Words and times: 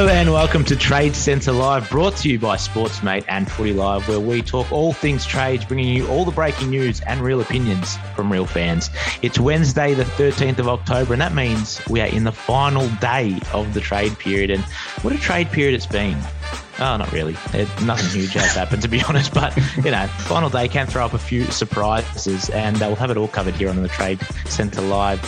Hello 0.00 0.12
and 0.12 0.32
welcome 0.32 0.64
to 0.64 0.76
Trade 0.76 1.14
Centre 1.14 1.52
Live, 1.52 1.90
brought 1.90 2.16
to 2.16 2.30
you 2.30 2.38
by 2.38 2.56
Sportsmate 2.56 3.26
and 3.28 3.52
Footy 3.52 3.74
Live, 3.74 4.08
where 4.08 4.18
we 4.18 4.40
talk 4.40 4.72
all 4.72 4.94
things 4.94 5.26
trades, 5.26 5.66
bringing 5.66 5.94
you 5.94 6.08
all 6.08 6.24
the 6.24 6.30
breaking 6.30 6.70
news 6.70 7.02
and 7.02 7.20
real 7.20 7.42
opinions 7.42 7.98
from 8.16 8.32
real 8.32 8.46
fans. 8.46 8.88
It's 9.20 9.38
Wednesday, 9.38 9.92
the 9.92 10.04
13th 10.04 10.58
of 10.58 10.68
October, 10.68 11.12
and 11.12 11.20
that 11.20 11.34
means 11.34 11.86
we 11.90 12.00
are 12.00 12.06
in 12.06 12.24
the 12.24 12.32
final 12.32 12.88
day 12.92 13.38
of 13.52 13.74
the 13.74 13.80
trade 13.82 14.18
period. 14.18 14.48
And 14.48 14.64
what 15.02 15.12
a 15.12 15.18
trade 15.18 15.50
period 15.52 15.74
it's 15.74 15.84
been! 15.84 16.16
Oh, 16.78 16.96
not 16.96 17.12
really. 17.12 17.36
It, 17.52 17.68
nothing 17.82 18.08
huge 18.08 18.32
has 18.32 18.54
happened, 18.54 18.80
to 18.80 18.88
be 18.88 19.02
honest. 19.08 19.34
But, 19.34 19.54
you 19.84 19.90
know, 19.90 20.06
final 20.06 20.48
day 20.48 20.66
can 20.66 20.86
throw 20.86 21.04
up 21.04 21.12
a 21.12 21.18
few 21.18 21.44
surprises, 21.44 22.48
and 22.48 22.76
uh, 22.76 22.86
we'll 22.86 22.96
have 22.96 23.10
it 23.10 23.18
all 23.18 23.28
covered 23.28 23.56
here 23.56 23.68
on 23.68 23.82
the 23.82 23.88
Trade 23.88 24.18
Centre 24.46 24.80
Live 24.80 25.20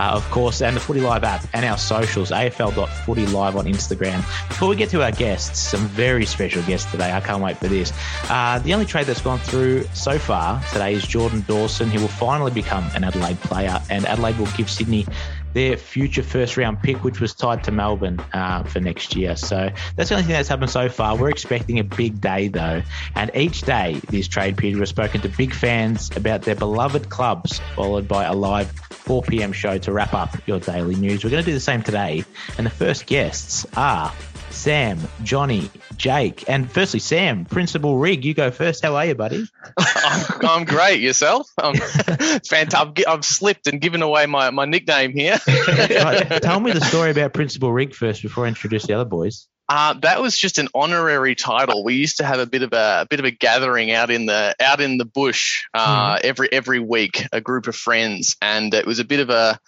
uh, 0.00 0.12
of 0.14 0.28
course, 0.30 0.62
and 0.62 0.74
the 0.74 0.80
Footy 0.80 1.00
Live 1.00 1.24
app 1.24 1.44
and 1.52 1.62
our 1.62 1.76
socials, 1.76 2.30
afl.footylive 2.30 3.54
on 3.54 3.66
Instagram. 3.66 4.18
Before 4.48 4.70
we 4.70 4.76
get 4.76 4.88
to 4.90 5.02
our 5.02 5.12
guests, 5.12 5.58
some 5.58 5.86
very 5.88 6.24
special 6.24 6.62
guests 6.62 6.90
today. 6.90 7.12
I 7.12 7.20
can't 7.20 7.42
wait 7.42 7.58
for 7.58 7.68
this. 7.68 7.92
Uh, 8.30 8.58
the 8.60 8.72
only 8.72 8.86
trade 8.86 9.06
that's 9.06 9.20
gone 9.20 9.40
through 9.40 9.84
so 9.92 10.18
far 10.18 10.62
today 10.72 10.94
is 10.94 11.06
Jordan 11.06 11.44
Dawson, 11.46 11.90
who 11.90 12.00
will 12.00 12.08
finally 12.08 12.50
become 12.50 12.84
an 12.94 13.04
Adelaide 13.04 13.38
player, 13.40 13.78
and 13.90 14.06
Adelaide 14.06 14.38
will 14.38 14.50
give 14.56 14.70
Sydney 14.70 15.06
their 15.52 15.76
future 15.76 16.22
first 16.22 16.56
round 16.56 16.82
pick, 16.82 17.02
which 17.04 17.20
was 17.20 17.34
tied 17.34 17.64
to 17.64 17.72
Melbourne 17.72 18.20
uh, 18.32 18.62
for 18.64 18.80
next 18.80 19.16
year. 19.16 19.36
So 19.36 19.70
that's 19.96 20.08
the 20.08 20.16
only 20.16 20.26
thing 20.26 20.34
that's 20.34 20.48
happened 20.48 20.70
so 20.70 20.88
far. 20.88 21.16
We're 21.16 21.30
expecting 21.30 21.78
a 21.78 21.84
big 21.84 22.20
day, 22.20 22.48
though. 22.48 22.82
And 23.14 23.30
each 23.34 23.62
day, 23.62 24.00
this 24.08 24.28
trade 24.28 24.56
period, 24.56 24.78
we've 24.78 24.88
spoken 24.88 25.20
to 25.22 25.28
big 25.28 25.54
fans 25.54 26.10
about 26.16 26.42
their 26.42 26.54
beloved 26.54 27.08
clubs, 27.08 27.60
followed 27.74 28.06
by 28.06 28.24
a 28.24 28.34
live 28.34 28.70
4 28.70 29.22
p.m. 29.22 29.52
show 29.52 29.78
to 29.78 29.92
wrap 29.92 30.14
up 30.14 30.36
your 30.46 30.60
daily 30.60 30.94
news. 30.94 31.24
We're 31.24 31.30
going 31.30 31.42
to 31.42 31.50
do 31.50 31.54
the 31.54 31.60
same 31.60 31.82
today. 31.82 32.24
And 32.56 32.66
the 32.66 32.70
first 32.70 33.06
guests 33.06 33.66
are 33.76 34.12
Sam, 34.50 34.98
Johnny, 35.22 35.70
Jake, 36.00 36.48
and 36.48 36.72
firstly, 36.72 36.98
Sam, 36.98 37.44
Principal 37.44 37.98
Rig. 37.98 38.24
You 38.24 38.32
go 38.32 38.50
first. 38.50 38.82
How 38.82 38.96
are 38.96 39.04
you, 39.04 39.14
buddy? 39.14 39.46
I'm, 39.78 40.46
I'm 40.46 40.64
great. 40.64 41.02
Yourself? 41.02 41.46
I'm 41.58 41.74
fantastic. 41.74 43.06
I've 43.06 43.22
slipped 43.22 43.66
and 43.66 43.82
given 43.82 44.00
away 44.00 44.24
my, 44.24 44.48
my 44.48 44.64
nickname 44.64 45.12
here. 45.12 45.38
right. 45.68 46.40
Tell 46.42 46.58
me 46.58 46.72
the 46.72 46.80
story 46.80 47.10
about 47.10 47.34
Principal 47.34 47.70
Rig 47.70 47.94
first 47.94 48.22
before 48.22 48.46
I 48.46 48.48
introduce 48.48 48.86
the 48.86 48.94
other 48.94 49.04
boys. 49.04 49.46
Uh, 49.68 49.92
that 50.00 50.22
was 50.22 50.38
just 50.38 50.56
an 50.56 50.68
honorary 50.74 51.34
title. 51.34 51.84
We 51.84 51.96
used 51.96 52.16
to 52.16 52.24
have 52.24 52.38
a 52.38 52.46
bit 52.46 52.62
of 52.62 52.72
a, 52.72 53.02
a 53.02 53.06
bit 53.08 53.18
of 53.18 53.26
a 53.26 53.30
gathering 53.30 53.90
out 53.90 54.10
in 54.10 54.24
the 54.24 54.56
out 54.58 54.80
in 54.80 54.96
the 54.96 55.04
bush 55.04 55.64
uh, 55.74 56.16
mm. 56.16 56.20
every 56.22 56.50
every 56.50 56.80
week, 56.80 57.26
a 57.30 57.42
group 57.42 57.66
of 57.66 57.76
friends, 57.76 58.38
and 58.40 58.72
it 58.72 58.86
was 58.86 59.00
a 59.00 59.04
bit 59.04 59.20
of 59.20 59.28
a 59.28 59.60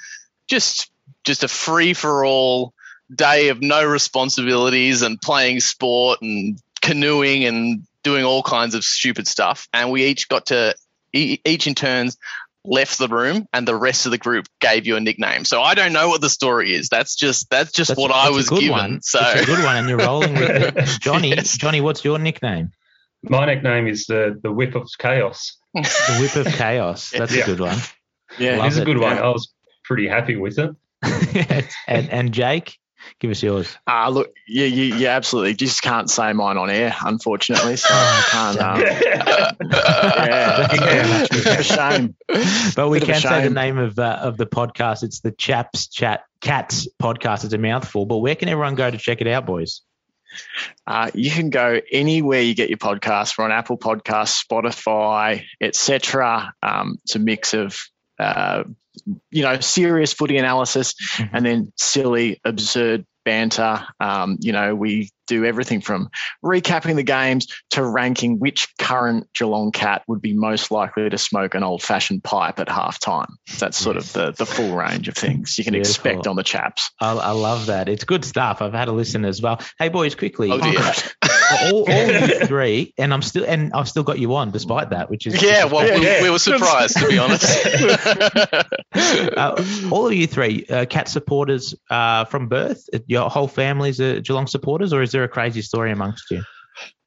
just 0.49 0.91
just 1.25 1.45
a 1.45 1.49
free 1.49 1.93
for 1.93 2.25
all 2.25 2.73
day 3.15 3.49
of 3.49 3.61
no 3.61 3.85
responsibilities 3.85 5.03
and 5.03 5.21
playing 5.21 5.61
sport 5.61 6.21
and 6.23 6.59
canoeing 6.81 7.45
and 7.45 7.87
doing 8.03 8.25
all 8.25 8.43
kinds 8.43 8.75
of 8.75 8.85
stupid 8.85 9.27
stuff. 9.27 9.69
And 9.73 9.91
we 9.91 10.05
each 10.05 10.29
got 10.29 10.47
to 10.47 10.75
each 11.13 11.67
in 11.67 11.75
turns 11.75 12.17
left 12.65 12.99
the 12.99 13.09
room 13.09 13.47
and 13.53 13.67
the 13.67 13.75
rest 13.75 14.07
of 14.07 14.13
the 14.13 14.19
group 14.19 14.47
gave 14.61 14.87
you 14.87 14.97
a 14.97 15.01
nickname. 15.01 15.45
So 15.45 15.61
I 15.61 15.75
don't 15.75 15.93
know 15.93 16.09
what 16.09 16.21
the 16.21 16.31
story 16.31 16.75
is. 16.75 16.89
That's 16.89 17.17
just 17.17 17.51
that's 17.51 17.73
just 17.73 17.89
that's, 17.89 18.01
what 18.01 18.09
that's 18.09 18.27
I 18.27 18.31
was 18.31 18.49
given. 18.49 18.71
One. 18.71 19.03
So 19.03 19.21
it's 19.23 19.43
a 19.43 19.47
good 19.47 19.65
one 19.65 19.77
and 19.77 19.89
you're 19.89 19.99
rolling 19.99 20.35
with 20.35 20.77
it. 20.77 20.87
Johnny, 21.01 21.31
yes. 21.31 21.57
Johnny, 21.57 21.81
what's 21.81 22.05
your 22.05 22.19
nickname? 22.19 22.73
My 23.23 23.47
nickname 23.47 23.87
is 23.87 24.07
the 24.07 24.39
the 24.43 24.53
whip 24.53 24.75
of 24.75 24.89
chaos. 24.99 25.57
the 25.75 26.17
whip 26.21 26.47
of 26.47 26.53
chaos. 26.55 27.11
That's 27.11 27.35
yeah. 27.35 27.43
a 27.43 27.47
good 27.47 27.61
one. 27.61 27.79
Yeah, 28.39 28.67
it's 28.67 28.77
a 28.77 28.85
good 28.85 28.99
one. 28.99 29.19
I 29.19 29.29
was 29.29 29.53
pretty 29.85 30.09
happy 30.09 30.37
with 30.37 30.59
it. 30.59 30.75
and 31.87 32.11
and 32.11 32.33
Jake? 32.33 32.79
Give 33.19 33.31
us 33.31 33.43
yours. 33.43 33.77
Uh, 33.87 34.09
look, 34.09 34.35
yeah, 34.47 34.67
you, 34.67 34.95
you 34.97 35.07
absolutely 35.09 35.55
just 35.55 35.83
can't 35.83 36.11
say 36.11 36.33
mine 36.33 36.57
on 36.57 36.71
air, 36.71 36.95
unfortunately. 37.05 37.77
So 37.77 37.89
I 37.91 38.25
can't. 38.31 38.61
Um, 38.61 38.81
yeah, 39.73 40.69
yeah, 40.75 41.59
a 41.59 41.63
shame. 41.63 42.15
But 42.75 42.89
we 42.89 43.01
can 43.01 43.21
say 43.21 43.43
the 43.43 43.55
name 43.55 43.79
of 43.79 43.99
uh, 43.99 44.19
of 44.23 44.37
the 44.37 44.47
podcast. 44.47 45.03
It's 45.03 45.21
the 45.21 45.33
Chaps 45.33 45.89
Chat 45.89 46.25
Cats 46.41 46.89
podcast. 47.01 47.45
It's 47.45 47.55
a 47.55 47.59
mouthful, 47.59 48.07
but 48.07 48.19
where 48.19 48.35
can 48.35 48.49
everyone 48.49 48.75
go 48.75 48.91
to 48.91 48.99
check 48.99 49.21
it 49.21 49.27
out, 49.27 49.47
boys? 49.47 49.83
Uh, 50.87 51.11
you 51.15 51.31
can 51.31 51.51
go 51.51 51.81
anywhere 51.91 52.41
you 52.41 52.55
get 52.55 52.69
your 52.69 52.79
podcast. 52.79 53.37
We're 53.37 53.45
on 53.45 53.53
Apple 53.53 53.79
Podcasts, 53.79 54.45
Spotify, 54.45 55.45
etc. 55.61 56.55
Um, 56.63 56.99
it's 57.05 57.17
a 57.17 57.19
mix 57.19 57.55
of 57.55 57.79
uh, 58.19 58.65
you 59.31 59.43
know, 59.43 59.61
serious 59.61 60.13
footy 60.13 60.37
analysis 60.37 60.95
mm-hmm. 61.17 61.37
and 61.37 61.47
then 61.47 61.73
silly, 61.77 62.41
absurd 62.45 63.07
banter. 63.25 63.87
Um, 64.01 64.39
you 64.41 64.53
know, 64.53 64.75
we 64.75 65.11
do 65.27 65.45
everything 65.45 65.81
from 65.81 66.11
recapping 66.45 66.97
the 66.97 67.03
games 67.03 67.47
to 67.71 67.85
ranking 67.85 68.39
which 68.39 68.69
current 68.79 69.29
Geelong 69.35 69.71
cat 69.73 70.03
would 70.09 70.21
be 70.21 70.35
most 70.35 70.71
likely 70.71 71.09
to 71.09 71.19
smoke 71.19 71.55
an 71.55 71.63
old 71.63 71.83
fashioned 71.83 72.25
pipe 72.25 72.59
at 72.59 72.69
halftime. 72.69 73.29
That's 73.59 73.79
sort 73.79 73.97
yes. 73.97 74.07
of 74.07 74.13
the, 74.13 74.45
the 74.45 74.47
full 74.47 74.75
range 74.75 75.09
of 75.09 75.15
things 75.15 75.57
you 75.59 75.65
can 75.65 75.75
Beautiful. 75.75 75.91
expect 75.91 76.27
on 76.27 76.37
the 76.37 76.43
chaps. 76.43 76.91
I, 77.01 77.13
I, 77.13 77.31
love 77.31 77.67
that. 77.67 77.89
It's 77.89 78.05
good 78.05 78.25
stuff. 78.25 78.61
I've 78.61 78.75
had 78.75 78.89
a 78.89 78.93
listen 78.93 79.25
as 79.25 79.41
well. 79.41 79.61
Hey, 79.79 79.89
boys, 79.89 80.15
quickly. 80.15 80.51
Oh, 80.51 80.59
all, 81.73 81.91
all 81.91 82.47
three, 82.47 82.95
and 82.99 83.13
I'm 83.13 83.23
still 83.23 83.45
and 83.45 83.73
I've 83.73 83.89
still 83.89 84.03
got 84.03 84.19
you 84.19 84.35
on 84.37 84.51
despite 84.51 84.91
that, 84.91 85.11
which 85.11 85.27
is 85.27 85.43
yeah. 85.43 85.65
Well, 85.65 85.87
yeah, 85.87 85.99
we, 85.99 86.05
yeah. 86.05 86.23
we, 86.23 86.31
were 86.31 86.39
surprised 86.39 86.99
to 86.99 87.09
be 87.09 87.19
honest. 87.19 87.67
uh, 89.37 89.65
all 89.91 90.07
of 90.07 90.13
you 90.13 90.27
three, 90.27 90.67
uh, 90.67 90.87
cat 90.87 91.09
supporters 91.09 91.75
uh, 91.91 92.25
from 92.27 92.49
birth. 92.49 92.89
Your 93.07 93.29
whole 93.31 93.49
family's 93.49 94.01
are 94.01 94.21
Geelong 94.21 94.47
supporters, 94.47 94.93
or 94.93 95.03
is 95.03 95.13
there 95.13 95.25
a 95.25 95.29
crazy 95.29 95.63
story 95.63 95.93
amongst 95.93 96.31
you? 96.31 96.43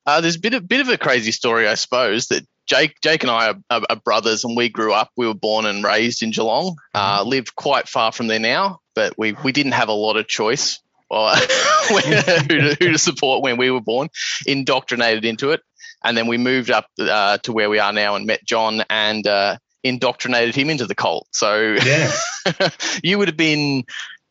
Uh, 0.05 0.21
there's 0.21 0.35
a 0.35 0.39
bit 0.39 0.53
of 0.53 0.67
bit 0.67 0.81
of 0.81 0.89
a 0.89 0.97
crazy 0.97 1.31
story, 1.31 1.67
I 1.67 1.75
suppose. 1.75 2.27
That 2.27 2.45
Jake, 2.67 2.99
Jake 3.01 3.23
and 3.23 3.31
I 3.31 3.49
are, 3.49 3.55
are, 3.69 3.81
are 3.89 3.95
brothers, 3.95 4.43
and 4.43 4.55
we 4.57 4.69
grew 4.69 4.93
up. 4.93 5.11
We 5.15 5.27
were 5.27 5.35
born 5.35 5.65
and 5.65 5.83
raised 5.83 6.23
in 6.23 6.31
Geelong. 6.31 6.77
Uh, 6.93 7.19
mm-hmm. 7.19 7.29
live 7.29 7.55
quite 7.55 7.87
far 7.87 8.11
from 8.11 8.27
there 8.27 8.39
now, 8.39 8.79
but 8.93 9.17
we 9.17 9.33
we 9.33 9.51
didn't 9.51 9.73
have 9.73 9.89
a 9.89 9.93
lot 9.93 10.17
of 10.17 10.27
choice 10.27 10.79
or 11.09 11.29
who, 11.35 12.01
to, 12.01 12.77
who 12.79 12.91
to 12.91 12.97
support 12.97 13.43
when 13.43 13.57
we 13.57 13.69
were 13.69 13.81
born. 13.81 14.09
Indoctrinated 14.45 15.25
into 15.25 15.51
it, 15.51 15.61
and 16.03 16.17
then 16.17 16.27
we 16.27 16.37
moved 16.37 16.71
up 16.71 16.87
uh, 16.99 17.37
to 17.39 17.53
where 17.53 17.69
we 17.69 17.79
are 17.79 17.93
now 17.93 18.15
and 18.15 18.25
met 18.25 18.43
John 18.45 18.83
and 18.89 19.25
uh, 19.27 19.57
indoctrinated 19.83 20.55
him 20.55 20.69
into 20.69 20.85
the 20.87 20.95
cult. 20.95 21.27
So 21.31 21.77
yeah, 21.83 22.11
you 23.03 23.17
would 23.17 23.27
have 23.27 23.37
been 23.37 23.83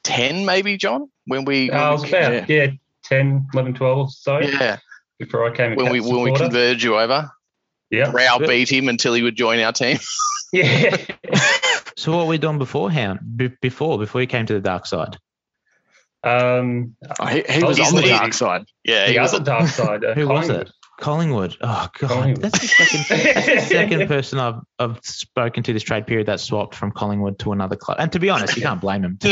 ten, 0.02 0.44
maybe, 0.44 0.76
John, 0.76 1.10
when 1.26 1.44
we. 1.44 1.70
Uh, 1.70 1.74
when 1.74 1.82
I 1.82 1.90
was 1.90 2.08
about 2.08 2.32
yeah. 2.32 2.44
yeah 2.48 2.70
10, 3.04 3.48
11, 3.52 3.74
12 3.74 4.12
so. 4.12 4.40
Yeah. 4.40 4.78
Before 5.18 5.48
I 5.48 5.54
came 5.54 5.76
when 5.76 5.92
we 5.92 6.00
when 6.00 6.22
we 6.22 6.34
converted 6.34 6.82
you 6.82 6.98
over. 6.98 7.30
Yeah. 7.90 8.10
Browbeat 8.10 8.68
him 8.68 8.88
until 8.88 9.14
he 9.14 9.22
would 9.22 9.36
join 9.36 9.60
our 9.60 9.72
team. 9.72 9.98
yeah. 10.52 10.96
so 11.96 12.10
what 12.10 12.24
were 12.24 12.30
we 12.30 12.38
doing 12.38 12.58
beforehand? 12.58 13.20
B- 13.36 13.52
before 13.60 13.98
before 13.98 14.20
he 14.20 14.26
came 14.26 14.46
to 14.46 14.54
the 14.54 14.60
dark 14.60 14.86
side? 14.86 15.18
Um, 16.24 16.96
oh, 17.20 17.26
he, 17.26 17.44
he 17.48 17.62
was 17.62 17.78
on 17.78 17.94
the 17.94 18.08
dark 18.08 18.32
side. 18.32 18.64
Yeah, 18.82 19.08
he, 19.08 19.18
was 19.18 19.34
on 19.34 19.44
the 19.44 19.50
dark 19.50 19.68
side. 19.68 20.04
Uh, 20.04 20.14
Who 20.14 20.28
was 20.28 20.48
it? 20.48 20.70
Collingwood. 21.00 21.56
Oh 21.60 21.88
god, 21.98 22.10
Collingwood. 22.10 22.42
that's 22.42 22.58
the 22.60 22.66
second, 22.66 23.04
that's 23.08 23.46
the 23.46 23.60
second 23.74 24.08
person 24.08 24.38
I've 24.38 24.60
I've 24.78 24.98
spoken 25.02 25.62
to 25.64 25.72
this 25.72 25.82
trade 25.82 26.06
period 26.06 26.28
that 26.28 26.40
swapped 26.40 26.74
from 26.74 26.92
Collingwood 26.92 27.38
to 27.40 27.52
another 27.52 27.76
club. 27.76 27.98
And 28.00 28.12
to 28.12 28.20
be 28.20 28.30
honest, 28.30 28.56
you 28.56 28.62
can't 28.62 28.80
blame 28.80 29.04
him. 29.04 29.18
no, 29.24 29.30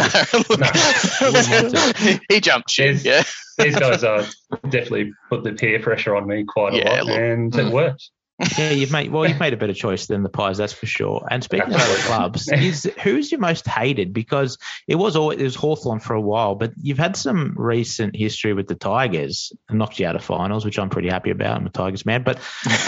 no. 0.59 2.19
he 2.29 2.41
jumped 2.41 2.69
shit. 2.69 3.05
Yeah, 3.05 3.23
these 3.59 3.77
guys 3.77 4.03
are 4.03 4.25
definitely 4.65 5.13
put 5.29 5.45
the 5.45 5.53
peer 5.53 5.79
pressure 5.81 6.17
on 6.17 6.27
me 6.27 6.45
quite 6.45 6.75
a 6.75 6.79
yeah, 6.79 6.91
lot, 6.91 7.07
look, 7.07 7.19
and 7.19 7.53
mm. 7.53 7.67
it 7.67 7.73
worked 7.73 8.11
yeah, 8.59 8.71
you've 8.71 8.91
made 8.91 9.11
well, 9.11 9.29
you've 9.29 9.39
made 9.39 9.53
a 9.53 9.57
better 9.57 9.75
choice 9.75 10.07
than 10.07 10.23
the 10.23 10.29
Pies, 10.29 10.59
that's 10.59 10.73
for 10.73 10.87
sure. 10.87 11.27
And 11.31 11.45
speaking 11.45 11.73
of 11.73 11.81
other 11.81 11.97
clubs, 11.99 12.51
is 12.51 12.91
who's 13.03 13.31
your 13.31 13.41
most 13.41 13.67
hated? 13.67 14.13
Because 14.13 14.59
it 14.89 14.97
was 14.97 15.17
always 15.17 15.39
it 15.39 15.45
was 15.45 15.55
Hawthorn 15.55 16.01
for 16.01 16.15
a 16.15 16.21
while, 16.21 16.55
but 16.55 16.73
you've 16.81 16.99
had 16.99 17.17
some 17.17 17.55
recent 17.57 18.17
history 18.17 18.53
with 18.53 18.69
the 18.69 18.75
Tigers 18.75 19.53
and 19.69 19.79
knocked 19.79 19.99
you 19.99 20.07
out 20.07 20.17
of 20.17 20.25
finals, 20.25 20.65
which 20.65 20.79
I'm 20.79 20.91
pretty 20.91 21.09
happy 21.09 21.31
about. 21.31 21.57
I'm 21.57 21.67
a 21.67 21.71
Tigers 21.71 22.07
man, 22.07 22.23
but 22.23 22.41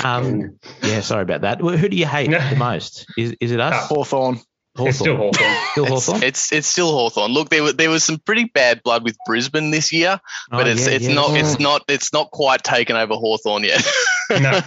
um, 0.05 0.59
yeah, 0.83 1.01
sorry 1.01 1.23
about 1.23 1.43
that. 1.43 1.61
Who 1.61 1.89
do 1.89 1.97
you 1.97 2.07
hate 2.07 2.31
the 2.31 2.57
most? 2.59 3.07
Is 3.17 3.37
is 3.41 3.53
it 3.53 3.61
us? 3.61 3.75
Uh, 3.75 3.95
Hawthorn. 3.95 4.41
Hawthorn. 4.77 4.89
It's 4.89 4.99
still 4.99 5.17
Hawthorn. 5.17 5.57
Still 5.71 5.87
Hawthorn? 5.87 6.17
It's, 6.17 6.25
it's, 6.25 6.53
it's 6.53 6.67
still 6.67 6.91
Hawthorn. 6.91 7.33
Look, 7.33 7.49
there 7.49 7.63
was 7.63 7.75
there 7.75 7.91
was 7.91 8.03
some 8.03 8.19
pretty 8.19 8.45
bad 8.45 8.83
blood 8.83 9.05
with 9.05 9.17
Brisbane 9.25 9.71
this 9.71 9.93
year, 9.93 10.21
oh, 10.21 10.29
but 10.51 10.67
oh, 10.67 10.71
it's 10.71 10.87
yeah, 10.87 10.95
it's 10.95 11.07
yeah. 11.07 11.15
not 11.15 11.37
it's 11.37 11.59
not 11.61 11.83
it's 11.89 12.13
not 12.13 12.31
quite 12.33 12.65
taken 12.65 12.97
over 12.97 13.15
Hawthorn 13.15 13.63
yet. 13.63 13.87
no. 14.31 14.61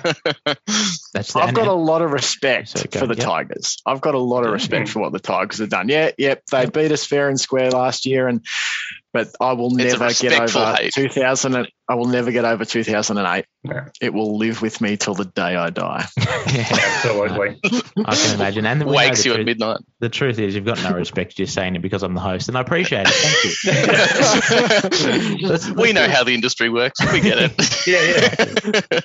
That's 1.14 1.36
I've 1.36 1.54
got 1.54 1.68
a 1.68 1.74
lot 1.74 2.02
of 2.02 2.12
respect 2.12 2.70
so 2.70 3.00
for 3.00 3.06
the 3.06 3.16
yep. 3.16 3.26
Tigers. 3.26 3.78
I've 3.86 4.00
got 4.00 4.16
a 4.16 4.20
lot 4.20 4.46
of 4.46 4.52
respect 4.54 4.90
for 4.90 5.02
what 5.02 5.12
the 5.12 5.20
Tigers 5.20 5.60
have 5.60 5.70
done. 5.70 5.90
Yeah, 5.90 6.12
yep, 6.18 6.44
they 6.52 6.62
yep. 6.62 6.74
beat 6.74 6.92
us 6.92 7.06
fair 7.06 7.28
and 7.28 7.40
square 7.40 7.72
last 7.72 8.06
year, 8.06 8.30
and 8.30 8.46
but 9.12 9.30
I 9.42 9.54
will 9.54 9.72
never 9.72 10.14
get 10.14 10.40
over 10.40 10.78
2000. 10.90 11.68
I 11.90 11.96
will 11.96 12.08
never 12.08 12.32
get 12.32 12.44
over 12.44 12.66
2008. 12.66 13.46
No. 13.64 13.86
It 14.02 14.14
will 14.14 14.38
live 14.38 14.62
with 14.62 14.82
me 14.82 14.98
till 14.98 15.14
the 15.14 15.24
day 15.24 15.56
I 15.56 15.70
die. 15.70 16.06
Absolutely. 16.18 17.60
I 18.06 18.16
can 18.16 18.36
imagine. 18.36 18.66
And 18.66 18.84
wakes 18.84 19.26
you 19.26 19.32
truth, 19.32 19.40
at 19.40 19.46
midnight. 19.46 19.78
The 20.00 20.10
truth 20.10 20.38
is, 20.38 20.54
you've 20.54 20.66
got 20.66 20.84
no 20.84 20.92
respect. 20.92 21.40
You're 21.40 21.48
saying 21.48 21.78
it 21.78 21.82
because 21.82 22.04
I'm 22.04 22.14
the 22.14 22.20
host, 22.20 22.50
and 22.50 22.58
I 22.58 22.62
appreciate 22.62 23.08
it. 23.08 23.14
Thank 23.14 23.44
you. 25.42 25.48
let's, 25.48 25.70
let's 25.70 25.82
we 25.82 25.94
know 25.94 26.10
how 26.10 26.26
the 26.26 26.34
industry 26.34 26.70
works. 26.70 27.00
We 27.12 27.22
get 27.22 27.38
it. 27.40 27.88
yeah, 27.88 29.00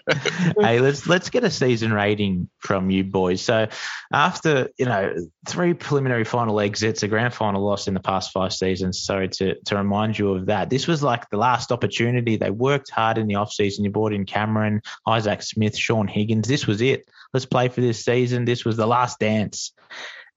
yeah. 0.56 0.64
hey, 0.66 0.80
let's 0.80 1.06
let's 1.06 1.30
get 1.30 1.44
a 1.44 1.50
season 1.50 1.92
rating 1.92 2.48
from 2.58 2.90
you 2.90 3.04
boys. 3.04 3.42
So, 3.42 3.68
after 4.12 4.70
you 4.76 4.86
know 4.86 5.14
three 5.46 5.74
preliminary 5.74 6.24
final 6.24 6.58
exits, 6.60 7.04
a 7.04 7.08
grand 7.08 7.32
final 7.32 7.64
loss 7.64 7.86
in 7.86 7.94
the 7.94 8.00
past 8.00 8.32
five 8.32 8.52
seasons. 8.52 9.02
Sorry 9.02 9.28
to 9.28 9.54
to 9.66 9.76
remind 9.76 10.18
you 10.18 10.32
of 10.32 10.46
that. 10.46 10.68
This 10.68 10.88
was 10.88 11.02
like 11.02 11.30
the 11.30 11.36
last 11.36 11.70
opportunity. 11.70 12.36
They 12.36 12.50
worked 12.72 12.90
hard 12.90 13.18
in 13.18 13.26
the 13.26 13.34
off 13.34 13.52
season. 13.52 13.84
You 13.84 13.90
brought 13.90 14.12
in 14.12 14.24
Cameron, 14.24 14.82
Isaac 15.06 15.42
Smith, 15.42 15.76
Shaun 15.76 16.08
Higgins. 16.08 16.48
This 16.48 16.66
was 16.66 16.80
it. 16.80 17.06
Let's 17.32 17.46
play 17.46 17.68
for 17.68 17.80
this 17.80 18.04
season. 18.04 18.44
This 18.44 18.64
was 18.64 18.76
the 18.76 18.86
last 18.86 19.18
dance. 19.18 19.72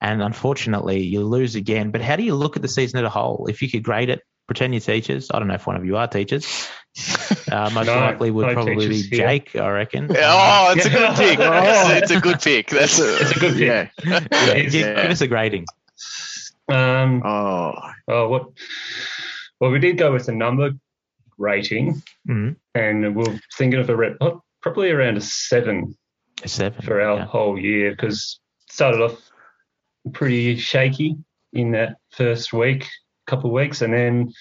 And 0.02 0.22
unfortunately, 0.22 1.04
you 1.04 1.24
lose 1.24 1.56
again. 1.56 1.92
But 1.92 2.02
how 2.02 2.18
do 2.18 2.24
you 2.24 2.36
look 2.36 2.58
at 2.58 2.62
the 2.62 2.68
season 2.68 3.00
as 3.00 3.06
a 3.06 3.10
whole? 3.10 3.48
If 3.50 3.62
you 3.62 3.70
could 3.70 3.84
grade 3.84 4.10
it, 4.10 4.22
pretend 4.48 4.74
you're 4.74 4.82
teachers. 4.82 5.32
I 5.34 5.40
don't 5.40 5.48
know 5.48 5.56
if 5.56 5.66
one 5.66 5.78
of 5.78 5.86
you 5.86 5.98
are 5.98 6.08
teachers. 6.08 6.70
Uh, 7.52 7.70
most 7.74 7.86
no, 7.86 7.96
likely 7.96 8.32
would 8.32 8.48
no 8.48 8.54
probably 8.54 8.88
be 8.88 9.02
here. 9.02 9.28
Jake, 9.28 9.56
I 9.56 9.70
reckon. 9.70 10.08
Oh, 10.18 10.74
it's 10.76 10.86
a 10.86 10.90
good 10.90 11.16
pick. 11.16 11.40
Oh. 11.40 11.92
It's 11.92 12.10
a 12.10 12.20
good 12.20 12.40
pick. 12.40 12.70
That's 12.70 13.00
a, 13.00 13.18
it's 13.18 13.36
a 13.36 13.40
good 13.40 13.54
pick. 13.54 13.62
Yeah. 13.62 13.90
yeah. 14.04 14.20
Give, 14.62 14.74
yeah. 14.74 15.02
give 15.04 15.12
us 15.12 15.22
a 15.22 15.28
grading. 15.28 15.66
Um, 16.68 17.22
oh. 17.24 17.74
oh, 18.08 18.30
what? 18.30 18.50
Well, 19.60 19.72
we 19.72 19.80
did 19.80 19.98
go 19.98 20.12
with 20.12 20.28
a 20.28 20.32
number 20.32 20.72
rating, 21.38 22.02
mm-hmm. 22.28 22.52
and 22.74 23.16
we're 23.16 23.40
thinking 23.58 23.80
of 23.80 23.90
a 23.90 23.96
rep, 23.96 24.18
oh, 24.22 24.42
probably 24.62 24.92
around 24.92 25.18
a 25.18 25.22
seven, 25.22 25.96
a 26.44 26.48
seven 26.48 26.82
for 26.82 27.02
our 27.02 27.18
yeah. 27.18 27.26
whole 27.26 27.60
year 27.60 27.92
because 27.92 28.40
started 28.70 29.02
off 29.02 29.18
pretty 30.14 30.58
shaky 30.58 31.18
in 31.54 31.72
that 31.72 31.98
first 32.12 32.54
week, 32.54 32.88
couple 33.28 33.50
of 33.50 33.54
weeks, 33.54 33.82
and 33.82 33.94
then 33.94 34.32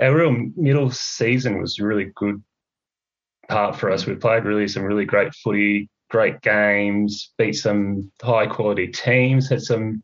our 0.00 0.14
real 0.14 0.34
middle 0.56 0.90
season 0.90 1.60
was 1.60 1.78
really 1.78 2.10
good 2.14 2.42
part 3.48 3.76
for 3.76 3.90
us. 3.90 4.06
We 4.06 4.14
played 4.14 4.44
really 4.44 4.68
some 4.68 4.82
really 4.82 5.04
great 5.04 5.34
footy, 5.34 5.88
great 6.10 6.40
games, 6.40 7.32
beat 7.38 7.54
some 7.54 8.10
high 8.22 8.46
quality 8.46 8.88
teams, 8.88 9.48
had 9.48 9.62
some 9.62 10.02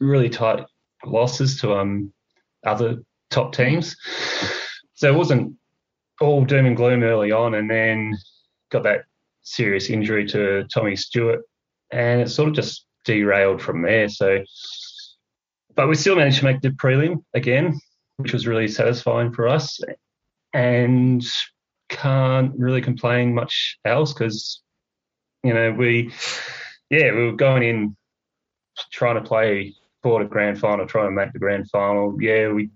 really 0.00 0.28
tight 0.28 0.64
losses 1.04 1.60
to 1.60 1.74
um 1.74 2.12
other 2.64 2.98
top 3.30 3.54
teams. 3.54 3.96
So 4.96 5.12
it 5.12 5.16
wasn't 5.16 5.54
all 6.20 6.44
doom 6.44 6.66
and 6.66 6.76
gloom 6.76 7.02
early 7.02 7.30
on, 7.30 7.54
and 7.54 7.70
then 7.70 8.16
got 8.70 8.82
that 8.84 9.04
serious 9.42 9.90
injury 9.90 10.26
to 10.26 10.64
Tommy 10.64 10.96
Stewart, 10.96 11.42
and 11.92 12.20
it 12.20 12.30
sort 12.30 12.48
of 12.48 12.54
just 12.54 12.86
derailed 13.04 13.62
from 13.62 13.82
there. 13.82 14.08
So, 14.08 14.42
but 15.74 15.88
we 15.88 15.94
still 15.94 16.16
managed 16.16 16.38
to 16.38 16.44
make 16.44 16.62
the 16.62 16.70
prelim 16.70 17.22
again, 17.34 17.78
which 18.16 18.32
was 18.32 18.46
really 18.46 18.68
satisfying 18.68 19.32
for 19.32 19.46
us, 19.46 19.78
and 20.52 21.24
can't 21.88 22.52
really 22.58 22.80
complain 22.80 23.34
much 23.34 23.78
else 23.84 24.12
because 24.12 24.62
you 25.44 25.52
know 25.52 25.72
we, 25.72 26.10
yeah, 26.90 27.12
we 27.12 27.26
were 27.26 27.36
going 27.36 27.62
in 27.62 27.96
trying 28.92 29.16
to 29.16 29.28
play 29.28 29.74
for 30.02 30.22
the 30.22 30.28
grand 30.28 30.58
final, 30.58 30.86
trying 30.86 31.08
to 31.08 31.10
make 31.10 31.34
the 31.34 31.38
grand 31.38 31.68
final. 31.70 32.16
Yeah, 32.20 32.48
we 32.48 32.70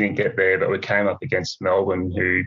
didn't 0.00 0.16
get 0.16 0.36
there, 0.36 0.58
but 0.58 0.70
we 0.70 0.78
came 0.78 1.06
up 1.06 1.18
against 1.22 1.60
Melbourne, 1.60 2.12
who 2.14 2.42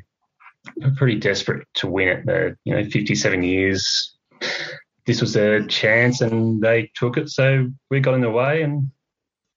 were 0.82 0.96
pretty 0.96 1.20
desperate 1.20 1.68
to 1.76 1.88
win 1.88 2.08
it. 2.08 2.26
They're, 2.26 2.58
you 2.64 2.76
know, 2.76 2.84
57 2.90 3.44
years. 3.44 4.18
This 5.06 5.22
was 5.22 5.34
their 5.34 5.66
chance, 5.66 6.22
and 6.22 6.62
they 6.62 6.92
took 6.96 7.18
it. 7.18 7.30
So 7.30 7.70
we 7.90 8.00
got 8.00 8.16
in 8.16 8.22
the 8.22 8.30
way, 8.30 8.62
and 8.62 8.92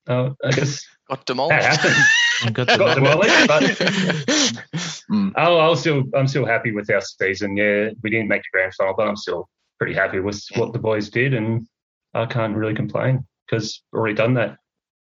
uh, 0.08 0.30
I 0.44 0.52
guess 0.52 0.84
got 1.08 1.26
demolished. 1.26 1.60
That 1.60 1.78
happened. 1.78 2.54
got, 2.54 2.78
got 2.78 2.94
demolished, 2.94 3.48
but 3.48 3.62
mm. 5.10 5.32
I'll, 5.36 5.60
I'll 5.60 5.76
still, 5.76 6.04
I'm 6.14 6.28
still 6.28 6.46
happy 6.46 6.72
with 6.72 6.90
our 6.90 7.00
season. 7.00 7.56
Yeah, 7.56 7.90
we 8.02 8.10
didn't 8.10 8.28
make 8.28 8.42
the 8.42 8.48
grand 8.52 8.74
final, 8.74 8.94
but 8.96 9.08
I'm 9.08 9.16
still 9.16 9.48
pretty 9.78 9.94
happy 9.94 10.20
with 10.20 10.42
what 10.56 10.72
the 10.72 10.78
boys 10.78 11.10
did, 11.10 11.34
and 11.34 11.66
I 12.14 12.26
can't 12.26 12.56
really 12.56 12.74
complain 12.74 13.26
because 13.46 13.82
we've 13.92 13.98
already 13.98 14.14
done 14.14 14.34
that. 14.34 14.56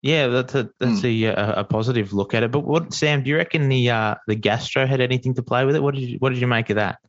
Yeah, 0.05 0.27
that's 0.27 0.53
a 0.53 0.69
that's 0.79 1.01
mm. 1.01 1.35
a, 1.35 1.61
a 1.61 1.63
positive 1.63 2.13
look 2.13 2.35
at 2.35 2.43
it. 2.43 2.51
But 2.51 2.59
what 2.59 2.93
Sam, 2.93 3.23
do 3.23 3.29
you 3.31 3.37
reckon 3.37 3.69
the 3.69 3.89
uh, 3.89 4.15
the 4.27 4.35
gastro 4.35 4.85
had 4.85 5.01
anything 5.01 5.33
to 5.33 5.41
play 5.41 5.65
with 5.65 5.75
it? 5.75 5.81
What 5.81 5.95
did 5.95 6.03
you 6.03 6.17
what 6.19 6.29
did 6.29 6.37
you 6.37 6.45
make 6.45 6.69
of 6.69 6.75
that? 6.75 6.99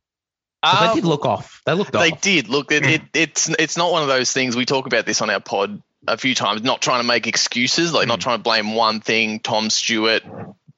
Um, 0.62 0.88
they 0.88 0.94
did 0.94 1.04
look 1.04 1.26
off. 1.26 1.60
They 1.66 1.74
looked 1.74 1.92
they 1.92 2.12
off. 2.12 2.20
did 2.22 2.48
look. 2.48 2.72
It, 2.72 2.86
it, 2.86 3.02
it's 3.12 3.50
it's 3.50 3.76
not 3.76 3.92
one 3.92 4.00
of 4.00 4.08
those 4.08 4.32
things. 4.32 4.56
We 4.56 4.64
talk 4.64 4.86
about 4.86 5.04
this 5.04 5.20
on 5.20 5.28
our 5.28 5.40
pod 5.40 5.82
a 6.08 6.16
few 6.16 6.34
times. 6.34 6.62
Not 6.62 6.80
trying 6.80 7.02
to 7.02 7.06
make 7.06 7.26
excuses, 7.26 7.92
like 7.92 8.06
mm. 8.06 8.08
not 8.08 8.20
trying 8.22 8.38
to 8.38 8.42
blame 8.42 8.74
one 8.74 9.02
thing. 9.02 9.40
Tom 9.40 9.68
Stewart, 9.68 10.22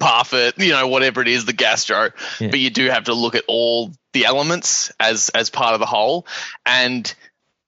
Parfitt, 0.01 0.59
you 0.59 0.73
know, 0.73 0.89
whatever 0.89 1.23
it 1.23 1.29
is, 1.29 1.45
the 1.45 1.53
gastro. 1.53 2.11
Yeah. 2.41 2.49
But 2.49 2.59
you 2.59 2.71
do 2.71 2.91
have 2.91 3.05
to 3.05 3.15
look 3.15 3.37
at 3.37 3.45
all 3.47 3.93
the 4.13 4.25
elements 4.25 4.91
as 4.99 5.29
as 5.29 5.51
part 5.51 5.75
of 5.75 5.79
the 5.79 5.87
whole. 5.87 6.27
And 6.67 7.15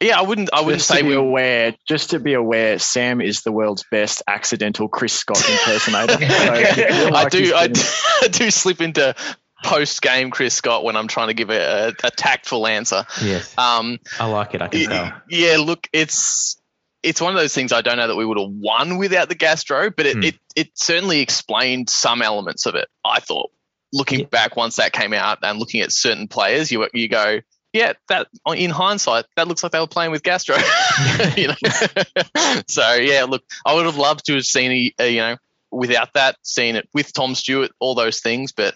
yeah, 0.00 0.19
I 0.19 0.23
wouldn't. 0.23 0.50
I 0.52 0.61
wouldn't 0.61 0.79
just 0.79 0.88
say 0.88 1.02
we're 1.02 1.19
aware. 1.19 1.75
Just 1.87 2.11
to 2.11 2.19
be 2.19 2.32
aware, 2.32 2.79
Sam 2.79 3.20
is 3.20 3.43
the 3.43 3.52
world's 3.52 3.85
best 3.91 4.23
accidental 4.26 4.88
Chris 4.88 5.12
Scott 5.12 5.38
impersonator. 5.38 6.12
so 6.26 7.14
I 7.14 7.29
do. 7.29 7.52
I, 7.55 7.69
I 8.23 8.29
do 8.29 8.50
slip 8.50 8.81
into 8.81 9.14
post 9.62 10.00
game 10.00 10.31
Chris 10.31 10.55
Scott 10.55 10.85
when 10.85 10.97
I'm 10.97 11.06
trying 11.06 11.29
to 11.29 11.35
give 11.35 11.50
a, 11.50 11.88
a, 11.88 12.06
a 12.06 12.11
tactful 12.11 12.67
answer. 12.67 13.05
Yes. 13.23 13.56
Um, 13.58 13.99
I 14.19 14.26
like 14.26 14.55
it. 14.55 14.62
I 14.62 14.69
can 14.69 14.88
tell. 14.88 15.12
Yeah. 15.29 15.58
Look, 15.58 15.87
it's 15.93 16.61
it's 17.02 17.20
one 17.20 17.35
of 17.35 17.41
those 17.41 17.55
things 17.55 17.73
I 17.73 17.82
don't 17.82 17.97
know 17.97 18.08
that 18.08 18.17
we 18.17 18.25
would 18.25 18.38
have 18.38 18.50
won 18.50 18.99
without 18.99 19.29
the 19.29 19.35
gastro, 19.35 19.91
but 19.91 20.06
it, 20.06 20.17
mm. 20.17 20.25
it, 20.25 20.38
it 20.55 20.70
certainly 20.75 21.20
explained 21.20 21.88
some 21.88 22.20
elements 22.23 22.67
of 22.67 22.75
it. 22.75 22.88
I 23.05 23.20
thought 23.20 23.50
looking 23.93 24.20
yeah. 24.20 24.26
back 24.26 24.56
once 24.56 24.76
that 24.76 24.93
came 24.93 25.12
out 25.12 25.38
and 25.43 25.58
looking 25.58 25.81
at 25.81 25.93
certain 25.93 26.29
players, 26.29 26.70
you 26.70 26.88
you 26.93 27.08
go, 27.08 27.41
yeah, 27.72 27.93
that 28.08 28.26
in 28.55 28.70
hindsight, 28.70 29.26
that 29.37 29.46
looks 29.46 29.62
like 29.62 29.72
they 29.72 29.81
were 29.81 29.87
playing 29.87 30.11
with 30.11 30.22
Gastro. 30.22 30.56
you 31.37 31.49
know? 31.49 31.55
so 32.69 32.94
yeah, 32.94 33.25
look, 33.28 33.43
I 33.64 33.75
would 33.75 33.87
have 33.87 33.96
loved 33.96 34.26
to 34.26 34.34
have 34.34 34.44
seen 34.44 34.93
a, 34.99 35.05
a, 35.05 35.11
you 35.11 35.20
know 35.20 35.37
without 35.70 36.12
that, 36.14 36.37
seen 36.43 36.76
it 36.76 36.88
with 36.93 37.12
Tom 37.12 37.34
Stewart, 37.34 37.70
all 37.78 37.94
those 37.94 38.20
things, 38.20 38.52
but 38.52 38.75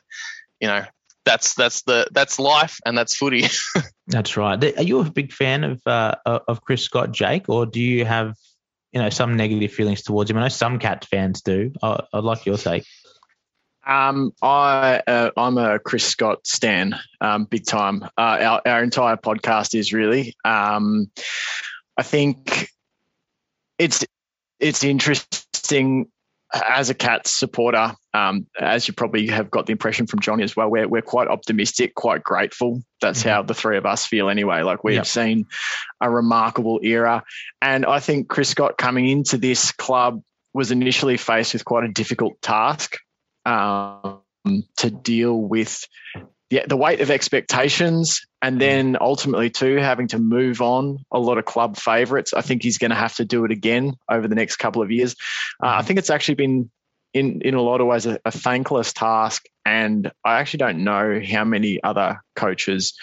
you 0.61 0.69
know 0.69 0.85
that's 1.25 1.55
that's 1.55 1.83
the 1.83 2.07
that's 2.13 2.39
life 2.39 2.79
and 2.87 2.97
that's 2.97 3.17
footy. 3.17 3.47
that's 4.07 4.37
right. 4.37 4.63
Are 4.79 4.83
you 4.83 5.01
a 5.01 5.11
big 5.11 5.33
fan 5.33 5.65
of 5.65 5.83
uh, 5.87 6.15
of 6.25 6.63
Chris 6.63 6.83
Scott, 6.83 7.13
Jake, 7.13 7.49
or 7.49 7.67
do 7.67 7.81
you 7.81 8.05
have 8.05 8.37
you 8.93 9.01
know 9.01 9.11
some 9.11 9.37
negative 9.37 9.73
feelings 9.73 10.03
towards 10.03 10.31
him? 10.31 10.39
I 10.39 10.43
know 10.43 10.49
some 10.49 10.79
Cat 10.79 11.05
fans 11.05 11.43
do. 11.43 11.73
I, 11.83 12.01
I'd 12.13 12.25
like 12.25 12.47
your 12.47 12.59
take. 12.59 12.85
Um, 13.87 14.33
I 14.43 15.03
uh, 15.07 15.31
I'm 15.37 15.59
a 15.59 15.79
Chris 15.79 16.05
Scott 16.05 16.47
stan, 16.47 16.99
um, 17.21 17.45
big 17.45 17.67
time. 17.67 18.03
Uh, 18.03 18.09
our 18.17 18.63
our 18.67 18.83
entire 18.83 19.17
podcast 19.17 19.79
is 19.79 19.93
really. 19.93 20.37
Um, 20.45 21.11
I 21.97 22.03
think 22.03 22.69
it's 23.79 24.05
it's 24.59 24.85
interesting 24.85 26.11
as 26.53 26.89
a 26.89 26.95
Cats 26.95 27.31
supporter. 27.31 27.95
Um, 28.13 28.47
as 28.59 28.87
you 28.87 28.95
probably 28.95 29.27
have 29.27 29.51
got 29.51 29.67
the 29.67 29.73
impression 29.73 30.07
from 30.07 30.21
Johnny 30.21 30.45
as 30.45 30.57
well, 30.57 30.71
we're 30.71 30.89
we're 30.89 31.03
quite 31.03 31.29
optimistic, 31.29 31.95
quite 31.95 32.23
grateful. 32.23 32.83
That's 33.01 33.21
mm-hmm. 33.21 33.29
how 33.29 33.43
the 33.43 33.55
three 33.55 33.77
of 33.77 33.87
us 33.87 34.07
feel 34.07 34.31
anyway. 34.31 34.63
Like 34.63 34.85
we've 34.85 34.97
yep. 34.97 35.07
seen 35.07 35.47
a 36.01 36.09
remarkable 36.09 36.81
era, 36.83 37.23
and 37.61 37.85
I 37.85 38.01
think 38.01 38.29
Chris 38.29 38.49
Scott 38.49 38.79
coming 38.79 39.09
into 39.09 39.37
this 39.37 39.73
club 39.73 40.23
was 40.55 40.71
initially 40.71 41.17
faced 41.17 41.53
with 41.53 41.65
quite 41.65 41.85
a 41.85 41.93
difficult 41.93 42.41
task 42.41 42.97
um, 43.45 44.21
to 44.79 44.91
deal 44.91 45.37
with 45.37 45.87
the, 46.51 46.63
the 46.69 46.77
weight 46.77 47.01
of 47.01 47.11
expectations 47.11 48.27
and 48.43 48.61
then 48.61 48.97
ultimately 49.01 49.51
too 49.51 49.77
having 49.77 50.09
to 50.09 50.19
move 50.19 50.61
on 50.61 50.99
a 51.11 51.19
lot 51.19 51.39
of 51.39 51.45
club 51.45 51.77
favourites. 51.77 52.35
I 52.35 52.43
think 52.43 52.63
he's 52.63 52.79
going 52.79 52.91
to 52.91 52.97
have 52.97 53.17
to 53.17 53.25
do 53.25 53.45
it 53.45 53.51
again 53.51 53.95
over 54.11 54.29
the 54.29 54.35
next 54.35 54.57
couple 54.57 54.83
of 54.83 54.91
years. 54.91 55.17
Uh, 55.63 55.69
I 55.69 55.83
think 55.83 55.99
it's 55.99 56.11
actually 56.11 56.37
been 56.37 56.71
in 57.15 57.43
in 57.43 57.55
a 57.55 57.63
lot 57.63 57.81
of 57.81 57.87
ways 57.87 58.07
a, 58.07 58.19
a, 58.25 58.33
thankless 58.33 58.93
task, 58.93 59.45
and 59.65 60.11
I 60.25 60.41
actually 60.41 60.59
don't 60.59 60.85
know 60.85 61.21
how 61.27 61.45
many 61.45 61.83
other 61.83 62.21
coaches 62.35 62.95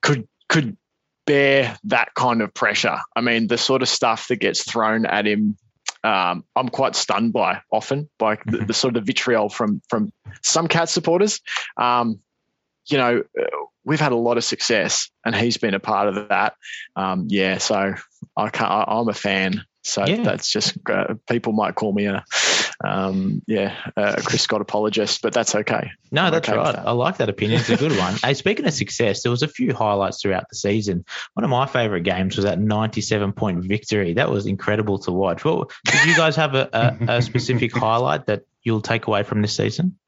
could 0.00 0.26
could 0.48 0.76
bear 1.26 1.78
that 1.84 2.14
kind 2.14 2.42
of 2.42 2.52
pressure. 2.54 2.98
I 3.14 3.20
mean, 3.20 3.46
the 3.46 3.58
sort 3.58 3.82
of 3.82 3.88
stuff 3.88 4.28
that 4.28 4.36
gets 4.36 4.64
thrown 4.64 5.06
at 5.06 5.26
him 5.26 5.56
um, 6.04 6.44
I'm 6.56 6.68
quite 6.68 6.96
stunned 6.96 7.32
by 7.32 7.62
often 7.70 8.08
by 8.18 8.36
the, 8.36 8.58
mm-hmm. 8.58 8.66
the, 8.66 8.74
sort 8.74 8.96
of 8.96 9.04
vitriol 9.04 9.48
from 9.48 9.82
from 9.88 10.12
some 10.42 10.68
cat 10.68 10.88
supporters. 10.88 11.40
Um, 11.76 12.20
you 12.86 12.98
know, 12.98 13.22
we've 13.84 14.00
had 14.00 14.12
a 14.12 14.16
lot 14.16 14.36
of 14.36 14.44
success, 14.44 15.10
and 15.24 15.34
he's 15.34 15.56
been 15.56 15.74
a 15.74 15.80
part 15.80 16.08
of 16.08 16.28
that. 16.28 16.54
Um, 16.96 17.26
yeah, 17.28 17.58
so 17.58 17.94
I 18.36 18.48
can't. 18.50 18.70
I, 18.70 18.98
am 18.98 19.08
a 19.08 19.14
fan. 19.14 19.64
So 19.84 20.04
yeah. 20.06 20.22
that's 20.22 20.50
just 20.50 20.76
uh, 20.88 21.14
people 21.28 21.52
might 21.52 21.74
call 21.74 21.92
me 21.92 22.06
a 22.06 22.24
um, 22.84 23.42
yeah, 23.46 23.74
a 23.96 24.22
Chris 24.22 24.42
Scott 24.42 24.60
apologist, 24.60 25.22
but 25.22 25.32
that's 25.32 25.54
okay. 25.54 25.90
No, 26.10 26.22
I'm 26.22 26.32
that's 26.32 26.48
okay 26.48 26.56
right. 26.56 26.74
that. 26.74 26.86
I 26.86 26.92
like 26.92 27.18
that 27.18 27.28
opinion. 27.28 27.60
It's 27.60 27.70
a 27.70 27.76
good 27.76 27.96
one. 27.96 28.14
hey, 28.22 28.34
speaking 28.34 28.66
of 28.66 28.74
success, 28.74 29.22
there 29.22 29.30
was 29.30 29.42
a 29.42 29.48
few 29.48 29.74
highlights 29.74 30.22
throughout 30.22 30.48
the 30.50 30.56
season. 30.56 31.04
One 31.34 31.44
of 31.44 31.50
my 31.50 31.66
favourite 31.66 32.02
games 32.02 32.36
was 32.36 32.44
that 32.44 32.58
97 32.58 33.32
point 33.32 33.64
victory. 33.64 34.14
That 34.14 34.30
was 34.30 34.46
incredible 34.46 34.98
to 35.00 35.12
watch. 35.12 35.44
Well, 35.44 35.70
did 35.84 36.04
you 36.06 36.16
guys 36.16 36.36
have 36.36 36.54
a, 36.54 36.68
a, 36.72 37.16
a 37.16 37.22
specific 37.22 37.76
highlight 37.76 38.26
that 38.26 38.42
you'll 38.62 38.80
take 38.82 39.06
away 39.06 39.22
from 39.22 39.42
this 39.42 39.56
season? 39.56 39.98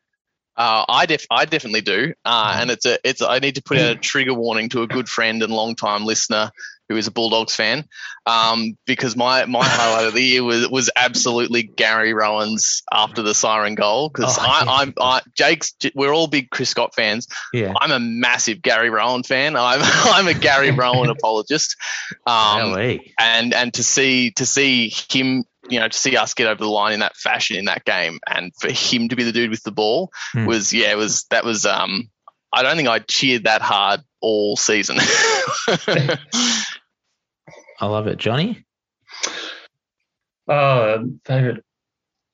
Uh, 0.57 0.85
I 0.89 1.07
def 1.07 1.27
I 1.31 1.47
definitely 1.47 1.81
do, 1.81 2.15
uh, 2.25 2.59
and 2.61 2.71
it's 2.71 2.87
a 2.87 2.99
it's 3.03 3.23
I 3.23 3.41
need 3.41 3.57
to 3.57 3.63
put 3.63 3.77
out 3.77 3.91
a 3.91 3.97
trigger 3.97 4.35
warning 4.35 4.69
to 4.69 4.83
a 4.83 4.87
good 4.87 5.09
friend 5.09 5.43
and 5.43 5.53
long 5.53 5.75
time 5.75 6.05
listener 6.05 6.53
who 6.89 6.97
is 6.97 7.07
a 7.07 7.11
Bulldogs 7.11 7.55
fan, 7.55 7.89
um, 8.27 8.77
because 8.87 9.17
my 9.17 9.45
my 9.47 9.65
highlight 9.65 10.07
of 10.07 10.15
the 10.15 10.23
year 10.23 10.45
was 10.45 10.69
was 10.69 10.91
absolutely 10.95 11.63
Gary 11.63 12.13
Rohan's 12.13 12.83
after 12.93 13.23
the 13.23 13.35
siren 13.35 13.75
goal 13.75 14.09
because 14.11 14.37
Oh, 14.39 14.43
I, 14.43 14.85
yeah. 14.85 14.91
I, 15.01 15.21
Jake's 15.35 15.75
we're 15.95 16.13
all 16.15 16.27
big 16.27 16.51
Chris 16.51 16.71
Scott 16.71 16.95
fans. 16.95 17.27
Yeah. 17.53 17.73
I'm 17.81 17.91
a 17.91 17.99
massive 18.01 18.61
Gary 18.63 18.91
Rohan 18.91 19.23
fan. 19.23 19.57
I'm 19.57 19.81
I'm 19.83 20.29
a 20.29 20.35
Gary 20.35 20.71
Rohan 20.73 21.09
apologist. 21.17 21.77
Um, 22.27 22.73
and 23.19 23.55
and 23.55 23.75
to 23.75 23.83
see 23.83 24.31
to 24.33 24.47
see 24.47 24.93
him 25.11 25.45
you 25.71 25.81
know 25.81 25.89
to 25.89 25.97
see 25.99 26.17
us 26.17 26.35
get 26.35 26.47
over 26.47 26.63
the 26.63 26.69
line 26.71 26.93
in 26.93 27.01
that 27.01 27.17
fashion 27.17 27.57
in 27.57 27.65
that 27.65 27.85
game 27.87 28.21
and 28.27 28.53
for 28.61 28.71
him 28.71 29.09
to 29.09 29.17
be 29.17 29.25
the 29.25 29.33
dude 29.33 29.49
with 29.51 29.63
the 29.63 29.73
ball 29.73 30.11
Hmm. 30.33 30.45
was 30.45 30.75
yeah 30.75 30.91
it 30.91 30.97
was 30.99 31.25
that 31.31 31.43
was 31.45 31.65
um 31.65 32.11
I 32.55 32.63
don't 32.63 32.77
think 32.77 32.89
I 32.89 33.01
cheered 33.01 33.45
that 33.45 33.63
hard 33.63 34.01
all 34.21 34.57
season. 34.57 34.97
I 37.81 37.87
love 37.87 38.07
it. 38.07 38.19
Johnny? 38.19 38.65
Oh, 40.49 41.05
favorite. 41.25 41.65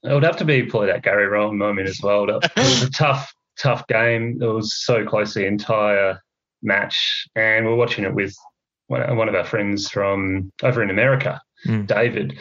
It 0.03 0.13
would 0.15 0.23
have 0.23 0.39
to 0.39 0.45
be 0.45 0.63
probably 0.65 0.89
that 0.89 1.03
Gary 1.03 1.27
Rohan 1.27 1.59
moment 1.59 1.89
as 1.89 2.01
well. 2.03 2.29
It 2.29 2.45
was 2.57 2.83
a 2.83 2.91
tough, 2.91 3.33
tough 3.59 3.87
game. 3.87 4.39
It 4.41 4.47
was 4.47 4.75
so 4.75 5.05
close 5.05 5.35
the 5.35 5.47
entire 5.47 6.21
match, 6.63 7.27
and 7.35 7.67
we're 7.67 7.77
watching 7.77 8.05
it 8.05 8.15
with 8.15 8.35
one 8.89 9.17
one 9.17 9.29
of 9.29 9.35
our 9.35 9.45
friends 9.45 9.89
from 9.91 10.51
over 10.63 10.83
in 10.83 10.91
America, 10.91 11.41
Mm. 11.67 11.87
David. 11.87 12.39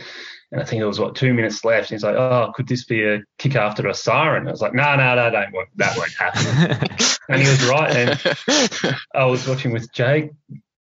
And 0.51 0.59
I 0.61 0.65
think 0.65 0.81
it 0.81 0.85
was 0.85 0.99
what 0.99 1.15
two 1.15 1.33
minutes 1.33 1.63
left. 1.63 1.91
And 1.91 1.95
he's 1.97 2.03
like, 2.03 2.15
"Oh, 2.15 2.51
could 2.55 2.67
this 2.67 2.83
be 2.85 3.03
a 3.03 3.19
kick 3.37 3.55
after 3.55 3.87
a 3.87 3.93
siren?" 3.93 4.47
I 4.47 4.51
was 4.51 4.61
like, 4.61 4.73
"No, 4.73 4.95
no, 4.95 5.15
no, 5.15 5.29
don't. 5.29 5.53
won't- 5.53 5.69
That 5.77 5.95
won't 5.97 6.11
happen." 6.17 6.87
and 7.29 7.41
he 7.41 7.47
was 7.47 7.67
right. 7.69 7.95
And 7.95 8.95
I 9.13 9.25
was 9.25 9.47
watching 9.47 9.71
with 9.73 9.91
Jake, 9.93 10.31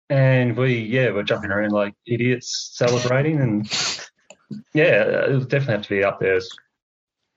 and 0.08 0.56
we, 0.56 0.78
yeah, 0.78 1.10
we're 1.10 1.24
jumping 1.24 1.50
around 1.50 1.72
like 1.72 1.94
idiots, 2.06 2.70
celebrating, 2.74 3.40
and 3.40 3.68
yeah, 4.72 5.24
it 5.26 5.32
would 5.32 5.48
definitely 5.48 5.74
have 5.74 5.82
to 5.82 5.88
be 5.88 6.04
up 6.04 6.20
there. 6.20 6.36
As 6.36 6.48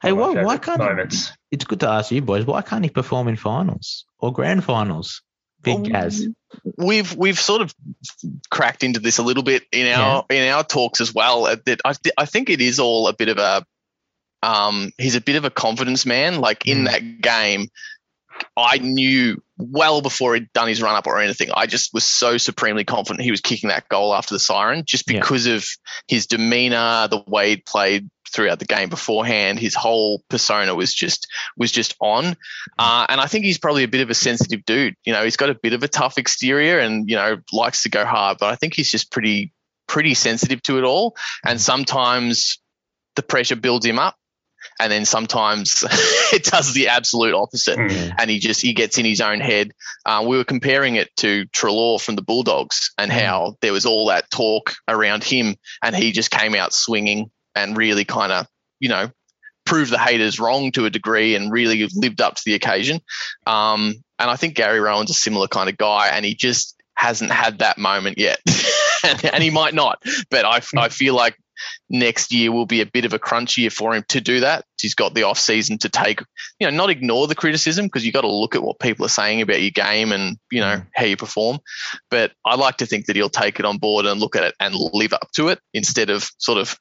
hey, 0.03 0.11
why, 0.11 0.43
why 0.43 0.57
can't 0.57 0.79
he, 0.81 0.87
moments? 0.87 1.31
it's 1.49 1.65
good 1.65 1.79
to 1.79 1.89
ask 1.89 2.11
you 2.11 2.21
boys, 2.21 2.45
why 2.45 2.61
can't 2.61 2.83
he 2.83 2.89
perform 2.91 3.27
in 3.27 3.35
finals 3.37 4.05
or 4.19 4.31
grand 4.31 4.63
finals? 4.63 5.23
Big 5.61 5.83
Gaz. 5.85 6.27
we've 6.77 7.15
we've 7.15 7.39
sort 7.39 7.61
of 7.61 7.73
cracked 8.49 8.83
into 8.83 8.99
this 8.99 9.17
a 9.17 9.23
little 9.23 9.43
bit 9.43 9.63
in 9.71 9.87
our 9.87 10.25
in 10.29 10.49
our 10.51 10.63
talks 10.63 11.01
as 11.01 11.13
well. 11.13 11.43
That 11.43 11.79
I 11.85 11.93
I 12.17 12.25
think 12.25 12.49
it 12.49 12.61
is 12.61 12.79
all 12.79 13.07
a 13.07 13.13
bit 13.13 13.29
of 13.29 13.37
a 13.37 13.65
um 14.41 14.91
he's 14.97 15.15
a 15.15 15.21
bit 15.21 15.35
of 15.35 15.45
a 15.45 15.49
confidence 15.49 16.05
man. 16.05 16.39
Like 16.39 16.65
in 16.67 16.79
Mm. 16.79 16.85
that 16.85 17.21
game, 17.21 17.67
I 18.57 18.77
knew 18.77 19.41
well 19.57 20.01
before 20.01 20.35
he'd 20.35 20.51
done 20.53 20.67
his 20.67 20.81
run 20.81 20.95
up 20.95 21.07
or 21.07 21.19
anything. 21.19 21.49
I 21.53 21.65
just 21.65 21.93
was 21.93 22.03
so 22.05 22.37
supremely 22.37 22.83
confident 22.83 23.23
he 23.23 23.31
was 23.31 23.41
kicking 23.41 23.69
that 23.69 23.89
goal 23.89 24.13
after 24.13 24.35
the 24.35 24.39
siren, 24.39 24.83
just 24.85 25.09
Yeah. 25.09 25.19
because 25.19 25.45
of 25.47 25.65
his 26.07 26.27
demeanor, 26.27 27.07
the 27.09 27.23
way 27.27 27.51
he 27.51 27.57
played 27.57 28.09
throughout 28.31 28.59
the 28.59 28.65
game 28.65 28.89
beforehand. 28.89 29.59
His 29.59 29.73
whole 29.73 30.23
persona 30.29 30.75
was 30.75 30.93
just 30.93 31.27
was 31.57 31.71
just 31.71 31.95
on. 31.99 32.35
Uh, 32.77 33.05
and 33.09 33.19
I 33.19 33.25
think 33.25 33.43
he's 33.45 33.57
probably 33.57 33.83
a 33.83 33.87
bit 33.87 34.01
of 34.01 34.09
a 34.09 34.13
sensitive 34.15 34.63
dude. 34.65 34.95
You 35.03 35.13
know, 35.13 35.23
he's 35.23 35.37
got 35.37 35.49
a 35.49 35.55
bit 35.55 35.73
of 35.73 35.81
a 35.83 35.87
tough 35.87 36.17
exterior 36.17 36.77
and, 36.79 37.09
you 37.09 37.15
know, 37.15 37.37
likes 37.51 37.83
to 37.83 37.89
go 37.89 38.05
hard, 38.05 38.37
but 38.39 38.51
I 38.51 38.55
think 38.55 38.75
he's 38.75 38.91
just 38.91 39.11
pretty, 39.11 39.51
pretty 39.87 40.13
sensitive 40.13 40.61
to 40.63 40.77
it 40.77 40.83
all. 40.83 41.15
And 41.43 41.59
sometimes 41.59 42.59
the 43.15 43.23
pressure 43.23 43.55
builds 43.55 43.85
him 43.85 43.97
up. 43.97 44.15
And 44.79 44.91
then 44.91 45.05
sometimes 45.05 45.83
it 46.33 46.43
does 46.45 46.73
the 46.73 46.89
absolute 46.89 47.33
opposite 47.33 47.77
Mm. 47.77 48.13
and 48.17 48.29
he 48.29 48.39
just 48.39 48.61
he 48.61 48.73
gets 48.73 48.97
in 48.97 49.05
his 49.05 49.21
own 49.21 49.39
head. 49.39 49.71
Uh, 50.05 50.25
we 50.27 50.37
were 50.37 50.43
comparing 50.43 50.95
it 50.95 51.09
to 51.17 51.45
Treloar 51.47 51.99
from 51.99 52.15
the 52.15 52.21
Bulldogs 52.21 52.91
and 52.97 53.11
how 53.11 53.55
there 53.61 53.73
was 53.73 53.85
all 53.85 54.07
that 54.07 54.29
talk 54.31 54.73
around 54.87 55.23
him, 55.23 55.55
and 55.83 55.95
he 55.95 56.11
just 56.11 56.31
came 56.31 56.55
out 56.55 56.73
swinging 56.73 57.29
and 57.55 57.77
really 57.77 58.05
kind 58.05 58.31
of 58.31 58.47
you 58.79 58.89
know 58.89 59.11
proved 59.65 59.91
the 59.91 59.99
haters 59.99 60.39
wrong 60.39 60.71
to 60.71 60.85
a 60.85 60.89
degree 60.89 61.35
and 61.35 61.51
really 61.51 61.87
lived 61.93 62.21
up 62.21 62.35
to 62.35 62.41
the 62.45 62.55
occasion. 62.55 62.99
Um, 63.45 63.93
and 64.17 64.29
I 64.29 64.35
think 64.35 64.55
Gary 64.55 64.79
Rohan's 64.79 65.11
a 65.11 65.13
similar 65.13 65.47
kind 65.47 65.69
of 65.69 65.77
guy, 65.77 66.09
and 66.09 66.25
he 66.25 66.33
just 66.35 66.75
hasn't 66.95 67.31
had 67.31 67.59
that 67.59 67.77
moment 67.77 68.17
yet, 68.17 68.39
and, 69.03 69.23
and 69.33 69.43
he 69.43 69.51
might 69.51 69.73
not. 69.73 70.01
But 70.29 70.45
I, 70.45 70.61
I 70.77 70.89
feel 70.89 71.13
like 71.15 71.37
next 71.89 72.31
year 72.31 72.51
will 72.51 72.65
be 72.65 72.81
a 72.81 72.85
bit 72.85 73.05
of 73.05 73.13
a 73.13 73.19
crunch 73.19 73.57
year 73.57 73.69
for 73.69 73.95
him 73.95 74.03
to 74.09 74.21
do 74.21 74.41
that. 74.41 74.65
He's 74.79 74.95
got 74.95 75.13
the 75.13 75.23
off 75.23 75.39
season 75.39 75.77
to 75.79 75.89
take, 75.89 76.21
you 76.59 76.69
know, 76.69 76.75
not 76.75 76.89
ignore 76.89 77.27
the 77.27 77.35
criticism 77.35 77.85
because 77.85 78.05
you 78.05 78.11
got 78.11 78.21
to 78.21 78.31
look 78.31 78.55
at 78.55 78.61
what 78.63 78.79
people 78.79 79.05
are 79.05 79.09
saying 79.09 79.41
about 79.41 79.61
your 79.61 79.71
game 79.71 80.11
and 80.11 80.37
you 80.51 80.61
know 80.61 80.77
Mm. 80.77 80.87
how 80.93 81.05
you 81.05 81.17
perform. 81.17 81.59
But 82.11 82.31
I 82.45 82.55
like 82.55 82.77
to 82.77 82.85
think 82.85 83.05
that 83.05 83.15
he'll 83.15 83.29
take 83.29 83.59
it 83.59 83.65
on 83.65 83.77
board 83.77 84.05
and 84.05 84.19
look 84.19 84.35
at 84.35 84.43
it 84.43 84.55
and 84.59 84.75
live 84.75 85.13
up 85.13 85.31
to 85.33 85.47
it 85.47 85.59
instead 85.73 86.09
of 86.09 86.29
sort 86.37 86.59
of, 86.59 86.77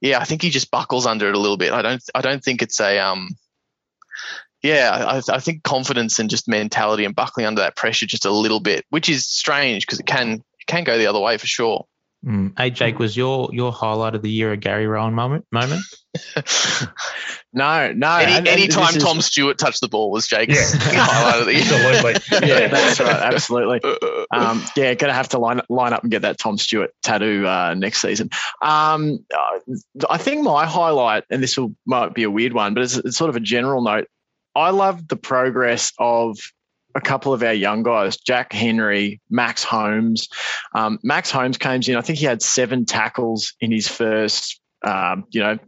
yeah, 0.00 0.20
I 0.20 0.24
think 0.24 0.42
he 0.42 0.50
just 0.50 0.70
buckles 0.70 1.06
under 1.06 1.28
it 1.28 1.34
a 1.34 1.40
little 1.40 1.56
bit. 1.56 1.72
I 1.72 1.82
don't, 1.82 2.02
I 2.14 2.20
don't 2.20 2.42
think 2.42 2.62
it's 2.62 2.80
a, 2.80 2.98
um, 3.00 3.30
yeah, 4.62 5.20
I, 5.28 5.34
I 5.34 5.40
think 5.40 5.62
confidence 5.62 6.18
and 6.18 6.30
just 6.30 6.48
mentality 6.48 7.04
and 7.04 7.14
buckling 7.14 7.46
under 7.46 7.60
that 7.60 7.76
pressure 7.76 8.06
just 8.06 8.24
a 8.24 8.30
little 8.30 8.60
bit, 8.60 8.84
which 8.90 9.08
is 9.08 9.26
strange 9.26 9.84
because 9.84 10.00
it 10.00 10.06
can, 10.06 10.34
it 10.34 10.66
can 10.66 10.84
go 10.84 10.96
the 10.96 11.06
other 11.06 11.20
way 11.20 11.36
for 11.36 11.46
sure. 11.46 11.86
Mm. 12.24 12.52
Hey, 12.58 12.70
Jake, 12.70 12.98
was 12.98 13.16
your 13.16 13.50
your 13.52 13.70
highlight 13.72 14.14
of 14.14 14.22
the 14.22 14.30
year 14.30 14.50
a 14.52 14.56
Gary 14.56 14.86
Rohan 14.86 15.14
moment? 15.14 15.44
Moment? 15.52 15.82
No, 17.56 17.92
no. 17.92 18.16
Any, 18.16 18.32
and- 18.32 18.38
and 18.38 18.48
anytime 18.48 18.86
this 18.86 18.96
is- 18.96 19.02
Tom 19.04 19.20
Stewart 19.20 19.58
touched 19.58 19.80
the 19.80 19.86
ball 19.88 20.10
was 20.10 20.26
Jake's 20.26 20.74
Yeah. 20.74 20.80
highlight 21.06 21.40
of 21.40 21.46
the 21.46 21.52
year. 21.52 21.62
Absolutely. 21.62 22.48
Yeah, 22.48 22.66
that's 22.68 22.98
right. 23.00 23.10
Absolutely. 23.22 23.80
Um, 24.32 24.64
yeah, 24.76 24.94
going 24.94 25.08
to 25.10 25.12
have 25.12 25.28
to 25.30 25.38
line 25.38 25.60
line 25.68 25.92
up 25.92 26.02
and 26.02 26.10
get 26.10 26.22
that 26.22 26.36
Tom 26.38 26.58
Stewart 26.58 26.90
tattoo 27.04 27.46
uh, 27.46 27.74
next 27.74 28.00
season. 28.02 28.30
Um, 28.60 29.24
uh, 29.32 29.60
I 30.10 30.18
think 30.18 30.42
my 30.42 30.66
highlight, 30.66 31.24
and 31.30 31.40
this 31.42 31.56
will 31.56 31.74
might 31.86 32.12
be 32.12 32.24
a 32.24 32.30
weird 32.30 32.52
one, 32.52 32.74
but 32.74 32.82
it's, 32.82 32.96
it's 32.96 33.16
sort 33.16 33.30
of 33.30 33.36
a 33.36 33.40
general 33.40 33.82
note. 33.82 34.08
I 34.56 34.70
love 34.70 35.06
the 35.06 35.16
progress 35.16 35.92
of 35.98 36.36
a 36.94 37.00
couple 37.00 37.32
of 37.32 37.42
our 37.42 37.52
young 37.52 37.82
guys, 37.82 38.16
Jack 38.16 38.52
Henry, 38.52 39.20
Max 39.28 39.64
Holmes. 39.64 40.28
Um, 40.74 40.98
Max 41.02 41.30
Holmes 41.30 41.58
came 41.58 41.80
in. 41.86 41.96
I 41.96 42.00
think 42.00 42.18
he 42.18 42.26
had 42.26 42.42
seven 42.42 42.86
tackles 42.86 43.54
in 43.60 43.72
his 43.72 43.88
first, 43.88 44.60
um, 44.82 45.24
you 45.30 45.40
know, 45.40 45.58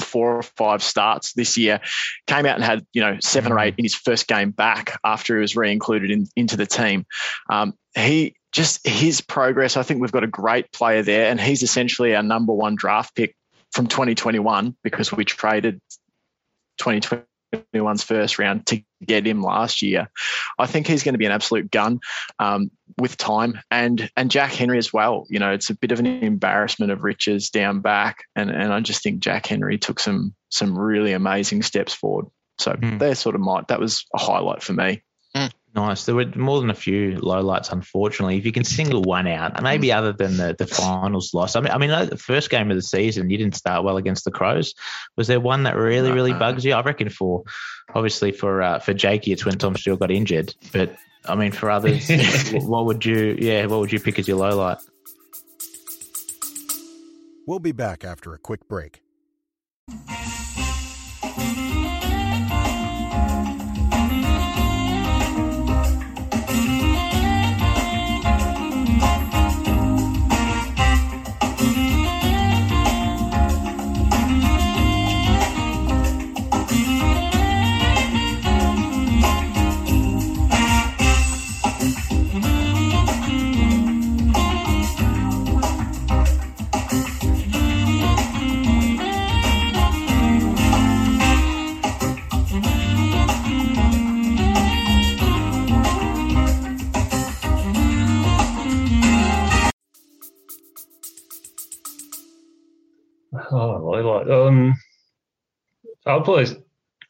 four 0.00 0.36
or 0.36 0.42
five 0.42 0.82
starts 0.82 1.32
this 1.32 1.56
year. 1.56 1.80
Came 2.26 2.46
out 2.46 2.56
and 2.56 2.64
had 2.64 2.86
you 2.92 3.00
know 3.00 3.16
seven 3.20 3.52
or 3.52 3.58
eight 3.60 3.74
in 3.78 3.84
his 3.84 3.94
first 3.94 4.26
game 4.26 4.50
back 4.50 4.98
after 5.04 5.36
he 5.36 5.40
was 5.40 5.56
re-included 5.56 6.10
in, 6.10 6.26
into 6.36 6.56
the 6.56 6.66
team. 6.66 7.06
Um, 7.48 7.74
he 7.94 8.34
just 8.52 8.86
his 8.86 9.20
progress. 9.20 9.76
I 9.76 9.82
think 9.82 10.00
we've 10.00 10.12
got 10.12 10.24
a 10.24 10.28
great 10.28 10.72
player 10.72 11.02
there, 11.02 11.30
and 11.30 11.40
he's 11.40 11.62
essentially 11.62 12.14
our 12.14 12.22
number 12.22 12.52
one 12.52 12.74
draft 12.74 13.14
pick 13.14 13.36
from 13.72 13.86
2021 13.86 14.76
because 14.82 15.12
we 15.12 15.24
traded 15.24 15.80
2021's 17.74 18.02
first 18.02 18.38
round 18.38 18.66
to 18.66 18.82
get 19.04 19.26
him 19.26 19.42
last 19.42 19.82
year. 19.82 20.08
I 20.58 20.66
think 20.66 20.86
he's 20.86 21.02
going 21.02 21.14
to 21.14 21.18
be 21.18 21.26
an 21.26 21.32
absolute 21.32 21.70
gun 21.70 22.00
um, 22.38 22.70
with 22.98 23.16
time, 23.16 23.60
and 23.70 24.10
and 24.16 24.30
Jack 24.30 24.52
Henry 24.52 24.78
as 24.78 24.92
well. 24.92 25.26
You 25.28 25.38
know, 25.38 25.52
it's 25.52 25.70
a 25.70 25.74
bit 25.76 25.92
of 25.92 25.98
an 26.00 26.06
embarrassment 26.06 26.92
of 26.92 27.04
riches 27.04 27.50
down 27.50 27.80
back, 27.80 28.24
and 28.34 28.50
and 28.50 28.72
I 28.72 28.80
just 28.80 29.02
think 29.02 29.20
Jack 29.20 29.46
Henry 29.46 29.78
took 29.78 30.00
some 30.00 30.34
some 30.50 30.78
really 30.78 31.12
amazing 31.12 31.62
steps 31.62 31.92
forward. 31.92 32.26
So 32.58 32.72
Hmm. 32.72 32.98
they're 32.98 33.14
sort 33.14 33.34
of 33.34 33.40
my 33.42 33.62
that 33.68 33.80
was 33.80 34.04
a 34.14 34.18
highlight 34.18 34.62
for 34.62 34.72
me. 34.72 35.02
Nice. 35.76 36.06
There 36.06 36.14
were 36.14 36.24
more 36.34 36.60
than 36.62 36.70
a 36.70 36.74
few 36.74 37.16
lowlights, 37.16 37.70
unfortunately. 37.70 38.38
If 38.38 38.46
you 38.46 38.52
can 38.52 38.64
single 38.64 39.02
one 39.02 39.26
out, 39.26 39.62
maybe 39.62 39.92
other 39.92 40.10
than 40.14 40.38
the, 40.38 40.56
the 40.58 40.66
finals 40.66 41.34
loss. 41.34 41.54
I 41.54 41.60
mean, 41.60 41.70
I 41.70 41.76
mean, 41.76 41.90
the 42.08 42.16
first 42.16 42.48
game 42.48 42.70
of 42.70 42.76
the 42.76 42.82
season, 42.82 43.28
you 43.28 43.36
didn't 43.36 43.56
start 43.56 43.84
well 43.84 43.98
against 43.98 44.24
the 44.24 44.30
Crows. 44.30 44.74
Was 45.18 45.26
there 45.26 45.38
one 45.38 45.64
that 45.64 45.76
really, 45.76 46.10
really 46.12 46.32
No. 46.32 46.38
bugs 46.38 46.64
you? 46.64 46.72
I 46.72 46.80
reckon 46.80 47.10
for, 47.10 47.44
obviously 47.94 48.32
for 48.32 48.62
uh, 48.62 48.78
for 48.78 48.94
Jakey, 48.94 49.32
it's 49.32 49.44
when 49.44 49.58
Tom 49.58 49.76
Stewart 49.76 50.00
got 50.00 50.10
injured. 50.10 50.54
But 50.72 50.96
I 51.26 51.34
mean, 51.34 51.52
for 51.52 51.70
others, 51.70 52.08
what 52.52 52.86
would 52.86 53.04
you? 53.04 53.36
Yeah, 53.38 53.66
what 53.66 53.80
would 53.80 53.92
you 53.92 54.00
pick 54.00 54.18
as 54.18 54.26
your 54.26 54.38
low 54.38 54.56
light? 54.56 54.78
We'll 57.46 57.58
be 57.58 57.72
back 57.72 58.02
after 58.02 58.32
a 58.32 58.38
quick 58.38 58.66
break. 58.66 59.02
Low 103.52 104.18
like. 104.18 104.28
Um, 104.28 104.74
I'll 106.06 106.22
probably 106.22 106.46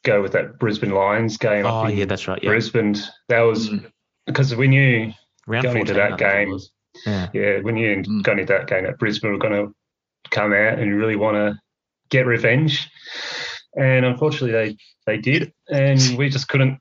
go 0.05 0.23
with 0.23 0.33
that 0.33 0.59
Brisbane 0.59 0.91
Lions 0.91 1.37
game. 1.37 1.67
Oh, 1.67 1.87
yeah, 1.89 2.05
that's 2.05 2.29
right. 2.29 2.43
Yeah. 2.43 2.51
Brisbane. 2.51 2.95
That 3.29 3.41
was 3.41 3.69
Mm. 3.71 3.91
because 4.27 4.55
we 4.55 4.69
knew 4.69 5.13
Round 5.47 5.65
going 5.65 5.79
into 5.79 5.95
that 5.95 6.13
I 6.13 6.17
think 6.17 6.21
it 6.21 6.47
game. 6.49 6.59
Yeah. 7.07 7.29
yeah, 7.35 7.59
when 7.61 7.77
you 7.77 7.97
Mm. 7.97 8.23
going 8.23 8.39
into 8.39 8.53
that 8.55 8.67
game 8.69 8.85
that 8.85 8.99
Brisbane 8.99 9.33
were 9.33 9.39
going 9.39 9.53
to 9.67 9.75
come 10.31 10.53
out 10.53 10.79
and 10.79 10.95
really 10.97 11.17
want 11.17 11.37
to 11.37 11.59
get 12.11 12.27
revenge, 12.27 12.89
and 13.77 14.05
unfortunately 14.05 14.53
they 14.53 14.77
they 15.07 15.19
did, 15.19 15.53
and 15.71 16.01
we 16.19 16.29
just 16.29 16.49
couldn't. 16.49 16.81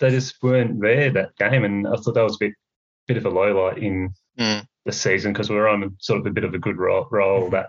They 0.00 0.10
just 0.10 0.36
weren't 0.42 0.80
there 0.80 1.10
that 1.12 1.34
game, 1.36 1.64
and 1.64 1.86
I 1.86 1.96
thought 1.96 2.14
that 2.14 2.22
was 2.22 2.34
a 2.36 2.38
bit 2.46 2.54
bit 3.06 3.16
of 3.16 3.24
a 3.26 3.30
low 3.30 3.66
light 3.66 3.78
in 3.78 4.10
Mm. 4.38 4.66
the 4.84 4.92
season 4.92 5.32
because 5.32 5.48
we 5.50 5.56
were 5.56 5.68
on 5.68 5.96
sort 6.00 6.20
of 6.20 6.26
a 6.26 6.30
bit 6.30 6.44
of 6.44 6.52
a 6.54 6.58
good 6.58 6.76
roll, 6.76 7.08
roll 7.10 7.48
that 7.50 7.68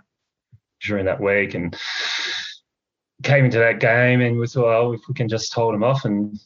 during 0.82 1.06
that 1.06 1.22
week, 1.22 1.54
and 1.56 1.76
came 3.24 3.46
into 3.46 3.60
that 3.60 3.80
game 3.80 4.22
and 4.22 4.40
we 4.40 4.48
thought, 4.48 4.74
oh, 4.82 4.94
if 4.94 5.02
we 5.08 5.14
can 5.14 5.28
just 5.28 5.54
hold 5.54 5.74
them 5.74 5.84
off 5.84 6.06
and 6.06 6.38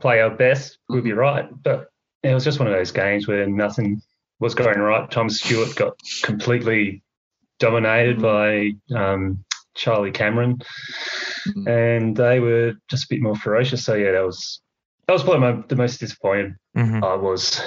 play 0.00 0.20
our 0.20 0.30
best, 0.30 0.78
we'll 0.88 1.02
be 1.02 1.12
right. 1.12 1.48
But 1.62 1.88
it 2.22 2.34
was 2.34 2.44
just 2.44 2.58
one 2.58 2.68
of 2.68 2.74
those 2.74 2.92
games 2.92 3.26
where 3.26 3.46
nothing 3.46 4.02
was 4.40 4.54
going 4.54 4.78
right. 4.78 5.10
Tom 5.10 5.30
Stewart 5.30 5.74
got 5.76 5.94
completely 6.22 7.02
dominated 7.58 8.20
by 8.20 8.72
um, 8.94 9.44
Charlie 9.74 10.12
Cameron, 10.12 10.58
Mm. 11.48 11.66
and 11.96 12.14
they 12.16 12.38
were 12.38 12.74
just 12.90 13.04
a 13.04 13.14
bit 13.14 13.22
more 13.22 13.34
ferocious. 13.34 13.82
So 13.82 13.94
yeah, 13.94 14.12
that 14.12 14.24
was 14.26 14.60
that 15.06 15.14
was 15.14 15.22
probably 15.22 15.40
my, 15.40 15.62
the 15.68 15.74
most 15.76 15.98
disappointed 15.98 16.54
Mhm. 16.76 17.02
I 17.02 17.14
was 17.14 17.58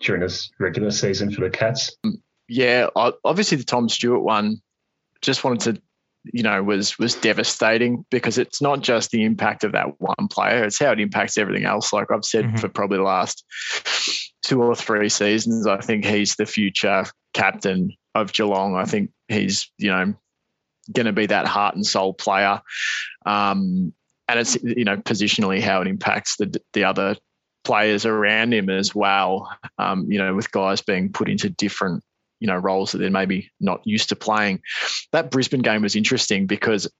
during 0.00 0.20
this 0.22 0.50
regular 0.58 0.90
season 0.90 1.30
for 1.32 1.42
the 1.42 1.50
Cats. 1.50 1.96
Yeah, 2.48 2.88
obviously 3.24 3.56
the 3.56 3.62
Tom 3.64 3.88
Stewart 3.88 4.22
one 4.24 4.60
just 5.22 5.44
wanted 5.44 5.76
to, 5.76 5.82
you 6.32 6.42
know, 6.42 6.62
was 6.62 6.98
was 6.98 7.14
devastating 7.14 8.04
because 8.10 8.38
it's 8.38 8.60
not 8.60 8.80
just 8.82 9.10
the 9.10 9.24
impact 9.24 9.64
of 9.64 9.72
that 9.72 10.00
one 10.00 10.28
player; 10.30 10.64
it's 10.64 10.78
how 10.78 10.92
it 10.92 11.00
impacts 11.00 11.38
everything 11.38 11.64
else. 11.64 11.92
Like 11.92 12.10
I've 12.10 12.24
said 12.24 12.44
Mhm. 12.44 12.60
for 12.60 12.68
probably 12.68 12.98
the 12.98 13.04
last 13.04 13.44
two 14.42 14.62
or 14.62 14.74
three 14.74 15.08
seasons, 15.08 15.66
I 15.66 15.78
think 15.78 16.04
he's 16.04 16.36
the 16.36 16.46
future 16.46 17.04
captain 17.34 17.90
of 18.14 18.32
Geelong. 18.32 18.74
I 18.74 18.84
think 18.84 19.10
he's, 19.28 19.70
you 19.78 19.90
know, 19.90 20.14
going 20.92 21.06
to 21.06 21.12
be 21.12 21.26
that 21.26 21.46
heart 21.46 21.74
and 21.76 21.86
soul 21.86 22.12
player. 22.14 22.60
Um, 23.26 23.92
and 24.28 24.38
it's 24.38 24.56
you 24.62 24.84
know 24.84 24.96
positionally 24.96 25.60
how 25.60 25.80
it 25.80 25.88
impacts 25.88 26.36
the 26.36 26.60
the 26.72 26.84
other 26.84 27.16
players 27.64 28.06
around 28.06 28.54
him 28.54 28.70
as 28.70 28.94
well. 28.94 29.50
Um, 29.78 30.06
you 30.08 30.18
know, 30.18 30.34
with 30.34 30.50
guys 30.52 30.80
being 30.82 31.12
put 31.12 31.28
into 31.28 31.50
different 31.50 32.02
you 32.40 32.46
know 32.46 32.56
roles 32.56 32.92
that 32.92 32.98
they're 32.98 33.10
maybe 33.10 33.50
not 33.60 33.80
used 33.84 34.08
to 34.08 34.16
playing. 34.16 34.60
That 35.12 35.30
Brisbane 35.30 35.62
game 35.62 35.82
was 35.82 35.96
interesting 35.96 36.46
because 36.46 36.90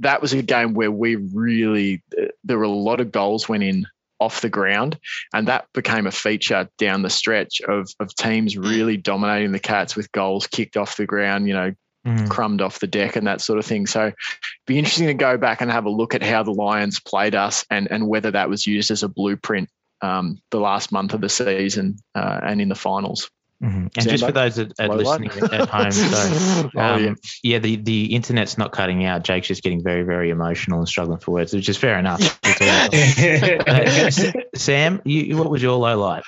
that 0.00 0.20
was 0.22 0.32
a 0.32 0.42
game 0.42 0.74
where 0.74 0.90
we 0.90 1.16
really 1.16 2.02
there 2.44 2.58
were 2.58 2.64
a 2.64 2.68
lot 2.68 3.00
of 3.00 3.12
goals 3.12 3.48
went 3.48 3.62
in 3.62 3.86
off 4.20 4.40
the 4.40 4.48
ground, 4.48 4.98
and 5.32 5.48
that 5.48 5.66
became 5.74 6.06
a 6.06 6.12
feature 6.12 6.68
down 6.78 7.02
the 7.02 7.10
stretch 7.10 7.60
of 7.62 7.88
of 7.98 8.14
teams 8.14 8.56
really 8.56 8.96
dominating 8.96 9.52
the 9.52 9.58
Cats 9.58 9.96
with 9.96 10.12
goals 10.12 10.46
kicked 10.46 10.76
off 10.76 10.96
the 10.96 11.06
ground. 11.06 11.48
You 11.48 11.54
know, 11.54 11.74
Mhm. 12.06 12.28
crumbed 12.28 12.60
off 12.60 12.80
the 12.80 12.86
deck 12.86 13.16
and 13.16 13.26
that 13.26 13.40
sort 13.40 13.58
of 13.58 13.64
thing. 13.64 13.86
So, 13.86 14.12
be 14.66 14.78
interesting 14.78 15.06
to 15.06 15.14
go 15.14 15.38
back 15.38 15.62
and 15.62 15.70
have 15.70 15.86
a 15.86 15.90
look 15.90 16.14
at 16.14 16.22
how 16.22 16.42
the 16.42 16.52
Lions 16.52 17.00
played 17.00 17.34
us 17.34 17.64
and 17.70 17.88
and 17.90 18.06
whether 18.06 18.30
that 18.30 18.50
was 18.50 18.66
used 18.66 18.90
as 18.90 19.02
a 19.02 19.08
blueprint 19.08 19.70
um, 20.02 20.38
the 20.50 20.60
last 20.60 20.92
month 20.92 21.14
of 21.14 21.22
the 21.22 21.30
season 21.30 21.96
uh, 22.14 22.40
and 22.42 22.60
in 22.60 22.68
the 22.68 22.74
finals. 22.74 23.30
Mhm. 23.64 23.90
And 23.96 24.08
just 24.08 24.24
for 24.26 24.32
those 24.32 24.56
that 24.56 24.78
are 24.78 24.88
Low 24.88 24.96
light? 24.96 25.20
listening 25.22 25.52
at 25.52 25.68
home, 25.68 25.90
so 25.92 26.70
Oh, 26.76 26.80
um, 26.80 27.04
yeah. 27.04 27.14
yeah. 27.42 27.58
the, 27.60 27.76
the 27.76 28.14
internet's 28.14 28.58
not 28.58 28.72
cutting 28.72 29.04
out. 29.06 29.24
Jake's 29.24 29.48
just 29.48 29.62
getting 29.62 29.82
very, 29.82 30.02
very 30.02 30.28
emotional 30.30 30.80
and 30.80 30.88
struggling 30.88 31.18
for 31.18 31.30
words, 31.30 31.54
which 31.54 31.68
is 31.68 31.78
fair 31.78 31.98
enough. 31.98 32.20
Uh, 33.64 34.10
Sam, 34.54 35.00
you, 35.04 35.36
what 35.36 35.50
was 35.50 35.62
your 35.62 35.76
low 35.76 35.98
light? 35.98 36.22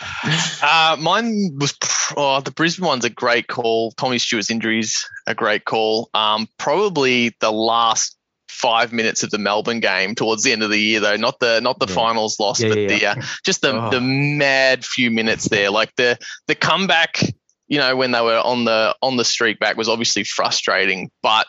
Uh, 0.62 0.96
mine 0.98 1.56
was 1.58 1.74
oh, 2.16 2.40
the 2.40 2.50
Brisbane 2.50 2.86
one's 2.86 3.04
a 3.04 3.10
great 3.10 3.46
call. 3.46 3.92
Tommy 3.92 4.18
Stewart's 4.18 4.50
injuries 4.50 5.08
a 5.26 5.34
great 5.34 5.64
call. 5.64 6.08
Um, 6.14 6.48
probably 6.58 7.34
the 7.40 7.52
last 7.52 8.15
five 8.48 8.92
minutes 8.92 9.22
of 9.22 9.30
the 9.30 9.38
Melbourne 9.38 9.80
game 9.80 10.14
towards 10.14 10.42
the 10.42 10.52
end 10.52 10.62
of 10.62 10.70
the 10.70 10.80
year 10.80 11.00
though, 11.00 11.16
not 11.16 11.38
the 11.40 11.60
not 11.60 11.78
the 11.78 11.86
Yeah. 11.88 11.94
finals 11.94 12.38
loss, 12.40 12.60
Yeah, 12.62 12.68
but 12.68 12.78
yeah, 12.78 12.88
the 12.88 13.06
uh, 13.06 13.14
just 13.44 13.60
the 13.62 13.74
Oh. 13.74 13.90
the 13.90 14.00
mad 14.00 14.84
few 14.84 15.10
minutes 15.10 15.48
there. 15.48 15.70
Like 15.70 15.94
the 15.96 16.18
the 16.46 16.54
comeback, 16.54 17.20
you 17.68 17.78
know, 17.78 17.96
when 17.96 18.12
they 18.12 18.20
were 18.20 18.38
on 18.38 18.64
the 18.64 18.94
on 19.02 19.16
the 19.16 19.24
streak 19.24 19.58
back 19.58 19.76
was 19.76 19.88
obviously 19.88 20.24
frustrating, 20.24 21.10
but 21.22 21.46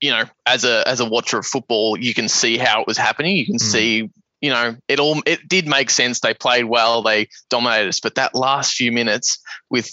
you 0.00 0.10
know, 0.10 0.24
as 0.46 0.64
a 0.64 0.86
as 0.88 1.00
a 1.00 1.04
watcher 1.04 1.38
of 1.38 1.46
football, 1.46 1.96
you 1.98 2.14
can 2.14 2.28
see 2.28 2.56
how 2.56 2.80
it 2.80 2.86
was 2.86 2.96
happening. 2.96 3.36
You 3.36 3.46
can 3.46 3.56
Mm. 3.56 3.60
see, 3.60 4.10
you 4.40 4.50
know, 4.50 4.76
it 4.88 4.98
all 4.98 5.22
it 5.26 5.46
did 5.46 5.66
make 5.66 5.90
sense. 5.90 6.20
They 6.20 6.32
played 6.34 6.64
well, 6.64 7.02
they 7.02 7.28
dominated 7.50 7.88
us, 7.88 8.00
but 8.00 8.14
that 8.14 8.34
last 8.34 8.74
few 8.74 8.92
minutes 8.92 9.38
with, 9.68 9.90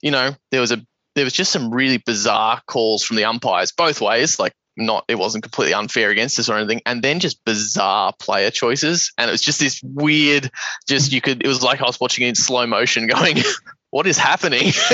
you 0.00 0.10
know, 0.12 0.34
there 0.50 0.60
was 0.60 0.70
a 0.72 0.80
there 1.16 1.24
was 1.24 1.32
just 1.32 1.50
some 1.50 1.72
really 1.74 1.98
bizarre 1.98 2.62
calls 2.68 3.02
from 3.02 3.16
the 3.16 3.24
umpires 3.24 3.72
both 3.72 4.00
ways. 4.00 4.38
Like 4.38 4.52
not 4.78 5.04
it 5.08 5.16
wasn't 5.16 5.44
completely 5.44 5.74
unfair 5.74 6.10
against 6.10 6.38
us 6.38 6.48
or 6.48 6.56
anything, 6.56 6.80
and 6.86 7.02
then 7.02 7.20
just 7.20 7.44
bizarre 7.44 8.12
player 8.18 8.50
choices, 8.50 9.12
and 9.18 9.28
it 9.28 9.32
was 9.32 9.42
just 9.42 9.60
this 9.60 9.80
weird. 9.82 10.50
Just 10.88 11.12
you 11.12 11.20
could 11.20 11.44
it 11.44 11.48
was 11.48 11.62
like 11.62 11.80
I 11.80 11.84
was 11.86 12.00
watching 12.00 12.24
it 12.24 12.30
in 12.30 12.34
slow 12.34 12.66
motion, 12.66 13.06
going. 13.06 13.38
What 13.90 14.06
is 14.06 14.18
happening? 14.18 14.70
so 14.72 14.92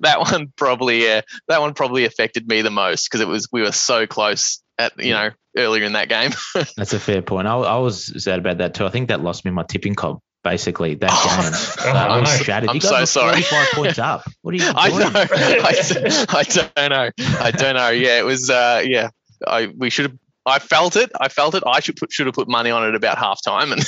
that 0.00 0.16
one 0.18 0.50
probably, 0.56 1.04
yeah, 1.04 1.20
that 1.46 1.60
one 1.60 1.74
probably 1.74 2.06
affected 2.06 2.48
me 2.48 2.62
the 2.62 2.70
most 2.70 3.06
because 3.06 3.20
it 3.20 3.28
was 3.28 3.48
we 3.52 3.60
were 3.60 3.70
so 3.70 4.06
close 4.06 4.62
at 4.78 4.92
you 4.98 5.12
know 5.12 5.30
earlier 5.56 5.84
in 5.84 5.92
that 5.92 6.08
game. 6.08 6.30
That's 6.76 6.92
a 6.92 7.00
fair 7.00 7.22
point. 7.22 7.46
I, 7.46 7.54
I 7.54 7.78
was 7.78 8.22
sad 8.22 8.38
about 8.38 8.58
that 8.58 8.74
too. 8.74 8.86
I 8.86 8.90
think 8.90 9.08
that 9.08 9.22
lost 9.22 9.44
me 9.44 9.50
my 9.50 9.62
tipping 9.62 9.94
comp. 9.94 10.20
Basically, 10.44 10.94
that 10.96 11.10
Oh. 11.12 11.42
game. 11.42 11.94
Oh, 11.94 11.98
I 11.98 12.20
was 12.20 12.36
shattered. 12.42 12.68
I'm 12.68 12.76
you 12.76 12.80
so 12.82 13.04
sorry. 13.06 13.40
45 13.42 13.68
points 13.72 13.98
up. 13.98 14.22
What 14.42 14.52
are 14.52 14.58
you 14.58 14.62
doing? 14.62 14.74
I 14.78 14.88
know. 14.90 15.10
I, 15.14 16.36
I 16.38 16.42
don't 16.42 16.90
know. 16.90 17.10
I 17.40 17.50
don't 17.50 17.74
know. 17.74 17.88
Yeah, 17.88 18.18
it 18.18 18.24
was. 18.24 18.50
Uh, 18.50 18.82
yeah, 18.84 19.08
I 19.46 19.66
we 19.76 19.88
should 19.90 20.10
have. 20.10 20.18
I 20.46 20.58
felt 20.58 20.96
it. 20.96 21.10
I 21.18 21.28
felt 21.28 21.54
it. 21.54 21.62
I 21.66 21.80
should 21.80 21.96
put 21.96 22.12
should 22.12 22.26
have 22.26 22.34
put 22.34 22.48
money 22.48 22.70
on 22.70 22.86
it 22.86 22.94
about 22.94 23.16
half 23.16 23.42
time 23.42 23.72
and 23.72 23.80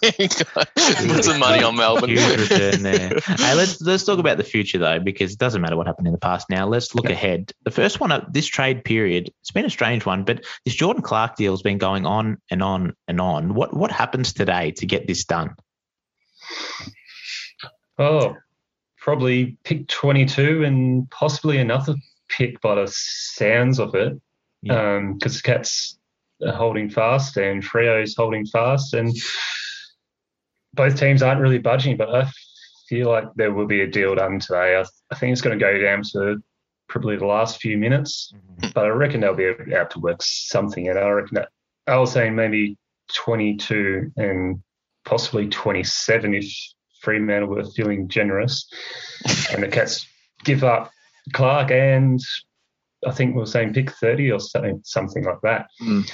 put 0.00 1.24
some 1.24 1.40
money 1.40 1.64
on 1.64 1.74
Melbourne. 1.76 2.10
Huge 2.10 2.50
return 2.50 2.82
there. 2.84 3.18
Hey, 3.24 3.54
let's 3.54 3.80
let's 3.80 4.04
talk 4.04 4.20
about 4.20 4.36
the 4.36 4.44
future 4.44 4.78
though, 4.78 5.00
because 5.00 5.32
it 5.32 5.38
doesn't 5.40 5.60
matter 5.60 5.76
what 5.76 5.88
happened 5.88 6.06
in 6.06 6.12
the 6.12 6.20
past. 6.20 6.48
Now 6.48 6.68
let's 6.68 6.94
look 6.94 7.10
ahead. 7.10 7.52
The 7.64 7.72
first 7.72 7.98
one 7.98 8.12
of 8.12 8.32
this 8.32 8.46
trade 8.46 8.84
period, 8.84 9.32
it's 9.40 9.50
been 9.50 9.64
a 9.64 9.70
strange 9.70 10.06
one, 10.06 10.22
but 10.22 10.44
this 10.64 10.74
Jordan 10.74 11.02
Clark 11.02 11.34
deal 11.34 11.52
has 11.52 11.62
been 11.62 11.78
going 11.78 12.06
on 12.06 12.38
and 12.48 12.62
on 12.62 12.94
and 13.08 13.20
on. 13.20 13.54
What 13.54 13.74
what 13.76 13.90
happens 13.90 14.32
today 14.32 14.70
to 14.76 14.86
get 14.86 15.08
this 15.08 15.24
done? 15.24 15.56
Oh, 17.98 18.36
probably 18.98 19.58
pick 19.64 19.88
22 19.88 20.64
and 20.64 21.10
possibly 21.10 21.58
another 21.58 21.94
pick 22.28 22.60
by 22.60 22.76
the 22.76 22.88
sounds 22.90 23.78
of 23.78 23.94
it. 23.94 24.20
Yeah. 24.62 24.96
Um, 24.96 25.18
because 25.18 25.42
Cats 25.42 25.98
are 26.44 26.52
holding 26.52 26.88
fast 26.88 27.36
and 27.36 27.62
Freo's 27.62 28.14
holding 28.16 28.46
fast, 28.46 28.94
and 28.94 29.14
both 30.74 30.98
teams 30.98 31.22
aren't 31.22 31.40
really 31.40 31.58
budging. 31.58 31.96
But 31.96 32.14
I 32.14 32.30
feel 32.88 33.08
like 33.08 33.24
there 33.34 33.52
will 33.52 33.66
be 33.66 33.80
a 33.82 33.86
deal 33.86 34.14
done 34.14 34.38
today. 34.38 34.76
I, 34.76 34.84
I 35.10 35.14
think 35.16 35.32
it's 35.32 35.40
going 35.40 35.58
to 35.58 35.64
go 35.64 35.78
down 35.78 36.02
to 36.12 36.42
probably 36.88 37.16
the 37.16 37.26
last 37.26 37.60
few 37.60 37.76
minutes, 37.76 38.32
mm-hmm. 38.34 38.70
but 38.74 38.84
I 38.84 38.88
reckon 38.88 39.20
they'll 39.20 39.34
be 39.34 39.44
able 39.44 39.86
to 39.90 39.98
work 39.98 40.22
something 40.22 40.88
out. 40.88 40.96
I 40.96 41.08
reckon 41.10 41.34
that 41.36 41.48
I 41.86 41.96
was 41.96 42.12
saying 42.12 42.34
maybe 42.34 42.76
22 43.14 44.12
and 44.16 44.62
possibly 45.04 45.48
27 45.48 46.34
if 46.34 46.46
Fremantle 47.00 47.48
were 47.48 47.64
feeling 47.76 48.08
generous, 48.08 48.68
and 49.52 49.62
the 49.62 49.68
Cats 49.68 50.06
give 50.44 50.64
up 50.64 50.90
Clark 51.32 51.70
and 51.70 52.20
I 53.06 53.10
think 53.10 53.34
we 53.34 53.40
were 53.40 53.46
saying 53.46 53.74
pick 53.74 53.90
30 53.90 54.30
or 54.30 54.40
something, 54.40 54.80
something 54.84 55.24
like 55.24 55.40
that. 55.42 55.66
Mm. 55.80 56.08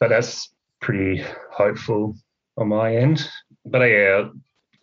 But 0.00 0.08
that's 0.08 0.54
pretty 0.80 1.24
hopeful 1.52 2.14
on 2.56 2.68
my 2.68 2.94
end. 2.96 3.28
But 3.66 3.82
yeah, 3.82 4.28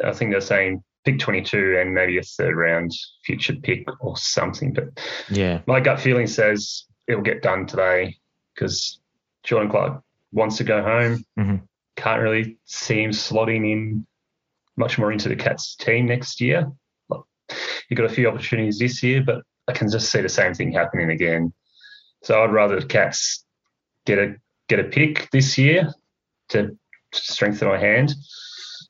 I 0.03 0.11
think 0.11 0.31
they're 0.31 0.41
saying 0.41 0.83
pick 1.03 1.19
22 1.19 1.77
and 1.79 1.93
maybe 1.93 2.17
a 2.17 2.21
third 2.21 2.55
round 2.55 2.91
future 3.23 3.55
pick 3.55 3.85
or 4.01 4.15
something. 4.17 4.73
But 4.73 4.85
Yeah. 5.29 5.61
my 5.65 5.79
gut 5.79 5.99
feeling 5.99 6.27
says 6.27 6.85
it'll 7.07 7.21
get 7.21 7.41
done 7.41 7.65
today 7.65 8.17
because 8.53 8.99
Jordan 9.43 9.69
Clark 9.71 10.03
wants 10.31 10.57
to 10.57 10.63
go 10.63 10.81
home. 10.83 11.23
Mhm. 11.39 11.61
Can't 11.95 12.21
really 12.21 12.57
see 12.65 13.01
him 13.01 13.11
slotting 13.11 13.71
in 13.71 14.05
much 14.77 14.97
more 14.97 15.11
into 15.11 15.29
the 15.29 15.35
Cats 15.35 15.75
team 15.75 16.05
next 16.05 16.41
year. 16.41 16.71
He 17.87 17.95
got 17.95 18.05
a 18.05 18.13
few 18.13 18.27
opportunities 18.27 18.79
this 18.79 19.03
year, 19.03 19.23
but 19.23 19.43
I 19.67 19.73
can 19.73 19.89
just 19.89 20.11
see 20.11 20.21
the 20.21 20.29
same 20.29 20.53
thing 20.53 20.71
happening 20.71 21.11
again. 21.11 21.53
So 22.23 22.43
I'd 22.43 22.51
rather 22.51 22.79
the 22.79 22.87
Cats 22.87 23.45
get 24.05 24.19
a 24.19 24.35
get 24.67 24.79
a 24.79 24.85
pick 24.85 25.29
this 25.31 25.57
year 25.57 25.93
to 26.49 26.77
strengthen 27.13 27.67
my 27.67 27.77
hand 27.77 28.13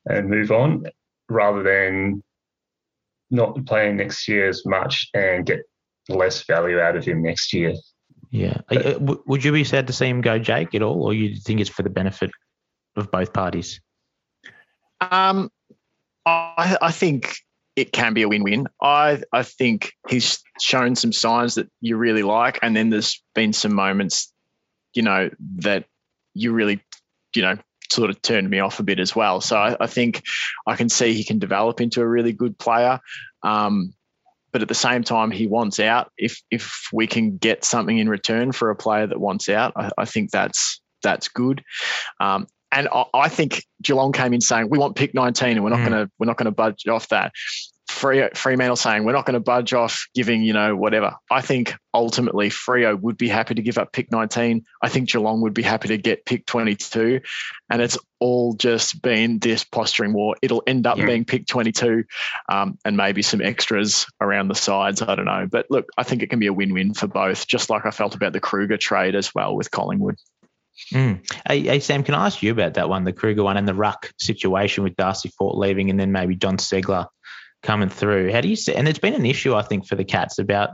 and 0.06 0.30
move 0.30 0.52
on, 0.52 0.86
rather 1.30 1.64
than 1.64 2.24
not 3.30 3.66
playing 3.66 3.98
next 3.98 4.28
year 4.28 4.48
as 4.48 4.66
much 4.66 5.10
and 5.14 5.46
get 5.46 5.60
less 6.08 6.46
value 6.46 6.80
out 6.80 6.96
of 6.96 7.04
him 7.04 7.22
next 7.22 7.52
year. 7.54 7.74
Yeah. 8.32 8.62
Uh, 8.70 8.94
would 9.00 9.44
you 9.44 9.52
be 9.52 9.64
sad 9.64 9.88
to 9.88 9.94
see 9.94 10.08
him 10.08 10.22
go, 10.22 10.38
Jake, 10.40 10.76
at 10.76 10.82
all, 10.82 11.04
or 11.04 11.14
you 11.14 11.36
think 11.36 11.60
it's 11.60 11.70
for 11.70 11.84
the 11.84 11.90
benefit 11.90 12.32
of 12.96 13.12
both 13.12 13.34
parties? 13.34 13.82
Um, 15.02 15.52
I, 16.26 16.78
I 16.82 16.92
think 16.92 17.36
it 17.76 17.92
can 17.92 18.14
be 18.14 18.22
a 18.22 18.30
win-win. 18.30 18.68
I 18.82 19.22
I 19.34 19.44
think 19.44 19.92
he's 20.08 20.42
shown 20.62 20.96
some 20.96 21.12
signs 21.12 21.56
that 21.56 21.70
you 21.82 21.98
really 21.98 22.24
like, 22.24 22.60
and 22.62 22.76
then 22.76 22.90
there's 22.90 23.22
been 23.34 23.54
some 23.54 23.74
moments, 23.74 24.32
you 24.94 25.04
know, 25.04 25.30
that 25.58 25.86
you 26.34 26.54
really, 26.54 26.82
you 27.36 27.42
know, 27.42 27.58
sort 27.92 28.10
of 28.10 28.22
turned 28.22 28.50
me 28.50 28.60
off 28.60 28.80
a 28.80 28.84
bit 28.84 29.00
as 29.00 29.16
well. 29.16 29.42
So 29.42 29.58
I, 29.58 29.76
I 29.80 29.88
think 29.88 30.24
I 30.66 30.76
can 30.76 30.90
see 30.90 31.14
he 31.14 31.24
can 31.24 31.40
develop 31.40 31.82
into 31.82 32.02
a 32.02 32.08
really 32.08 32.34
good 32.34 32.58
player. 32.58 33.00
Um, 33.44 33.94
but 34.52 34.62
at 34.62 34.70
the 34.70 34.74
same 34.74 35.04
time, 35.04 35.32
he 35.32 35.48
wants 35.48 35.82
out. 35.82 36.12
If 36.18 36.42
if 36.50 36.88
we 36.94 37.08
can 37.08 37.38
get 37.38 37.66
something 37.66 37.98
in 37.98 38.08
return 38.08 38.54
for 38.54 38.70
a 38.70 38.76
player 38.76 39.06
that 39.06 39.20
wants 39.20 39.50
out, 39.50 39.74
I, 39.76 39.92
I 39.98 40.06
think 40.06 40.32
that's 40.32 40.80
that's 41.04 41.28
good. 41.28 41.62
Um, 42.22 42.48
and 42.76 42.88
I, 42.92 43.06
I, 43.14 43.30
think 43.30 43.64
Geelong 43.82 44.12
came 44.12 44.34
in 44.34 44.42
saying 44.42 44.70
we 44.70 44.78
want 44.78 44.96
pick 44.96 45.14
19, 45.14 45.50
and 45.50 45.64
we're 45.64 45.70
not 45.70 45.80
mm. 45.80 45.90
going 45.90 46.06
to 46.06 46.12
we're 46.20 46.28
not 46.28 46.38
going 46.38 46.46
to 46.46 46.52
budge 46.52 46.88
off 46.88 47.08
that. 47.10 47.32
Freo, 47.90 48.36
Fremantle 48.36 48.76
saying 48.76 49.04
we're 49.04 49.14
not 49.14 49.26
going 49.26 49.36
to 49.36 49.40
budge 49.40 49.74
off 49.74 50.08
giving, 50.16 50.42
you 50.42 50.54
know, 50.54 50.76
whatever. 50.76 51.16
I 51.30 51.42
think 51.42 51.76
ultimately 51.94 52.50
Freo 52.50 53.00
would 53.00 53.16
be 53.16 53.28
happy 53.28 53.54
to 53.56 53.62
give 53.62 53.78
up 53.78 53.94
pick 53.94 54.12
19. 54.12 54.66
I 54.82 54.90
think 54.90 55.10
Geelong 55.10 55.42
would 55.42 55.54
be 55.54 55.62
happy 55.62 55.90
to 55.90 55.98
get 55.98 56.26
pick 56.26 56.48
22. 56.48 57.22
And 57.70 57.82
it's 57.82 57.98
all 58.20 58.56
just 58.56 59.02
been 59.02 59.38
this 59.38 59.64
posturing 59.64 60.14
war. 60.14 60.36
It'll 60.42 60.64
end 60.66 60.88
up 60.88 60.98
yeah. 60.98 61.06
being 61.06 61.26
pick 61.26 61.46
22 61.46 62.06
um, 62.50 62.80
and 62.84 62.98
maybe 62.98 63.22
some 63.22 63.42
extras 63.42 64.08
around 64.20 64.48
the 64.48 64.56
sides. 64.56 65.04
I 65.04 65.14
don't 65.14 65.26
know. 65.26 65.48
But 65.50 65.68
look, 65.70 65.88
I 65.96 66.04
think 66.04 66.24
it 66.24 66.32
can 66.32 66.40
be 66.40 66.48
a 66.48 66.54
win 66.54 66.74
win 66.74 66.96
for 66.96 67.08
both, 67.08 67.46
just 67.46 67.70
like 67.70 67.86
I 67.86 67.92
felt 67.92 68.16
about 68.16 68.34
the 68.34 68.42
Kreuger 68.42 68.80
trade 68.80 69.16
as 69.16 69.34
well 69.36 69.56
with 69.56 69.70
Collingwood. 69.70 70.16
Mm. 70.94 71.26
Hey, 71.48 71.62
hey, 71.62 71.80
Sam, 71.80 72.04
can 72.04 72.16
I 72.16 72.26
ask 72.26 72.42
you 72.44 72.52
about 72.52 72.76
that 72.76 72.90
one, 72.90 73.04
the 73.04 73.14
Kreuger 73.14 73.44
one 73.44 73.58
and 73.58 73.68
the 73.68 73.74
ruck 73.74 74.12
situation 74.20 74.84
with 74.84 74.96
Darcy 74.96 75.30
Fort 75.38 75.58
leaving 75.58 75.90
and 75.90 76.00
then 76.00 76.12
maybe 76.12 76.36
Jon 76.36 76.58
Ceglar 76.58 77.08
coming 77.64 77.90
through. 77.90 78.32
How 78.32 78.42
do 78.42 78.48
you 78.48 78.56
see? 78.56 78.76
And 78.76 78.88
it's 78.88 79.00
been 79.00 79.14
an 79.14 79.26
issue, 79.26 79.56
I 79.56 79.62
think, 79.62 79.88
for 79.88 79.96
the 79.96 80.06
Cats 80.06 80.40
about 80.40 80.72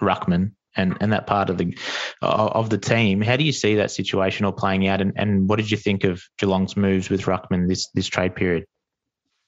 ruckman 0.00 0.52
and 0.76 0.96
and 1.00 1.12
that 1.12 1.26
part 1.26 1.50
of 1.50 1.58
the 1.58 1.76
of 2.22 2.70
the 2.70 2.78
team. 2.78 3.20
How 3.20 3.36
do 3.36 3.44
you 3.44 3.52
see 3.52 3.76
that 3.76 3.90
situation 3.90 4.46
all 4.46 4.52
playing 4.52 4.86
out? 4.86 5.00
And, 5.00 5.14
and 5.16 5.48
what 5.48 5.56
did 5.56 5.70
you 5.70 5.76
think 5.76 6.04
of 6.04 6.22
Geelong's 6.38 6.76
moves 6.76 7.10
with 7.10 7.22
ruckman 7.22 7.68
this 7.68 7.88
this 7.94 8.06
trade 8.06 8.36
period? 8.36 8.64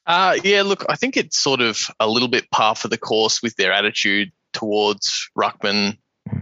Uh, 0.06 0.36
yeah, 0.42 0.62
look, 0.62 0.84
I 0.88 0.96
think 0.96 1.16
it's 1.16 1.38
sort 1.38 1.60
of 1.60 1.78
a 2.00 2.08
little 2.08 2.28
bit 2.28 2.50
par 2.50 2.74
for 2.74 2.88
the 2.88 2.98
course 2.98 3.42
with 3.42 3.54
their 3.56 3.72
attitude 3.72 4.32
towards 4.52 5.30
ruckman 5.38 5.98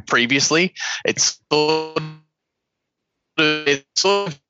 previously. 0.06 0.74
It's 1.04 1.38
sort 1.52 1.98
of, 1.98 2.02
it's 3.38 3.84
sort 3.96 4.28
of 4.28 4.40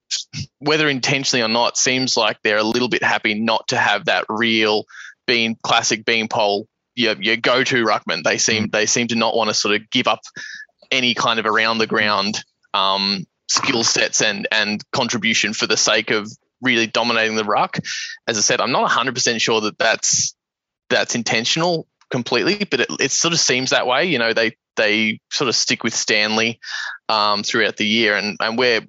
whether 0.59 0.89
intentionally 0.89 1.43
or 1.43 1.49
not, 1.49 1.77
seems 1.77 2.17
like 2.17 2.39
they're 2.43 2.59
a 2.59 2.63
little 2.63 2.89
bit 2.89 3.03
happy 3.03 3.35
not 3.35 3.69
to 3.69 3.77
have 3.77 4.07
that 4.07 4.25
real 4.29 4.85
being 5.27 5.57
classic 5.63 6.05
Beanpole 6.05 6.67
your, 6.99 7.15
your 7.21 7.37
go-to 7.37 7.85
ruckman. 7.85 8.25
They 8.25 8.39
seem 8.39 8.69
mm. 8.69 8.73
they 8.73 8.87
seem 8.87 9.09
to 9.09 9.15
not 9.15 9.37
want 9.37 9.49
to 9.49 9.55
sort 9.55 9.77
of 9.77 9.89
give 9.91 10.09
up 10.09 10.21
any 10.91 11.15
kind 11.15 11.39
of 11.39 11.47
around 11.47 11.79
the 11.79 11.87
ground 11.87 12.43
um, 12.75 13.27
skill 13.49 13.85
sets 13.85 14.21
and 14.21 14.49
and 14.51 14.83
contribution 14.91 15.55
for 15.55 15.67
the 15.67 15.77
sake 15.77 16.11
of 16.11 16.31
really 16.61 16.89
dominating 16.89 17.37
the 17.37 17.45
ruck. 17.45 17.79
As 18.27 18.37
I 18.37 18.41
said, 18.41 18.61
I'm 18.61 18.73
not 18.73 18.91
100% 18.91 19.41
sure 19.41 19.61
that 19.63 19.79
that's 19.79 20.35
that's 20.91 21.15
intentional 21.15 21.87
completely, 22.11 22.65
but 22.65 22.81
it, 22.81 22.89
it 22.99 23.13
sort 23.13 23.33
of 23.33 23.39
seems 23.39 23.71
that 23.71 23.87
way. 23.87 24.07
You 24.07 24.19
know, 24.19 24.33
they 24.33 24.57
they 24.79 25.21
sort 25.31 25.49
of 25.49 25.55
stick 25.55 25.85
with 25.85 25.95
Stanley 25.95 26.59
um, 27.11 27.43
throughout 27.43 27.77
the 27.77 27.87
year, 27.87 28.17
and 28.17 28.37
and 28.41 28.57
we're 28.57 28.81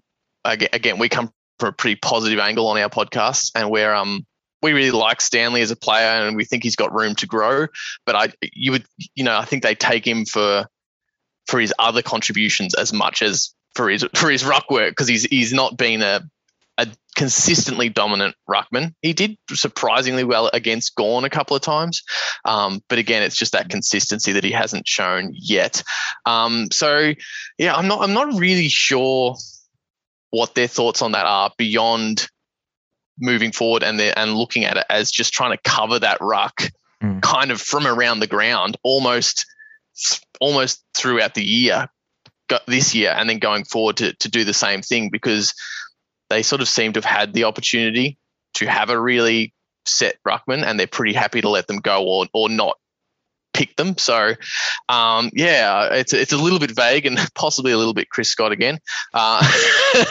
again 0.46 0.98
we 0.98 1.10
come 1.10 1.32
from 1.60 1.70
a 1.70 1.74
pretty 1.74 1.98
positive 1.98 2.40
angle 2.40 2.68
on 2.68 2.78
our 2.78 2.90
podcast, 2.90 3.52
and 3.56 3.70
we're 3.70 3.94
um 3.94 4.26
we 4.62 4.74
really 4.74 4.92
like 4.92 5.22
Stanley 5.22 5.62
as 5.62 5.72
a 5.72 5.76
player 5.76 6.28
and 6.28 6.36
we 6.36 6.46
think 6.46 6.64
he's 6.64 6.76
got 6.76 6.94
room 6.94 7.16
to 7.16 7.26
grow. 7.26 7.68
But 8.06 8.16
I, 8.16 8.28
you 8.54 8.72
would, 8.72 8.86
you 9.16 9.24
know, 9.24 9.38
I 9.38 9.46
think 9.46 9.64
they 9.64 9.76
take 9.76 10.06
him 10.06 10.26
for 10.26 10.66
for 11.48 11.60
his 11.60 11.74
other 11.80 12.02
contributions 12.02 12.76
as 12.76 12.94
much 12.94 13.22
as 13.22 13.54
for 13.76 13.90
his 13.90 14.06
for 14.16 14.30
his 14.30 14.46
ruck 14.46 14.70
work 14.70 14.92
because 14.92 15.08
he's 15.08 15.24
he's 15.24 15.54
not 15.54 15.78
been 15.78 16.02
a 16.02 16.22
a 16.22 16.22
consistently 17.20 17.90
dominant 17.90 18.34
ruckman. 18.50 18.94
He 19.02 19.12
did 19.12 19.38
surprisingly 19.52 20.24
well 20.24 20.50
against 20.54 20.96
Gawn 20.96 21.26
a 21.26 21.30
couple 21.30 21.54
of 21.54 21.62
times, 21.62 22.04
um, 22.46 22.82
but 22.88 22.98
again, 22.98 23.24
it's 23.24 23.36
just 23.36 23.52
that 23.52 23.68
consistency 23.68 24.32
that 24.32 24.46
he 24.46 24.52
hasn't 24.52 24.88
shown 24.88 25.34
yet. 25.34 25.84
Um, 26.26 26.70
so, 26.72 27.12
yeah, 27.58 27.76
I'm 27.76 27.90
not 27.90 28.04
I'm 28.04 28.14
not 28.14 28.40
really 28.40 28.70
sure 28.70 29.36
what 30.30 30.56
their 30.56 30.70
thoughts 30.70 31.02
on 31.02 31.12
that 31.12 31.26
are 31.26 31.52
beyond 31.58 32.30
moving 33.20 33.52
forward 33.52 33.84
and 33.84 34.00
and 34.00 34.36
looking 34.36 34.64
at 34.64 34.78
it 34.78 34.86
as 34.90 35.12
just 35.12 35.34
trying 35.34 35.52
to 35.52 35.70
cover 35.70 36.00
that 36.00 36.22
ruck 36.22 36.72
mm. 37.04 37.22
kind 37.22 37.52
of 37.52 37.60
from 37.60 37.86
around 37.86 38.22
the 38.22 38.28
ground 38.28 38.78
almost 38.82 39.46
almost 40.40 40.82
throughout 40.96 41.34
the 41.34 41.44
year 41.44 41.90
this 42.66 42.96
year 42.96 43.14
and 43.14 43.30
then 43.30 43.40
going 43.40 43.66
forward 43.66 43.98
to, 43.98 44.14
to 44.14 44.30
do 44.30 44.46
the 44.46 44.54
same 44.54 44.82
thing 44.82 45.10
because 45.12 45.54
they 46.30 46.44
sort 46.44 46.62
of 46.62 46.68
seem 46.68 46.94
to 46.94 46.98
have 46.98 47.06
had 47.06 47.34
the 47.34 47.46
opportunity 47.46 48.18
to 48.56 48.70
have 48.70 48.90
a 48.90 49.00
really 49.00 49.54
set 49.86 50.18
ruckman 50.28 50.64
and 50.64 50.80
they're 50.80 50.88
pretty 50.88 51.14
happy 51.14 51.42
to 51.42 51.50
let 51.50 51.68
them 51.68 51.78
go 51.78 52.06
or 52.06 52.28
or 52.34 52.50
not 52.50 52.78
pick 53.54 53.76
them. 53.76 53.98
So, 53.98 54.34
um, 54.88 55.32
yeah, 55.34 55.94
it's 55.94 56.14
it's 56.14 56.32
a 56.32 56.38
little 56.38 56.60
bit 56.60 56.72
vague 56.72 57.06
and 57.06 57.18
possibly 57.36 57.72
a 57.72 57.78
little 57.78 57.94
bit 57.94 58.10
Chris 58.10 58.30
Scott 58.30 58.52
again. 58.52 58.80
Uh, 59.14 59.42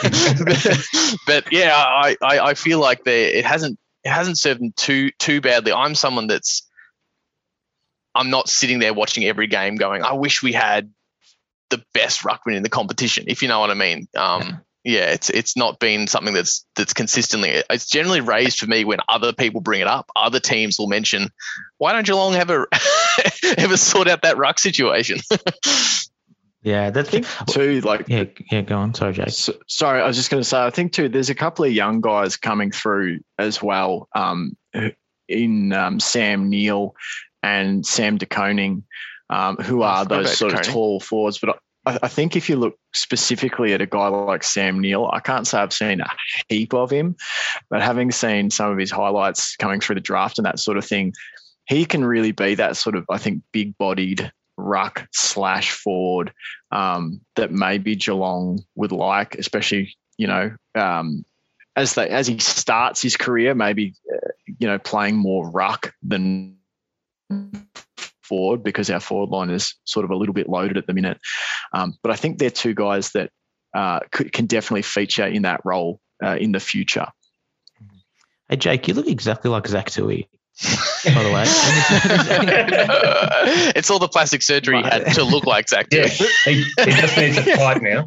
but, 0.45 0.85
but, 1.25 1.51
yeah, 1.51 1.73
I, 1.75 2.15
I, 2.21 2.39
I 2.39 2.53
feel 2.53 2.79
like 2.79 3.03
they 3.03 3.33
it 3.33 3.45
hasn't 3.45 3.79
it 4.03 4.09
hasn't 4.09 4.37
served 4.37 4.61
them 4.61 4.73
too 4.75 5.11
too 5.19 5.41
badly. 5.41 5.73
I'm 5.73 5.95
someone 5.95 6.27
that's 6.27 6.67
I'm 8.13 8.29
not 8.29 8.49
sitting 8.49 8.79
there 8.79 8.93
watching 8.93 9.23
every 9.25 9.47
game 9.47 9.75
going, 9.75 10.03
I 10.03 10.13
wish 10.13 10.43
we 10.43 10.53
had 10.53 10.91
the 11.69 11.83
best 11.93 12.21
ruckman 12.21 12.55
in 12.55 12.63
the 12.63 12.69
competition, 12.69 13.25
if 13.27 13.41
you 13.41 13.47
know 13.47 13.59
what 13.59 13.69
I 13.69 13.75
mean. 13.75 14.07
Um, 14.15 14.61
yeah, 14.83 15.11
it's 15.11 15.29
it's 15.29 15.57
not 15.57 15.79
been 15.79 16.07
something 16.07 16.33
that's 16.33 16.65
that's 16.75 16.93
consistently. 16.93 17.61
It's 17.69 17.87
generally 17.87 18.21
raised 18.21 18.59
for 18.59 18.67
me 18.67 18.85
when 18.85 18.99
other 19.09 19.33
people 19.33 19.61
bring 19.61 19.81
it 19.81 19.87
up. 19.87 20.09
Other 20.15 20.39
teams 20.39 20.79
will 20.79 20.87
mention, 20.87 21.29
"Why 21.77 21.91
don't 21.91 22.05
Geelong 22.05 22.35
ever 22.35 22.67
ever 23.57 23.77
sort 23.77 24.07
out 24.07 24.21
that 24.21 24.37
ruck 24.37 24.57
situation?" 24.57 25.19
yeah, 26.61 26.91
that's 26.91 27.09
think 27.09 27.25
too. 27.47 27.81
Like, 27.81 28.07
yeah, 28.07 28.25
yeah. 28.51 28.61
Go 28.61 28.77
on, 28.77 28.93
sorry, 28.93 29.13
Jake. 29.13 29.29
So, 29.29 29.53
sorry, 29.67 30.01
I 30.01 30.07
was 30.07 30.15
just 30.15 30.31
going 30.31 30.41
to 30.41 30.47
say. 30.47 30.65
I 30.65 30.69
think 30.69 30.93
too. 30.93 31.09
There's 31.09 31.29
a 31.29 31.35
couple 31.35 31.65
of 31.65 31.73
young 31.73 31.99
guys 31.99 32.37
coming 32.37 32.71
through 32.71 33.19
as 33.37 33.61
well. 33.61 34.07
Um, 34.15 34.55
in 35.27 35.73
um, 35.73 35.99
Sam 35.99 36.49
Neale 36.49 36.95
and 37.43 37.85
Sam 37.85 38.17
De 38.17 38.25
Koning, 38.25 38.83
um, 39.29 39.57
who 39.57 39.81
are 39.81 40.05
those 40.05 40.37
sort 40.37 40.53
of 40.53 40.61
tall 40.61 40.99
forwards, 40.99 41.37
but 41.37 41.49
I, 41.49 41.53
I 42.01 42.07
think 42.07 42.35
if 42.35 42.49
you 42.49 42.55
look 42.55 42.77
specifically 42.93 43.73
at 43.73 43.81
a 43.81 43.85
guy 43.85 44.07
like 44.07 44.43
Sam 44.43 44.79
Neale, 44.79 45.09
I 45.11 45.19
can't 45.19 45.47
say 45.47 45.59
I've 45.59 45.73
seen 45.73 46.01
a 46.01 46.09
heap 46.47 46.73
of 46.73 46.91
him, 46.91 47.15
but 47.69 47.81
having 47.81 48.11
seen 48.11 48.49
some 48.49 48.71
of 48.71 48.77
his 48.77 48.91
highlights 48.91 49.55
coming 49.55 49.79
through 49.79 49.95
the 49.95 50.01
draft 50.01 50.37
and 50.37 50.45
that 50.45 50.59
sort 50.59 50.77
of 50.77 50.85
thing, 50.85 51.13
he 51.65 51.85
can 51.85 52.03
really 52.03 52.31
be 52.31 52.55
that 52.55 52.77
sort 52.77 52.95
of, 52.95 53.05
I 53.09 53.17
think, 53.17 53.43
big 53.51 53.77
bodied 53.77 54.31
ruck 54.57 55.07
slash 55.13 55.71
forward 55.71 56.33
um, 56.71 57.21
that 57.35 57.51
maybe 57.51 57.95
Geelong 57.95 58.59
would 58.75 58.91
like, 58.91 59.35
especially, 59.35 59.95
you 60.17 60.27
know, 60.27 60.55
um, 60.75 61.23
as 61.75 61.93
they, 61.93 62.09
as 62.09 62.27
he 62.27 62.39
starts 62.39 63.01
his 63.01 63.15
career, 63.15 63.55
maybe, 63.55 63.93
uh, 64.13 64.29
you 64.59 64.67
know, 64.67 64.79
playing 64.79 65.15
more 65.15 65.49
ruck 65.49 65.93
than 66.03 66.57
forward 68.29 68.63
because 68.63 68.89
our 68.89 68.99
forward 68.99 69.31
line 69.31 69.49
is 69.49 69.75
sort 69.83 70.05
of 70.05 70.11
a 70.11 70.15
little 70.15 70.33
bit 70.33 70.47
loaded 70.47 70.77
at 70.77 70.87
the 70.87 70.93
minute. 70.93 71.19
Um, 71.73 71.95
but 72.03 72.11
I 72.11 72.15
think 72.15 72.37
they're 72.37 72.49
two 72.49 72.75
guys 72.75 73.11
that 73.11 73.31
uh, 73.75 73.99
could, 74.11 74.31
can 74.31 74.45
definitely 74.45 74.83
feature 74.83 75.25
in 75.25 75.41
that 75.41 75.61
role 75.65 75.99
uh, 76.23 76.37
in 76.39 76.51
the 76.51 76.59
future. 76.59 77.07
Hey, 78.47 78.55
Jake, 78.55 78.87
you 78.87 78.93
look 78.93 79.07
exactly 79.07 79.51
like 79.51 79.67
Zach 79.67 79.89
Tuohy. 79.89 80.27
by 81.05 81.23
the 81.23 81.31
way. 81.31 81.43
it's 83.75 83.89
all 83.89 83.99
the 83.99 84.09
plastic 84.09 84.41
surgery 84.41 84.77
he 84.77 84.83
had 84.83 85.13
to 85.13 85.23
look 85.23 85.45
like 85.45 85.69
Zach. 85.69 85.87
Yeah, 85.91 86.07
he, 86.07 86.25
he, 86.45 86.91
just 86.91 87.17
needs 87.17 87.37
a 87.37 87.55
pipe 87.55 87.81
now. 87.81 88.03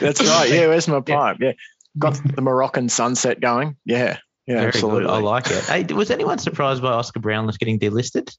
That's 0.00 0.22
right. 0.22 0.50
Yeah, 0.50 0.68
where's 0.68 0.86
my 0.86 1.00
pipe? 1.00 1.38
Yeah, 1.40 1.52
got 1.98 2.20
the 2.22 2.42
Moroccan 2.42 2.88
sunset 2.88 3.40
going. 3.40 3.76
Yeah, 3.84 4.18
yeah, 4.46 4.56
Very 4.56 4.66
absolutely. 4.68 5.04
Good. 5.04 5.10
I 5.10 5.18
like 5.18 5.50
it. 5.50 5.64
Hey, 5.64 5.94
was 5.94 6.10
anyone 6.10 6.38
surprised 6.38 6.82
by 6.82 6.92
Oscar 6.92 7.20
Brownless 7.20 7.58
getting 7.58 7.78
delisted? 7.78 8.34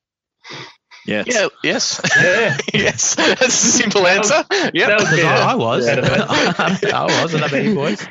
Yes. 1.05 1.27
Yeah. 1.27 1.47
Yes. 1.63 2.01
Yeah. 2.17 2.57
yes. 2.73 3.15
That's 3.15 3.47
a 3.47 3.51
simple 3.51 4.07
answer. 4.07 4.43
Yeah. 4.73 4.97
I, 4.99 5.51
I, 5.51 5.55
was. 5.55 5.87
I 5.87 7.21
was, 7.21 7.33
and 7.33 7.43
I 7.43 7.47
bet 7.47 7.63
you 7.63 7.75
boys. 7.75 8.05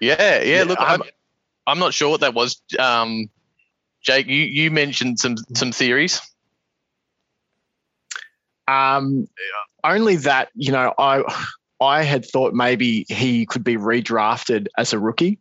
Yeah. 0.00 0.42
Yeah. 0.42 0.64
Look, 0.64 0.78
I'm, 0.80 1.02
I'm 1.66 1.78
not 1.78 1.94
sure 1.94 2.10
what 2.10 2.20
that 2.20 2.34
was. 2.34 2.60
Um, 2.78 3.30
Jake, 4.02 4.26
you, 4.26 4.42
you 4.42 4.70
mentioned 4.70 5.18
some 5.18 5.36
some 5.54 5.72
theories. 5.72 6.20
Um, 8.66 9.28
only 9.82 10.16
that 10.16 10.50
you 10.54 10.72
know 10.72 10.92
I. 10.98 11.22
I 11.80 12.02
had 12.02 12.24
thought 12.24 12.54
maybe 12.54 13.04
he 13.08 13.46
could 13.46 13.64
be 13.64 13.76
redrafted 13.76 14.68
as 14.78 14.92
a 14.92 14.98
rookie. 14.98 15.40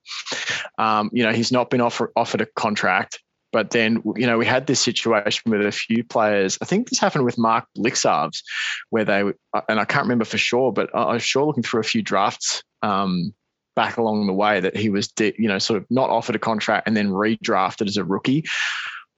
Um, 0.78 1.10
you 1.13 1.24
know, 1.24 1.32
he's 1.32 1.52
not 1.52 1.69
been 1.69 1.80
offer, 1.80 2.12
offered 2.15 2.41
a 2.41 2.48
contract, 2.48 3.19
but 3.53 3.69
then 3.69 4.01
you 4.17 4.27
know 4.27 4.37
we 4.37 4.45
had 4.45 4.67
this 4.67 4.81
situation 4.81 5.51
with 5.51 5.65
a 5.65 5.71
few 5.71 6.03
players. 6.03 6.57
I 6.61 6.65
think 6.65 6.89
this 6.89 6.99
happened 6.99 7.23
with 7.23 7.37
Mark 7.37 7.65
Blicavs, 7.77 8.43
where 8.89 9.05
they 9.05 9.21
and 9.21 9.79
I 9.79 9.85
can't 9.85 10.05
remember 10.05 10.25
for 10.25 10.39
sure, 10.39 10.73
but 10.73 10.93
I 10.93 11.13
was 11.13 11.23
sure 11.23 11.45
looking 11.45 11.63
through 11.63 11.79
a 11.81 11.85
few 11.85 12.01
drafts 12.01 12.63
um, 12.81 13.33
back 13.75 13.97
along 13.97 14.27
the 14.27 14.33
way 14.33 14.59
that 14.59 14.75
he 14.75 14.89
was, 14.89 15.13
you 15.19 15.47
know, 15.47 15.59
sort 15.59 15.81
of 15.81 15.85
not 15.89 16.09
offered 16.09 16.35
a 16.35 16.39
contract 16.39 16.87
and 16.87 16.97
then 16.97 17.09
redrafted 17.09 17.87
as 17.87 17.97
a 17.97 18.03
rookie. 18.03 18.45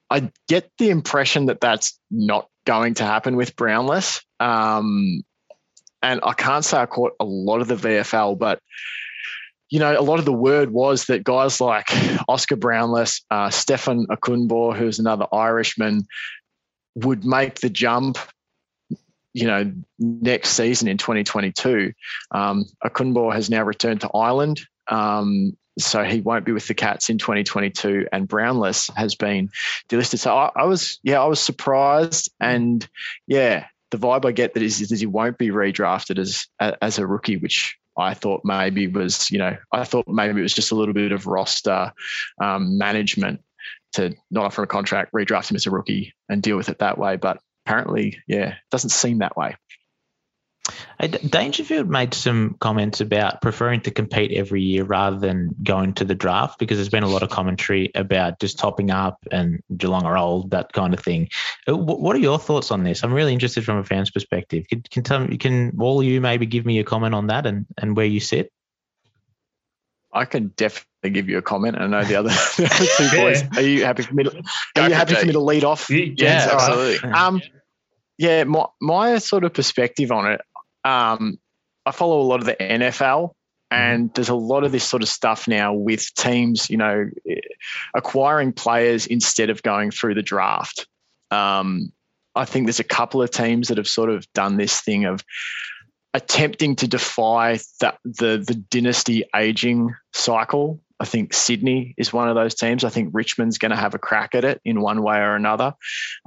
I 0.09 0.31
get 0.47 0.69
the 0.77 0.89
impression 0.89 1.47
that 1.47 1.61
that's 1.61 1.99
not 2.11 2.47
going 2.65 2.95
to 2.95 3.05
happen 3.05 3.37
with 3.37 3.55
Brownless. 3.55 4.21
Um, 4.39 5.23
and 6.01 6.19
I 6.23 6.33
can't 6.33 6.63
say 6.63 6.77
I 6.77 6.85
caught 6.85 7.13
a 7.19 7.25
lot 7.25 7.61
of 7.61 7.67
the 7.67 7.75
VFL, 7.75 8.37
but 8.37 8.59
you 9.75 9.79
know, 9.79 9.99
a 9.99 10.01
lot 10.01 10.19
of 10.19 10.25
the 10.25 10.31
word 10.31 10.71
was 10.71 11.07
that 11.07 11.25
guys 11.25 11.59
like 11.59 11.87
Oscar 12.29 12.55
Brownless, 12.55 13.23
uh, 13.29 13.49
Stefan 13.49 14.07
Okunbor, 14.07 14.73
who's 14.73 14.99
another 14.99 15.27
Irishman, 15.33 16.07
would 16.95 17.25
make 17.25 17.55
the 17.55 17.69
jump 17.69 18.17
you 19.33 19.47
know, 19.47 19.73
next 19.99 20.51
season 20.51 20.87
in 20.87 20.97
2022. 20.97 21.91
Um, 22.31 22.63
Okunbor 22.85 23.33
has 23.33 23.49
now 23.49 23.63
returned 23.63 23.99
to 23.99 24.09
Ireland. 24.15 24.61
Um, 24.87 25.57
so 25.77 26.05
he 26.05 26.21
won't 26.21 26.45
be 26.45 26.53
with 26.53 26.69
the 26.69 26.73
Cats 26.73 27.09
in 27.09 27.17
2022, 27.17 28.07
and 28.13 28.29
Brownless 28.29 28.89
has 28.95 29.15
been 29.15 29.49
delisted. 29.89 30.19
So 30.19 30.33
I, 30.33 30.51
I, 30.55 30.63
was, 30.63 31.01
yeah, 31.03 31.21
I 31.21 31.25
was 31.25 31.41
surprised, 31.41 32.31
and 32.39 32.87
yeah, 33.27 33.65
the 33.91 33.97
vibe 33.97 34.23
I 34.23 34.31
get 34.31 34.53
that 34.53 34.63
is, 34.63 34.79
is 34.79 35.01
he 35.01 35.05
won't 35.05 35.37
be 35.37 35.49
redrafted 35.49 36.17
as 36.17 36.47
as 36.81 36.97
a 36.97 37.05
rookie, 37.05 37.35
which 37.35 37.77
I 37.97 38.13
thought 38.13 38.41
maybe 38.43 38.87
was, 38.87 39.29
you 39.31 39.37
know, 39.37 39.55
I 39.71 39.83
thought 39.83 40.07
maybe 40.07 40.39
it 40.39 40.43
was 40.43 40.53
just 40.53 40.71
a 40.71 40.75
little 40.75 40.93
bit 40.93 41.11
of 41.11 41.27
roster 41.27 41.91
um, 42.41 42.77
management 42.77 43.41
to 43.93 44.13
not 44.31 44.45
offer 44.45 44.63
a 44.63 44.67
contract, 44.67 45.13
redraft 45.13 45.51
him 45.51 45.55
as 45.55 45.65
a 45.65 45.71
rookie, 45.71 46.13
and 46.29 46.43
deal 46.43 46.57
with 46.57 46.69
it 46.69 46.79
that 46.79 46.97
way. 46.97 47.15
But 47.15 47.39
apparently, 47.65 48.17
yeah, 48.27 48.49
it 48.49 48.55
doesn't 48.71 48.89
seem 48.89 49.19
that 49.19 49.37
way. 49.37 49.55
Dangerfield 50.99 51.89
made 51.89 52.13
some 52.13 52.55
comments 52.59 53.01
about 53.01 53.41
preferring 53.41 53.81
to 53.81 53.91
compete 53.91 54.31
every 54.31 54.61
year 54.61 54.83
rather 54.83 55.19
than 55.19 55.53
going 55.61 55.93
to 55.95 56.05
the 56.05 56.15
draft 56.15 56.57
because 56.57 56.77
there's 56.77 56.89
been 56.89 57.03
a 57.03 57.09
lot 57.09 57.21
of 57.21 57.29
commentary 57.29 57.91
about 57.93 58.39
just 58.39 58.57
topping 58.57 58.89
up 58.89 59.19
and 59.31 59.61
Geelong 59.75 60.05
are 60.05 60.17
old, 60.17 60.51
that 60.51 60.73
kind 60.73 60.93
of 60.93 61.01
thing. 61.01 61.29
Uh, 61.67 61.75
what 61.77 62.15
are 62.15 62.19
your 62.19 62.39
thoughts 62.39 62.71
on 62.71 62.83
this? 62.83 63.03
I'm 63.03 63.13
really 63.13 63.33
interested 63.33 63.63
from 63.63 63.77
a 63.77 63.83
fan's 63.83 64.09
perspective. 64.09 64.67
Can, 64.67 64.81
can, 64.89 65.03
tell 65.03 65.27
can 65.39 65.77
all 65.79 65.99
of 65.99 66.05
you 66.05 66.21
maybe 66.21 66.45
give 66.45 66.65
me 66.65 66.79
a 66.79 66.83
comment 66.83 67.13
on 67.13 67.27
that 67.27 67.45
and, 67.45 67.65
and 67.77 67.95
where 67.95 68.05
you 68.05 68.19
sit? 68.19 68.51
I 70.11 70.25
can 70.25 70.53
definitely 70.55 71.09
give 71.11 71.27
you 71.27 71.37
a 71.37 71.41
comment. 71.41 71.77
I 71.77 71.87
know 71.87 72.03
the 72.05 72.15
other, 72.15 72.29
the 72.57 72.69
other 72.73 72.85
two 72.97 73.17
boys. 73.17 73.57
Are 73.57 73.61
you 73.61 73.83
happy 73.83 74.03
for 74.03 74.13
me 74.13 74.23
to, 74.23 74.43
are 74.77 74.87
you 74.87 74.95
happy 74.95 75.15
for 75.15 75.25
me 75.25 75.33
to 75.33 75.41
lead 75.41 75.65
off? 75.65 75.89
Yeah, 75.89 76.49
absolutely. 76.53 77.09
Um, 77.09 77.41
yeah, 78.17 78.45
my, 78.45 78.65
my 78.81 79.17
sort 79.17 79.43
of 79.43 79.53
perspective 79.53 80.11
on 80.11 80.31
it, 80.31 80.41
um, 80.85 81.39
I 81.85 81.91
follow 81.91 82.21
a 82.21 82.23
lot 82.23 82.39
of 82.39 82.45
the 82.45 82.55
NFL, 82.55 83.31
and 83.71 84.13
there's 84.13 84.29
a 84.29 84.35
lot 84.35 84.63
of 84.63 84.71
this 84.71 84.83
sort 84.83 85.03
of 85.03 85.09
stuff 85.09 85.47
now 85.47 85.73
with 85.73 86.13
teams, 86.13 86.69
you 86.69 86.77
know, 86.77 87.09
acquiring 87.93 88.53
players 88.53 89.07
instead 89.07 89.49
of 89.49 89.63
going 89.63 89.91
through 89.91 90.13
the 90.13 90.21
draft. 90.21 90.87
Um, 91.31 91.91
I 92.35 92.45
think 92.45 92.67
there's 92.67 92.79
a 92.79 92.85
couple 92.85 93.21
of 93.21 93.31
teams 93.31 93.69
that 93.69 93.77
have 93.77 93.87
sort 93.87 94.09
of 94.09 94.31
done 94.33 94.57
this 94.57 94.81
thing 94.81 95.05
of 95.05 95.23
attempting 96.13 96.75
to 96.77 96.87
defy 96.87 97.59
that 97.81 97.97
the 98.05 98.43
the 98.45 98.55
dynasty 98.69 99.25
aging 99.35 99.93
cycle. 100.13 100.81
I 100.99 101.05
think 101.05 101.33
Sydney 101.33 101.93
is 101.97 102.13
one 102.13 102.29
of 102.29 102.35
those 102.35 102.55
teams. 102.55 102.85
I 102.85 102.89
think 102.89 103.09
Richmond's 103.13 103.57
going 103.57 103.71
to 103.71 103.77
have 103.77 103.95
a 103.95 103.99
crack 103.99 104.33
at 104.33 104.45
it 104.45 104.61
in 104.63 104.79
one 104.79 105.01
way 105.01 105.17
or 105.17 105.35
another, 105.35 105.73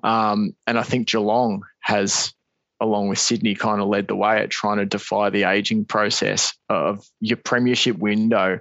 um, 0.03 0.55
and 0.67 0.79
I 0.79 0.83
think 0.83 1.09
Geelong 1.09 1.63
has 1.81 2.35
along 2.81 3.09
with 3.09 3.19
Sydney, 3.19 3.55
kind 3.55 3.81
of 3.81 3.89
led 3.89 4.09
the 4.09 4.17
way 4.17 4.41
at 4.41 4.51
trying 4.51 4.79
to 4.79 4.87
defy 4.87 5.31
the 5.31 5.45
aging 5.45 5.85
process 5.85 6.55
of 6.69 7.05
your 7.21 7.37
premiership 7.37 7.99
window. 7.99 8.61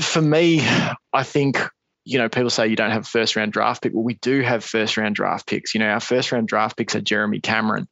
For 0.00 0.20
me, 0.20 0.60
I 1.12 1.22
think 1.22 1.58
you 2.06 2.18
know, 2.18 2.28
people 2.28 2.50
say 2.50 2.68
you 2.68 2.76
don't 2.76 2.92
have 2.92 3.06
first 3.06 3.34
round 3.34 3.52
draft 3.52 3.82
pick. 3.82 3.92
Well, 3.92 4.04
we 4.04 4.14
do 4.14 4.40
have 4.40 4.64
first 4.64 4.96
round 4.96 5.16
draft 5.16 5.44
picks. 5.48 5.74
You 5.74 5.80
know, 5.80 5.88
our 5.88 6.00
first 6.00 6.30
round 6.30 6.46
draft 6.46 6.76
picks 6.76 6.94
are 6.94 7.00
Jeremy 7.00 7.40
Cameron. 7.40 7.88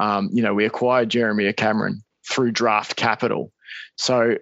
Um, 0.00 0.30
you 0.32 0.42
know, 0.42 0.54
we 0.54 0.64
acquired 0.64 1.10
Jeremy 1.10 1.52
Cameron 1.52 2.02
through 2.28 2.52
draft 2.52 2.96
capital. 2.96 3.52
So 3.98 4.36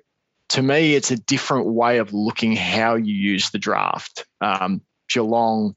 to 0.50 0.62
me, 0.62 0.94
it's 0.94 1.10
a 1.10 1.16
different 1.16 1.66
way 1.66 1.98
of 1.98 2.12
looking 2.12 2.54
how 2.54 2.94
you 2.94 3.12
use 3.12 3.50
the 3.50 3.58
draft. 3.58 4.24
Um, 4.40 4.82
Geelong 5.08 5.74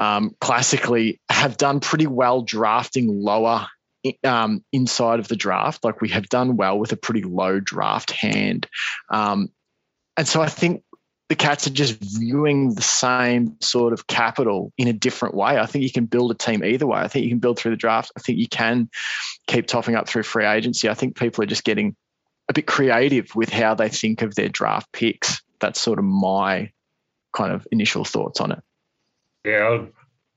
um, 0.00 0.34
classically 0.40 1.20
have 1.28 1.56
done 1.58 1.78
pretty 1.78 2.06
well 2.06 2.42
drafting 2.42 3.22
lower 3.22 3.66
um, 4.24 4.64
inside 4.72 5.20
of 5.20 5.28
the 5.28 5.36
draft. 5.36 5.84
Like 5.84 6.00
we 6.00 6.08
have 6.08 6.28
done 6.28 6.56
well 6.56 6.78
with 6.78 6.90
a 6.92 6.96
pretty 6.96 7.22
low 7.22 7.60
draft 7.60 8.10
hand. 8.10 8.66
Um, 9.10 9.50
and 10.16 10.26
so 10.26 10.40
I 10.40 10.48
think 10.48 10.82
the 11.28 11.36
Cats 11.36 11.66
are 11.66 11.70
just 11.70 11.98
viewing 12.00 12.74
the 12.74 12.82
same 12.82 13.56
sort 13.60 13.92
of 13.92 14.06
capital 14.06 14.72
in 14.78 14.88
a 14.88 14.92
different 14.92 15.34
way. 15.34 15.58
I 15.58 15.66
think 15.66 15.84
you 15.84 15.92
can 15.92 16.06
build 16.06 16.30
a 16.30 16.34
team 16.34 16.64
either 16.64 16.86
way. 16.86 16.98
I 16.98 17.08
think 17.08 17.24
you 17.24 17.30
can 17.30 17.38
build 17.38 17.58
through 17.58 17.70
the 17.72 17.76
draft. 17.76 18.10
I 18.16 18.20
think 18.20 18.38
you 18.38 18.48
can 18.48 18.88
keep 19.46 19.66
topping 19.66 19.94
up 19.94 20.08
through 20.08 20.24
free 20.24 20.46
agency. 20.46 20.88
I 20.88 20.94
think 20.94 21.16
people 21.16 21.44
are 21.44 21.46
just 21.46 21.62
getting 21.62 21.94
a 22.48 22.52
bit 22.52 22.66
creative 22.66 23.36
with 23.36 23.50
how 23.50 23.74
they 23.74 23.90
think 23.90 24.22
of 24.22 24.34
their 24.34 24.48
draft 24.48 24.90
picks. 24.92 25.40
That's 25.60 25.80
sort 25.80 25.98
of 25.98 26.04
my 26.06 26.72
kind 27.36 27.52
of 27.52 27.68
initial 27.70 28.04
thoughts 28.04 28.40
on 28.40 28.52
it. 28.52 28.60
Yeah, 29.44 29.68
I 29.68 29.88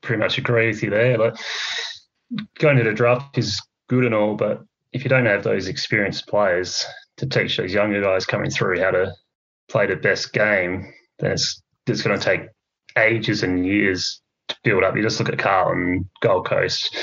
pretty 0.01 0.19
much 0.21 0.37
agree 0.37 0.67
with 0.67 0.83
you 0.83 0.89
there. 0.89 1.17
Like 1.17 1.35
going 2.59 2.77
to 2.77 2.83
the 2.83 2.93
draft 2.93 3.37
is 3.37 3.61
good 3.89 4.05
and 4.05 4.15
all, 4.15 4.35
but 4.35 4.61
if 4.91 5.03
you 5.03 5.09
don't 5.09 5.25
have 5.25 5.43
those 5.43 5.67
experienced 5.67 6.27
players 6.27 6.85
to 7.17 7.27
teach 7.27 7.57
those 7.57 7.73
younger 7.73 8.01
guys 8.01 8.25
coming 8.25 8.49
through 8.49 8.79
how 8.81 8.91
to 8.91 9.13
play 9.69 9.87
the 9.87 9.95
best 9.95 10.33
game, 10.33 10.93
then 11.19 11.31
it's 11.31 11.61
it's 11.87 12.01
going 12.01 12.17
to 12.17 12.23
take 12.23 12.41
ages 12.97 13.43
and 13.43 13.65
years 13.65 14.21
to 14.47 14.55
build 14.63 14.83
up. 14.83 14.95
You 14.95 15.01
just 15.01 15.19
look 15.19 15.29
at 15.29 15.39
Carlton, 15.39 16.09
Gold 16.21 16.47
Coast, 16.47 16.95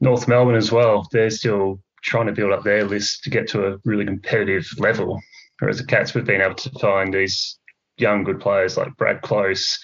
North 0.00 0.26
Melbourne 0.26 0.56
as 0.56 0.72
well. 0.72 1.06
They're 1.12 1.30
still 1.30 1.80
trying 2.02 2.26
to 2.26 2.32
build 2.32 2.52
up 2.52 2.64
their 2.64 2.84
list 2.84 3.24
to 3.24 3.30
get 3.30 3.48
to 3.48 3.66
a 3.66 3.78
really 3.84 4.04
competitive 4.04 4.66
level. 4.78 5.20
Whereas 5.58 5.78
the 5.78 5.84
Cats, 5.84 6.14
we've 6.14 6.24
been 6.24 6.40
able 6.40 6.54
to 6.54 6.70
find 6.78 7.12
these 7.12 7.58
young 7.96 8.24
good 8.24 8.40
players 8.40 8.76
like 8.76 8.96
Brad 8.96 9.22
Close, 9.22 9.78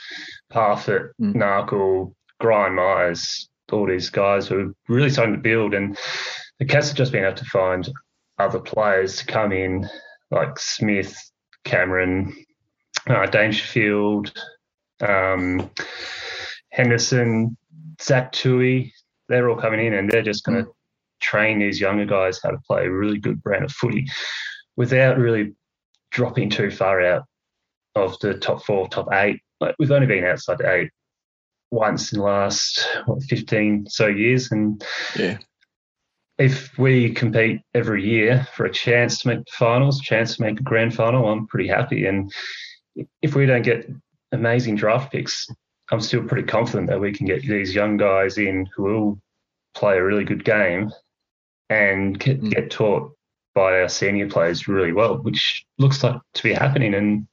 Parfitt, 0.52 1.10
mm. 1.20 1.34
Narkle, 1.34 2.14
Gryan 2.40 2.74
Miers, 2.74 3.48
all 3.72 3.86
these 3.86 4.10
guys 4.10 4.46
who 4.48 4.58
are 4.58 4.74
really 4.88 5.10
starting 5.10 5.34
to 5.34 5.40
build. 5.40 5.74
And 5.74 5.96
the 6.58 6.64
Cats 6.64 6.88
have 6.88 6.96
just 6.96 7.12
been 7.12 7.24
able 7.24 7.36
to 7.36 7.44
find 7.46 7.88
other 8.38 8.60
players 8.60 9.16
to 9.16 9.26
come 9.26 9.52
in, 9.52 9.88
like 10.30 10.58
Smith, 10.58 11.16
Cameron, 11.64 12.34
uh, 13.08 13.26
Dangerfield, 13.26 14.32
um, 15.00 15.70
Henderson, 16.70 17.56
Zach 18.00 18.32
Tuohy. 18.32 18.92
They're 19.28 19.48
all 19.48 19.56
coming 19.56 19.84
in 19.86 19.94
and 19.94 20.10
they're 20.10 20.22
just 20.22 20.44
going 20.44 20.64
to 20.64 20.70
mm. 20.70 20.74
train 21.20 21.58
these 21.58 21.80
younger 21.80 22.04
guys 22.04 22.40
how 22.42 22.50
to 22.50 22.58
play 22.66 22.86
a 22.86 22.90
really 22.90 23.18
good 23.18 23.42
brand 23.42 23.64
of 23.64 23.72
footy 23.72 24.06
without 24.76 25.18
really 25.18 25.54
dropping 26.10 26.50
too 26.50 26.70
far 26.70 27.00
out 27.00 27.24
of 27.94 28.18
the 28.20 28.34
top 28.34 28.64
four, 28.64 28.88
top 28.88 29.08
eight. 29.12 29.40
Like 29.60 29.74
we've 29.78 29.90
only 29.90 30.06
been 30.06 30.24
outside 30.24 30.60
eight 30.62 30.90
once 31.70 32.12
in 32.12 32.18
the 32.18 32.24
last 32.24 32.86
what, 33.06 33.22
15 33.24 33.86
so 33.88 34.06
years. 34.06 34.50
And 34.52 34.84
yeah. 35.16 35.38
if 36.38 36.76
we 36.78 37.12
compete 37.12 37.60
every 37.74 38.04
year 38.04 38.46
for 38.54 38.66
a 38.66 38.72
chance 38.72 39.20
to 39.20 39.28
make 39.28 39.38
the 39.38 39.52
finals, 39.52 40.00
chance 40.00 40.36
to 40.36 40.42
make 40.42 40.60
a 40.60 40.62
grand 40.62 40.94
final, 40.94 41.28
I'm 41.28 41.46
pretty 41.46 41.68
happy. 41.68 42.06
And 42.06 42.32
if 43.22 43.34
we 43.34 43.46
don't 43.46 43.62
get 43.62 43.90
amazing 44.32 44.76
draft 44.76 45.12
picks, 45.12 45.48
I'm 45.90 46.00
still 46.00 46.24
pretty 46.24 46.46
confident 46.46 46.88
that 46.88 47.00
we 47.00 47.12
can 47.12 47.26
get 47.26 47.42
these 47.42 47.74
young 47.74 47.96
guys 47.96 48.38
in 48.38 48.66
who 48.74 48.82
will 48.82 49.20
play 49.74 49.98
a 49.98 50.04
really 50.04 50.24
good 50.24 50.44
game 50.44 50.90
and 51.68 52.18
get, 52.18 52.40
mm. 52.40 52.50
get 52.50 52.70
taught 52.70 53.12
by 53.54 53.80
our 53.80 53.88
senior 53.88 54.28
players 54.28 54.66
really 54.66 54.92
well, 54.92 55.16
which 55.18 55.64
looks 55.78 56.02
like 56.02 56.20
to 56.34 56.42
be 56.42 56.52
happening. 56.52 56.94
And 56.94 57.26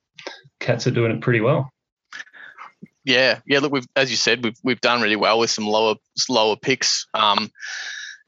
Cats 0.60 0.86
are 0.86 0.92
doing 0.92 1.12
it 1.12 1.22
pretty 1.22 1.42
well. 1.42 1.70
Yeah, 3.04 3.40
yeah. 3.46 3.60
Look, 3.60 3.72
we've 3.72 3.88
as 3.96 4.12
you 4.12 4.18
said, 4.18 4.44
we've 4.44 4.58
we've 4.64 4.82
done 4.82 5.02
really 5.02 5.16
well 5.16 5.40
with 5.40 5.50
some 5.50 5.66
lower 5.66 5.96
lower 6.30 6.56
picks. 6.56 7.08
Um, 7.14 7.52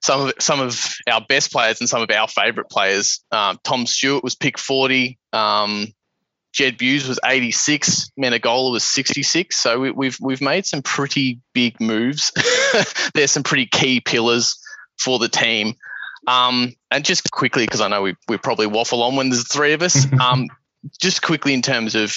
some 0.02 0.28
of 0.28 0.34
some 0.40 0.60
of 0.60 0.96
our 1.10 1.22
best 1.28 1.52
players 1.52 1.80
and 1.80 1.90
some 1.90 2.02
of 2.02 2.10
our 2.12 2.28
favourite 2.28 2.70
players. 2.70 3.24
Um, 3.32 3.60
Tom 3.64 3.86
Stewart 3.86 4.24
was 4.24 4.36
pick 4.36 4.58
forty. 4.58 5.20
Um, 5.32 5.88
Jed 6.54 6.78
Bews 6.78 7.08
was 7.08 7.20
86, 7.26 8.12
Menegola 8.18 8.72
was 8.72 8.84
66. 8.84 9.58
So 9.58 9.80
we, 9.80 9.92
we've 9.92 10.18
we've 10.22 10.42
made 10.42 10.68
some 10.68 10.84
pretty 10.84 11.42
big 11.52 11.82
moves. 11.82 12.32
There's 13.16 13.32
some 13.32 13.42
pretty 13.42 13.66
key 13.66 14.02
pillars 14.02 14.56
for 15.00 15.18
the 15.18 15.28
team. 15.28 15.74
Um, 16.28 16.74
and 16.92 17.04
just 17.04 17.30
quickly, 17.32 17.66
because 17.66 17.82
I 17.82 17.88
know 17.88 18.04
we 18.04 18.16
we 18.28 18.38
probably 18.38 18.68
waffle 18.68 19.02
on 19.04 19.16
when 19.16 19.30
there's 19.30 19.48
three 19.48 19.74
of 19.74 19.82
us. 19.82 20.06
Um, 20.22 20.48
just 21.00 21.22
quickly 21.22 21.54
in 21.54 21.62
terms 21.62 21.96
of 21.96 22.14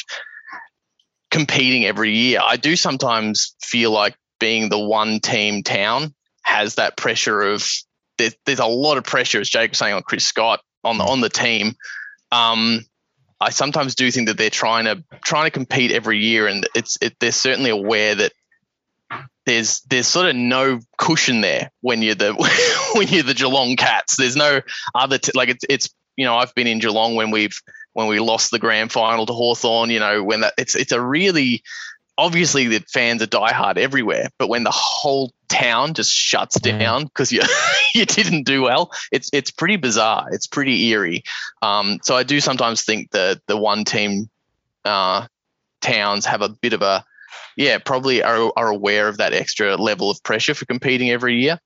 competing 1.36 1.84
every 1.84 2.16
year, 2.16 2.40
I 2.42 2.56
do 2.56 2.76
sometimes 2.76 3.54
feel 3.60 3.90
like 3.90 4.16
being 4.40 4.70
the 4.70 4.78
one 4.78 5.20
team 5.20 5.62
town 5.62 6.14
has 6.42 6.76
that 6.76 6.96
pressure 6.96 7.42
of 7.42 7.62
there's, 8.16 8.34
there's 8.46 8.58
a 8.58 8.64
lot 8.64 8.96
of 8.96 9.04
pressure, 9.04 9.38
as 9.38 9.50
Jake 9.50 9.72
was 9.72 9.78
saying 9.78 9.92
on 9.92 10.02
Chris 10.02 10.24
Scott 10.24 10.60
on 10.82 10.96
the 10.96 11.04
on 11.04 11.20
the 11.20 11.28
team. 11.28 11.74
Um, 12.32 12.86
I 13.38 13.50
sometimes 13.50 13.96
do 13.96 14.10
think 14.10 14.28
that 14.28 14.38
they're 14.38 14.48
trying 14.48 14.86
to 14.86 15.04
trying 15.22 15.44
to 15.44 15.50
compete 15.50 15.92
every 15.92 16.20
year, 16.20 16.46
and 16.46 16.66
it's 16.74 16.96
it, 17.02 17.16
they're 17.20 17.32
certainly 17.32 17.68
aware 17.68 18.14
that 18.14 18.32
there's 19.44 19.82
there's 19.90 20.06
sort 20.06 20.28
of 20.28 20.36
no 20.36 20.80
cushion 20.96 21.42
there 21.42 21.70
when 21.82 22.00
you're 22.00 22.14
the 22.14 22.32
when 22.94 23.08
you're 23.08 23.24
the 23.24 23.34
Geelong 23.34 23.76
Cats. 23.76 24.16
There's 24.16 24.36
no 24.36 24.62
other 24.94 25.18
t- 25.18 25.32
like 25.34 25.50
it's 25.50 25.66
it's 25.68 25.90
you 26.16 26.24
know 26.24 26.34
I've 26.34 26.54
been 26.54 26.66
in 26.66 26.78
Geelong 26.78 27.14
when 27.14 27.30
we've 27.30 27.60
when 27.96 28.08
we 28.08 28.20
lost 28.20 28.50
the 28.50 28.58
grand 28.58 28.92
final 28.92 29.24
to 29.24 29.32
Hawthorn. 29.32 29.88
You 29.88 30.00
know 30.00 30.22
when 30.22 30.40
that 30.42 30.52
it's 30.58 30.74
it's 30.74 30.92
a 30.92 31.00
really 31.00 31.62
obviously 32.18 32.66
the 32.66 32.84
fans 32.92 33.22
are 33.22 33.26
diehard 33.26 33.78
everywhere, 33.78 34.28
but 34.38 34.48
when 34.48 34.64
the 34.64 34.70
whole 34.70 35.32
town 35.48 35.94
just 35.94 36.12
shuts 36.12 36.60
down 36.60 37.04
because 37.04 37.32
you 37.32 37.40
you 37.94 38.04
didn't 38.04 38.42
do 38.42 38.62
well, 38.62 38.92
it's 39.10 39.30
it's 39.32 39.50
pretty 39.50 39.76
bizarre. 39.76 40.26
It's 40.30 40.46
pretty 40.46 40.88
eerie. 40.88 41.24
Um, 41.62 41.98
so 42.02 42.14
I 42.14 42.22
do 42.22 42.38
sometimes 42.38 42.84
think 42.84 43.12
that 43.12 43.40
the 43.46 43.56
one 43.56 43.84
team 43.84 44.28
uh, 44.84 45.26
towns 45.80 46.26
have 46.26 46.42
a 46.42 46.50
bit 46.50 46.74
of 46.74 46.82
a 46.82 47.02
yeah 47.56 47.78
probably 47.78 48.22
are, 48.22 48.52
are 48.58 48.68
aware 48.68 49.08
of 49.08 49.16
that 49.16 49.32
extra 49.32 49.76
level 49.76 50.10
of 50.10 50.22
pressure 50.22 50.54
for 50.54 50.66
competing 50.66 51.10
every 51.10 51.40
year. 51.40 51.58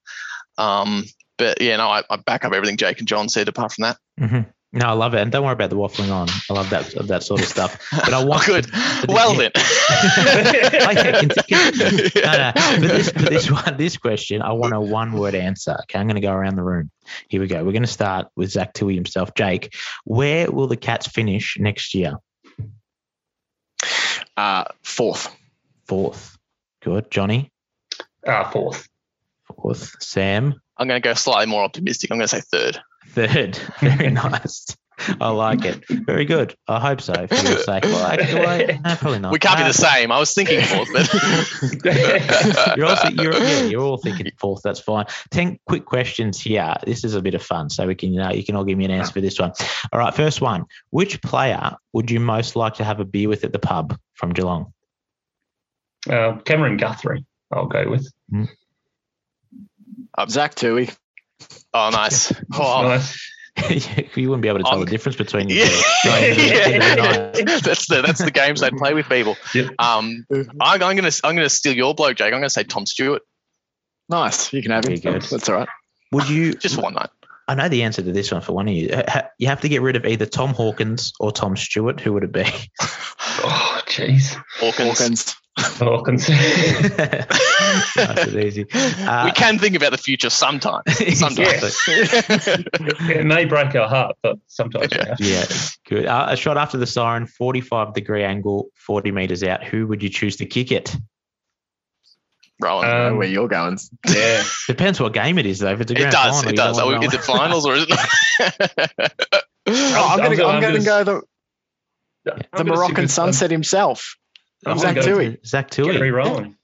Um, 0.58 1.06
but 1.38 1.60
yeah, 1.60 1.76
no, 1.78 1.88
I, 1.88 2.04
I 2.08 2.16
back 2.18 2.44
up 2.44 2.52
everything 2.52 2.76
Jake 2.76 3.00
and 3.00 3.08
John 3.08 3.28
said. 3.28 3.48
Apart 3.48 3.72
from 3.72 3.82
that, 3.82 3.98
hmm 4.16 4.42
No, 4.72 4.86
I 4.86 4.92
love 4.92 5.14
it, 5.14 5.20
and 5.20 5.32
don't 5.32 5.42
worry 5.42 5.52
about 5.52 5.70
the 5.70 5.76
waffling 5.76 6.12
on. 6.12 6.28
I 6.48 6.52
love 6.52 6.70
that 6.70 6.94
that 7.08 7.24
sort 7.24 7.40
of 7.40 7.48
stuff. 7.48 7.76
But 7.90 8.14
I 8.14 8.22
want 8.24 8.42
oh, 8.44 8.46
good. 8.46 8.66
but 8.70 9.08
Well 9.08 9.34
yeah. 9.34 9.48
then, 10.94 11.28
continue. 11.28 12.10
No, 12.22 12.32
no. 12.32 12.52
For 12.54 12.80
this, 12.86 13.10
for 13.10 13.18
this 13.22 13.50
one, 13.50 13.76
this 13.76 13.96
question, 13.96 14.42
I 14.42 14.52
want 14.52 14.72
a 14.72 14.80
one-word 14.80 15.34
answer. 15.34 15.76
Okay, 15.82 15.98
I'm 15.98 16.06
going 16.06 16.14
to 16.14 16.20
go 16.20 16.32
around 16.32 16.54
the 16.54 16.62
room. 16.62 16.88
Here 17.28 17.40
we 17.40 17.48
go. 17.48 17.64
We're 17.64 17.72
going 17.72 17.82
to 17.82 17.88
start 17.88 18.28
with 18.36 18.52
Zach 18.52 18.72
Tuohy 18.74 18.94
himself. 18.94 19.34
Jake, 19.34 19.74
where 20.04 20.48
will 20.50 20.68
the 20.68 20.76
Cats 20.76 21.08
finish 21.08 21.56
next 21.58 21.92
year? 21.94 22.14
Uh, 24.36 24.64
fourth. 24.84 25.34
Fourth. 25.86 26.38
Good. 26.82 27.10
Johnny, 27.10 27.50
Ah, 28.26 28.48
fourth. 28.50 28.88
fourth. 29.56 29.96
Sam, 30.00 30.54
I'm 30.76 30.86
going 30.88 31.00
to 31.02 31.06
go 31.06 31.14
slightly 31.14 31.46
more 31.50 31.64
optimistic. 31.64 32.10
I'm 32.12 32.18
going 32.18 32.28
to 32.28 32.36
say 32.36 32.40
third. 32.52 32.80
Third. 33.08 33.56
Very 33.80 34.10
nice. 34.10 34.76
I 35.18 35.30
like 35.30 35.64
it. 35.64 35.82
Very 35.88 36.26
good. 36.26 36.54
I 36.68 36.78
hope 36.78 37.00
so. 37.00 37.14
For 37.26 37.34
your 37.34 37.56
sake. 37.58 37.84
Well, 37.84 38.04
actually, 38.06 38.40
well, 38.40 38.66
no, 38.84 38.96
probably 38.96 39.18
not. 39.18 39.32
We 39.32 39.38
can't 39.38 39.56
be 39.56 39.62
Uh, 39.64 39.68
the 39.68 39.72
same. 39.72 40.12
I 40.12 40.18
was 40.18 40.34
thinking 40.34 40.60
fourth, 40.60 40.90
but 40.92 42.76
you're 42.76 42.86
also 42.86 43.08
you're 43.08 43.32
yeah, 43.32 43.62
you're 43.70 43.80
all 43.80 43.96
thinking 43.96 44.30
fourth. 44.38 44.60
That's 44.62 44.78
fine. 44.80 45.06
Ten 45.30 45.58
quick 45.66 45.86
questions 45.86 46.38
here. 46.38 46.74
This 46.84 47.02
is 47.04 47.14
a 47.14 47.22
bit 47.22 47.34
of 47.34 47.42
fun, 47.42 47.70
so 47.70 47.86
we 47.86 47.94
can 47.94 48.18
uh, 48.18 48.32
you 48.32 48.44
can 48.44 48.56
all 48.56 48.64
give 48.64 48.76
me 48.76 48.84
an 48.84 48.90
answer 48.90 49.12
for 49.12 49.22
this 49.22 49.38
one. 49.40 49.52
All 49.90 50.00
right, 50.00 50.14
first 50.14 50.42
one. 50.42 50.66
Which 50.90 51.22
player 51.22 51.76
would 51.94 52.10
you 52.10 52.20
most 52.20 52.54
like 52.54 52.74
to 52.74 52.84
have 52.84 53.00
a 53.00 53.04
beer 53.06 53.28
with 53.30 53.42
at 53.44 53.52
the 53.52 53.58
pub 53.58 53.98
from 54.12 54.34
Geelong? 54.34 54.72
Uh, 56.08 56.36
Cameron 56.44 56.76
Guthrie, 56.76 57.24
I'll 57.50 57.66
go 57.66 57.88
with. 57.88 58.06
Zach 60.28 60.54
Tuohy. 60.54 60.94
Oh, 61.74 61.90
nice. 61.90 62.32
Oh, 62.54 62.82
Nice. 62.82 63.18
you 64.16 64.28
wouldn't 64.30 64.42
be 64.42 64.48
able 64.48 64.58
to 64.58 64.64
tell 64.64 64.74
I'm- 64.74 64.84
the 64.84 64.90
difference 64.90 65.16
between 65.16 65.48
the 65.48 65.54
yeah, 65.54 65.66
two. 65.66 66.08
Going 66.08 66.24
into 66.24 66.40
the- 66.40 66.46
yeah, 66.46 66.68
into 66.68 66.78
the 66.80 66.96
yeah. 66.96 67.44
night. 67.44 67.62
that's 67.62 67.86
the 67.88 68.02
that's 68.02 68.24
the 68.24 68.30
games 68.30 68.60
they 68.60 68.70
play 68.70 68.94
with 68.94 69.08
people. 69.08 69.36
Yep. 69.54 69.74
Um, 69.78 70.24
I'm, 70.60 70.82
I'm 70.82 70.96
gonna 70.96 71.10
I'm 71.24 71.34
gonna 71.34 71.48
steal 71.50 71.74
your 71.74 71.94
bloke, 71.94 72.16
Jake. 72.16 72.32
I'm 72.32 72.38
gonna 72.40 72.48
say 72.50 72.62
Tom 72.64 72.86
Stewart. 72.86 73.22
Nice. 74.08 74.52
You 74.52 74.62
can 74.62 74.70
have 74.70 74.84
him. 74.84 74.98
Good. 74.98 75.22
That's 75.22 75.48
all 75.48 75.56
right. 75.56 75.68
Would 76.12 76.28
you 76.28 76.54
Just 76.54 76.78
one 76.80 76.94
night. 76.94 77.10
I 77.50 77.54
know 77.54 77.68
the 77.68 77.82
answer 77.82 78.00
to 78.00 78.12
this 78.12 78.30
one 78.30 78.42
for 78.42 78.52
one 78.52 78.68
of 78.68 78.74
you. 78.74 78.90
Uh, 78.90 79.22
You 79.38 79.48
have 79.48 79.62
to 79.62 79.68
get 79.68 79.82
rid 79.82 79.96
of 79.96 80.06
either 80.06 80.24
Tom 80.24 80.54
Hawkins 80.54 81.12
or 81.18 81.32
Tom 81.32 81.56
Stewart. 81.56 81.98
Who 81.98 82.12
would 82.12 82.22
it 82.22 82.32
be? 82.32 82.44
Oh, 83.42 83.80
jeez. 83.86 84.36
Hawkins. 84.58 85.34
Hawkins. 85.56 86.28
nice 87.96 88.26
and 88.26 88.44
easy. 88.44 88.66
Uh, 88.72 89.22
we 89.24 89.32
can 89.32 89.58
think 89.58 89.74
about 89.76 89.92
the 89.92 89.98
future 89.98 90.28
sometimes. 90.28 90.82
Sometimes. 91.18 91.78
it 91.88 93.24
may 93.24 93.46
break 93.46 93.74
our 93.76 93.88
heart, 93.88 94.16
but 94.22 94.36
sometimes 94.46 94.88
we 94.92 94.98
have. 94.98 95.20
Yeah, 95.20 95.44
good. 95.88 96.06
Uh, 96.06 96.26
a 96.30 96.36
shot 96.36 96.58
after 96.58 96.76
the 96.76 96.86
siren, 96.86 97.26
45 97.26 97.94
degree 97.94 98.24
angle, 98.24 98.66
40 98.74 99.10
meters 99.12 99.42
out. 99.42 99.64
Who 99.64 99.86
would 99.86 100.02
you 100.02 100.10
choose 100.10 100.36
to 100.36 100.46
kick 100.46 100.70
it? 100.70 100.94
Rohan. 102.60 102.84
I 102.84 102.88
know 102.92 103.08
Um, 103.12 103.16
where 103.18 103.28
you're 103.28 103.48
going. 103.48 103.78
Yeah. 104.08 104.42
Depends 104.66 105.00
what 105.00 105.12
game 105.12 105.38
it 105.38 105.46
is, 105.46 105.58
though. 105.60 105.72
If 105.72 105.80
it's 105.80 105.90
a 105.90 105.94
it 105.94 106.10
does. 106.10 106.14
final, 106.42 106.50
It 106.50 106.56
does. 106.56 106.76
don't 106.76 106.88
Oh, 106.88 106.92
want 106.92 107.04
is 107.04 107.14
it 107.14 107.20
finals 107.22 107.66
or 107.66 107.74
is 107.74 107.84
it 107.84 107.88
not? 107.90 108.08
Oh, 109.66 110.08
I'm 110.12 110.12
I'm 110.12 110.18
going 110.18 110.30
to 110.30 110.36
gonna- 110.36 110.48
I'm 110.48 110.54
I'm 110.56 110.60
going 110.60 110.74
to 110.80 110.84
gonna- 110.86 111.04
go 111.04 111.22
the, 112.24 112.32
I'm 112.52 112.58
the 112.58 112.64
Moroccan 112.64 112.86
stick 112.86 112.96
with, 112.96 113.04
um, 113.04 113.08
sunset 113.08 113.50
himself. 113.50 114.16
I'm 114.66 114.78
Zach 114.78 114.94
gonna 114.96 115.06
go 115.06 115.16
Tuohy. 115.18 115.46
Zach 115.46 115.70
Tuohy. 115.70 115.92
Gary 115.92 116.10
Rohan. 116.10 116.56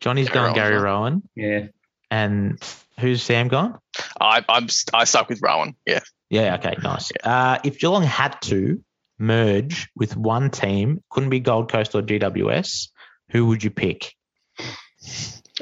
Johnny's 0.00 0.28
Gary 0.28 0.46
gone 0.48 0.54
Gary 0.54 0.76
Rohan. 0.76 1.22
Yeah. 1.36 1.66
And 2.10 2.60
who's 2.98 3.22
Sam 3.22 3.46
gone? 3.48 3.78
I, 4.20 4.44
I'm 4.48 4.66
I 4.92 5.04
stuck 5.04 5.28
with 5.28 5.40
Rohan. 5.40 5.76
Yeah. 5.86 6.00
Yeah, 6.30 6.56
okay, 6.56 6.74
nice. 6.82 7.12
Uh, 7.22 7.58
if 7.62 7.78
Geelong 7.78 8.02
had 8.02 8.40
to 8.42 8.82
merge 9.20 9.88
with 9.94 10.16
one 10.16 10.50
team, 10.50 11.00
couldn't 11.10 11.30
be 11.30 11.38
Gold 11.38 11.70
Coast 11.70 11.94
or 11.94 12.02
GWS, 12.02 12.88
who 13.30 13.46
would 13.46 13.62
you 13.62 13.70
pick? 13.70 14.14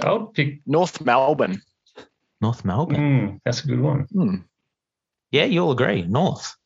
I'll 0.00 0.26
pick. 0.26 0.60
North 0.66 1.00
Melbourne. 1.04 1.62
North 2.40 2.64
Melbourne. 2.64 2.96
Mm, 2.96 3.40
that's 3.44 3.64
a 3.64 3.66
good 3.66 3.80
one. 3.80 4.06
Hmm. 4.12 4.36
Yeah, 5.30 5.44
you'll 5.44 5.70
agree. 5.70 6.02
North. 6.02 6.56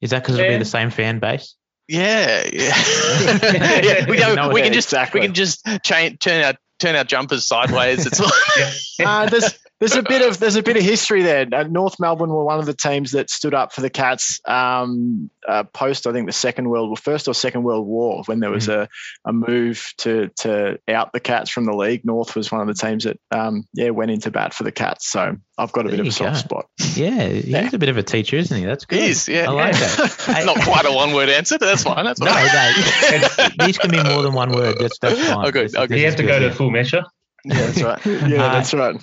Is 0.00 0.10
that 0.10 0.22
because 0.22 0.38
it'll 0.38 0.50
be 0.50 0.58
the 0.58 0.64
same 0.64 0.90
fan 0.90 1.20
base? 1.20 1.54
Yeah, 1.88 2.48
yeah. 2.52 2.74
yeah 3.82 4.06
we, 4.08 4.18
No, 4.34 4.50
we 4.50 4.62
can 4.62 4.72
just 4.72 4.88
exactly. 4.88 5.20
we 5.20 5.26
can 5.26 5.34
just 5.34 5.66
change, 5.84 6.18
turn 6.18 6.44
our 6.44 6.54
turn 6.78 6.96
our 6.96 7.04
jumpers 7.04 7.46
sideways. 7.46 8.06
It's 8.06 8.20
like, 8.98 9.06
Uh, 9.06 9.28
there's 9.28 9.54
there's 9.82 9.96
a 9.96 10.02
bit 10.02 10.22
of 10.22 10.38
there's 10.38 10.54
a 10.54 10.62
bit 10.62 10.76
of 10.76 10.82
history 10.84 11.22
there. 11.22 11.44
Uh, 11.52 11.64
North 11.64 11.98
Melbourne 11.98 12.30
were 12.30 12.44
one 12.44 12.60
of 12.60 12.66
the 12.66 12.72
teams 12.74 13.10
that 13.12 13.28
stood 13.30 13.52
up 13.52 13.72
for 13.72 13.80
the 13.80 13.90
Cats 13.90 14.40
um, 14.46 15.28
uh, 15.48 15.64
post 15.64 16.06
I 16.06 16.12
think 16.12 16.26
the 16.26 16.32
Second 16.32 16.68
World 16.70 16.88
War, 16.90 16.96
first 16.96 17.26
or 17.26 17.34
Second 17.34 17.64
World 17.64 17.84
War, 17.86 18.22
when 18.26 18.38
there 18.38 18.50
was 18.50 18.68
a, 18.68 18.88
a 19.24 19.32
move 19.32 19.92
to 19.98 20.28
to 20.38 20.78
out 20.86 21.12
the 21.12 21.18
Cats 21.18 21.50
from 21.50 21.64
the 21.64 21.74
league. 21.74 22.04
North 22.04 22.36
was 22.36 22.52
one 22.52 22.60
of 22.60 22.68
the 22.68 22.74
teams 22.74 23.04
that 23.04 23.18
um, 23.32 23.66
yeah 23.74 23.90
went 23.90 24.12
into 24.12 24.30
bat 24.30 24.54
for 24.54 24.62
the 24.62 24.70
Cats. 24.72 25.10
So 25.10 25.36
I've 25.58 25.72
got 25.72 25.86
a 25.86 25.88
There 25.88 25.96
bit 25.98 26.06
of 26.06 26.06
a 26.06 26.12
soft 26.12 26.32
go. 26.32 26.38
spot. 26.38 26.66
Yeah, 26.94 27.26
he's 27.28 27.46
Yeah. 27.46 27.68
a 27.72 27.78
bit 27.78 27.88
of 27.88 27.96
a 27.96 28.02
teacher, 28.04 28.36
isn't 28.36 28.56
he? 28.56 28.64
That's 28.64 28.84
good. 28.84 29.00
He 29.00 29.08
is, 29.08 29.28
yeah. 29.28 29.50
I 29.50 29.52
like 29.52 29.72
that. 29.74 30.42
Not 30.46 30.60
quite 30.62 30.86
a 30.86 30.92
one 30.92 31.12
word 31.12 31.28
answer, 31.28 31.58
but 31.58 31.66
that's 31.66 31.82
fine. 31.82 32.04
That's 32.04 32.20
No, 32.20 32.30
fine. 32.32 32.46
no, 32.46 33.48
these 33.66 33.78
can 33.78 33.90
be 33.90 34.02
more 34.02 34.22
than 34.22 34.32
one 34.32 34.52
word. 34.52 34.76
That's 34.78 34.98
that's 35.00 35.18
fine. 35.28 35.46
Oh, 35.46 35.50
good, 35.50 35.66
This- 35.66 35.74
okay. 35.76 35.86
this 35.88 35.98
You 36.00 36.06
have 36.06 36.16
to 36.16 36.22
good, 36.22 36.28
go 36.28 36.38
yeah. 36.38 36.48
to 36.48 36.54
full 36.54 36.70
measure. 36.70 37.02
yeah, 37.44 37.54
that's 37.58 37.82
right. 37.82 38.06
yeah, 38.06 38.44
Uh, 38.44 38.52
that's 38.52 38.72
right. 38.74 38.96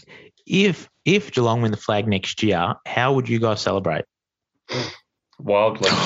If 0.50 0.89
if 1.06 1.32
Geelong 1.32 1.62
win 1.62 1.72
the 1.72 1.78
flag 1.78 2.08
next 2.08 2.43
year, 2.43 2.76
how 2.86 3.14
would 3.14 3.30
you 3.30 3.39
guys 3.39 3.62
celebrate? 3.62 4.06
Wildly. 5.39 5.89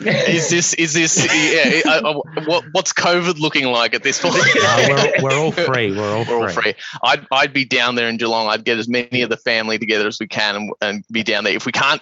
Is 0.00 0.48
this 0.48 0.74
is 0.74 0.94
this 0.94 1.16
yeah? 1.26 1.82
uh, 1.92 2.10
uh, 2.10 2.20
what 2.46 2.64
what's 2.70 2.92
COVID 2.92 3.40
looking 3.40 3.66
like 3.66 3.94
at 3.94 4.04
this 4.04 4.22
point? 4.22 4.36
Uh, 4.36 4.86
we're, 4.88 5.22
we're 5.24 5.36
all 5.36 5.50
free. 5.72 5.90
We're 5.90 6.16
all 6.16 6.24
We're 6.24 6.42
all 6.42 6.48
free. 6.48 6.62
free. 6.62 6.74
I'd 7.02 7.26
I'd 7.32 7.52
be 7.52 7.64
down 7.64 7.96
there 7.96 8.08
in 8.08 8.16
Geelong. 8.16 8.46
I'd 8.46 8.64
get 8.64 8.78
as 8.78 8.88
many 8.88 9.22
of 9.22 9.28
the 9.30 9.36
family 9.36 9.76
together 9.76 10.06
as 10.06 10.18
we 10.20 10.28
can 10.28 10.54
and, 10.54 10.72
and 10.80 11.04
be 11.10 11.24
down 11.24 11.42
there. 11.42 11.52
If 11.52 11.66
we 11.66 11.72
can't, 11.72 12.00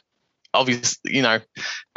obviously, 0.52 1.16
you 1.16 1.22
know, 1.22 1.38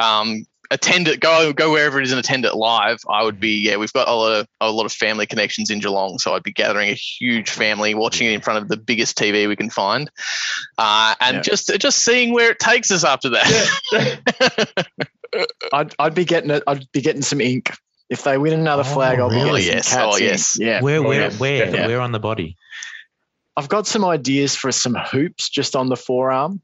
um, 0.00 0.46
attend 0.70 1.08
it. 1.08 1.20
Go 1.20 1.52
go 1.52 1.72
wherever 1.72 1.98
it 1.98 2.04
is 2.04 2.12
and 2.12 2.18
attend 2.20 2.44
it 2.44 2.54
live. 2.54 2.98
I 3.08 3.22
would 3.24 3.40
be. 3.40 3.60
Yeah, 3.60 3.76
we've 3.76 3.92
got 3.92 4.08
a 4.08 4.12
lot 4.14 4.40
of 4.40 4.46
a 4.60 4.70
lot 4.70 4.86
of 4.86 4.92
family 4.92 5.26
connections 5.26 5.70
in 5.70 5.80
Geelong, 5.80 6.18
so 6.18 6.34
I'd 6.34 6.42
be 6.42 6.52
gathering 6.52 6.90
a 6.90 6.94
huge 6.94 7.50
family, 7.50 7.94
watching 7.94 8.28
it 8.28 8.32
in 8.32 8.40
front 8.40 8.62
of 8.62 8.68
the 8.68 8.76
biggest 8.76 9.18
TV 9.18 9.48
we 9.48 9.56
can 9.56 9.70
find, 9.70 10.10
uh, 10.78 11.14
and 11.20 11.36
Yeah. 11.36 11.42
just 11.42 11.72
just 11.78 11.98
seeing 12.04 12.32
where 12.32 12.50
it 12.50 12.58
takes 12.58 12.90
us 12.90 13.04
after 13.04 13.30
that. 13.30 14.86
I'd, 15.72 15.94
I'd 15.98 16.14
be 16.14 16.24
getting 16.24 16.50
it. 16.50 16.62
I'd 16.66 16.90
be 16.92 17.00
getting 17.00 17.22
some 17.22 17.40
ink. 17.40 17.72
If 18.08 18.24
they 18.24 18.36
win 18.38 18.52
another 18.52 18.82
Oh, 18.84 18.92
flag, 18.94 19.20
I'll 19.20 19.30
be 19.30 19.36
really? 19.36 19.62
getting 19.62 19.76
Yes. 19.76 19.88
some 19.88 19.98
Cats 20.00 20.14
Oh, 20.14 20.18
ink. 20.18 20.30
yes. 20.30 20.56
Yeah. 20.58 20.80
Where 20.82 20.98
Oh, 20.98 21.02
where 21.02 21.30
where 21.32 21.64
definitely. 21.66 21.86
where 21.88 22.00
on 22.00 22.10
the 22.12 22.18
body? 22.18 22.56
I've 23.56 23.68
got 23.68 23.86
some 23.86 24.04
ideas 24.04 24.56
for 24.56 24.72
some 24.72 24.94
hoops 24.94 25.48
just 25.48 25.76
on 25.76 25.88
the 25.88 25.96
forearm. 25.96 26.60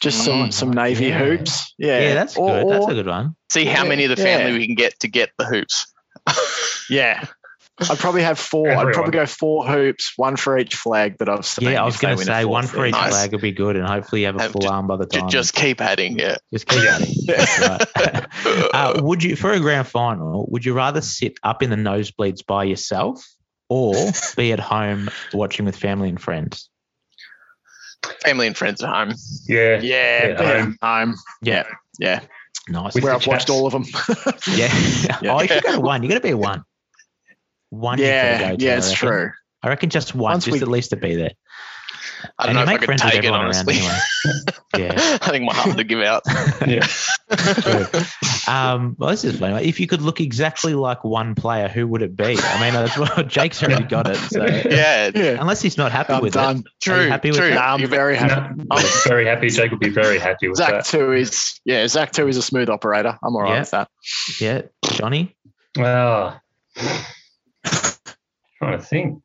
Just 0.00 0.24
some 0.24 0.48
Mm. 0.48 0.52
some 0.52 0.70
navy 0.72 1.06
Yeah. 1.06 1.18
hoops. 1.18 1.74
Yeah, 1.78 2.00
Yeah, 2.00 2.14
that's 2.14 2.36
Or- 2.36 2.48
good. 2.62 2.72
That's 2.72 2.86
a 2.88 2.94
good 2.94 3.06
one. 3.06 3.36
See 3.52 3.64
how 3.64 3.84
Yeah, 3.84 3.88
many 3.88 4.04
of 4.04 4.16
the 4.16 4.22
yeah. 4.22 4.38
family 4.38 4.58
we 4.58 4.66
can 4.66 4.74
get 4.74 4.98
to 5.00 5.08
get 5.08 5.30
the 5.38 5.44
hoops. 5.46 5.86
yeah. 6.90 7.24
I'd 7.90 7.98
probably 7.98 8.22
have 8.22 8.38
four. 8.38 8.70
I'd 8.70 8.92
probably 8.94 9.10
go 9.10 9.26
four 9.26 9.66
hoops, 9.66 10.12
one 10.16 10.36
for 10.36 10.56
each 10.56 10.76
flag 10.76 11.18
that 11.18 11.28
I've 11.28 11.44
seen. 11.44 11.70
Yeah, 11.70 11.82
I 11.82 11.84
was 11.84 11.96
going 11.96 12.16
to 12.16 12.24
say 12.24 12.44
one 12.44 12.68
for 12.68 12.86
each. 12.86 12.92
Nice. 12.92 13.10
flag 13.10 13.32
would 13.32 13.40
be 13.40 13.50
good, 13.50 13.74
and 13.74 13.84
hopefully 13.84 14.20
you 14.20 14.26
have 14.28 14.36
a 14.36 14.42
Have 14.42 14.52
full 14.52 14.60
ju- 14.60 14.68
arm 14.68 14.86
by 14.86 14.96
the 14.96 15.06
time. 15.06 15.28
Just 15.28 15.54
keep 15.54 15.80
adding, 15.80 16.16
yeah. 16.16 16.36
Just 16.52 16.68
keep 16.68 16.84
adding. 16.88 17.12
That's 17.26 17.58
right. 17.58 18.26
uh, 18.74 19.00
would 19.02 19.24
you, 19.24 19.34
for 19.34 19.50
a 19.50 19.58
grand 19.58 19.88
final, 19.88 20.46
would 20.52 20.64
you 20.64 20.72
rather 20.72 21.00
sit 21.00 21.36
up 21.42 21.64
in 21.64 21.70
the 21.70 21.76
nosebleeds 21.76 22.46
by 22.46 22.62
yourself 22.62 23.26
or 23.68 23.94
be 24.36 24.52
at 24.52 24.60
home 24.60 25.10
watching 25.32 25.64
with 25.64 25.74
family 25.74 26.08
and 26.10 26.20
friends? 26.22 26.70
Family 28.24 28.46
and 28.46 28.56
friends 28.56 28.82
at 28.82 28.88
home. 28.90 29.14
Yeah. 29.46 29.80
Yeah, 29.80 30.26
Yeah, 30.26 30.26
yeah, 30.42 30.62
home. 30.62 30.78
home. 30.82 31.14
Yeah, 31.42 31.64
Yeah, 31.98 32.20
nice. 32.68 32.94
With 32.94 33.04
where 33.04 33.14
I've 33.14 33.26
watched 33.26 33.50
all 33.50 33.66
of 33.66 33.72
them. 33.72 33.84
yeah. 34.56 34.72
Yeah. 35.22 35.34
Oh, 35.34 35.40
you 35.42 35.48
could 35.48 35.62
go 35.62 35.72
to 35.72 35.80
one. 35.80 36.02
You 36.02 36.08
got 36.08 36.16
to 36.16 36.20
be 36.20 36.34
one. 36.34 36.64
One. 37.70 37.98
you've 37.98 38.06
gotta 38.06 38.16
yeah, 38.16 38.50
go 38.50 38.56
to, 38.56 38.64
yeah, 38.64 38.72
I 38.72 38.76
it's 38.76 38.90
reckon. 39.02 39.08
true. 39.08 39.30
I 39.62 39.68
reckon 39.68 39.90
just 39.90 40.14
one, 40.14 40.32
Once 40.32 40.44
just 40.44 40.52
we- 40.54 40.60
at 40.62 40.68
least 40.68 40.90
to 40.90 40.96
be 40.96 41.14
there. 41.16 41.32
I 42.38 42.46
don't 42.46 42.48
and 42.48 42.54
know 42.56 42.62
if 42.62 42.68
I 42.68 42.72
make 42.72 42.80
could 42.80 42.86
friends 42.86 43.04
with 43.04 43.12
take 43.12 43.18
it, 43.24 43.26
everyone 43.26 43.40
around 43.40 43.54
honestly. 43.54 43.74
anyway. 43.76 43.98
Yeah. 44.76 45.18
I 45.22 45.30
think 45.30 45.44
my 45.44 45.54
heart 45.54 45.76
would 45.76 45.88
give 45.88 46.00
out. 46.00 46.22
Yeah. 46.66 46.84
Um, 48.48 48.96
well, 48.98 49.10
this 49.10 49.24
is 49.24 49.38
funny. 49.38 49.66
If 49.68 49.78
you 49.80 49.86
could 49.86 50.02
look 50.02 50.20
exactly 50.20 50.74
like 50.74 51.04
one 51.04 51.34
player, 51.34 51.68
who 51.68 51.86
would 51.88 52.02
it 52.02 52.16
be? 52.16 52.36
I 52.38 52.60
mean, 52.60 52.72
that's 52.74 52.98
what 52.98 53.28
Jake's 53.28 53.62
already 53.62 53.84
got 53.84 54.08
it. 54.08 54.16
So 54.16 54.44
yeah, 54.44 55.10
Yeah, 55.14 55.36
unless 55.40 55.62
he's 55.62 55.76
not 55.78 55.92
happy 55.92 56.12
I'm 56.14 56.22
with 56.22 56.32
done. 56.34 56.56
it, 56.58 56.90
Are 56.90 56.96
you 56.96 57.02
true, 57.02 57.08
happy 57.08 57.30
true. 57.30 57.48
that? 57.50 57.54
Nah, 57.54 57.74
I'm 57.74 57.86
very 57.86 58.16
happy. 58.16 58.54
No, 58.56 58.64
I'm 58.70 58.84
very 59.06 59.26
happy. 59.26 59.48
Jake 59.48 59.70
will 59.70 59.78
be 59.78 59.88
very 59.90 60.18
happy 60.18 60.48
with 60.48 60.56
Zach 60.58 60.72
that. 60.72 60.84
two 60.86 61.12
is 61.12 61.60
yeah. 61.64 61.86
Zach 61.86 62.10
two 62.12 62.26
is 62.28 62.36
a 62.36 62.42
smooth 62.42 62.68
operator. 62.68 63.16
I'm 63.22 63.34
all 63.36 63.42
right 63.42 63.52
Yeah. 63.54 63.60
with 63.60 63.70
that. 63.70 63.88
yeah, 64.40 64.62
Johnny. 64.92 65.36
Ah. 65.78 66.40
trying 68.58 68.78
to 68.78 68.84
think. 68.84 69.22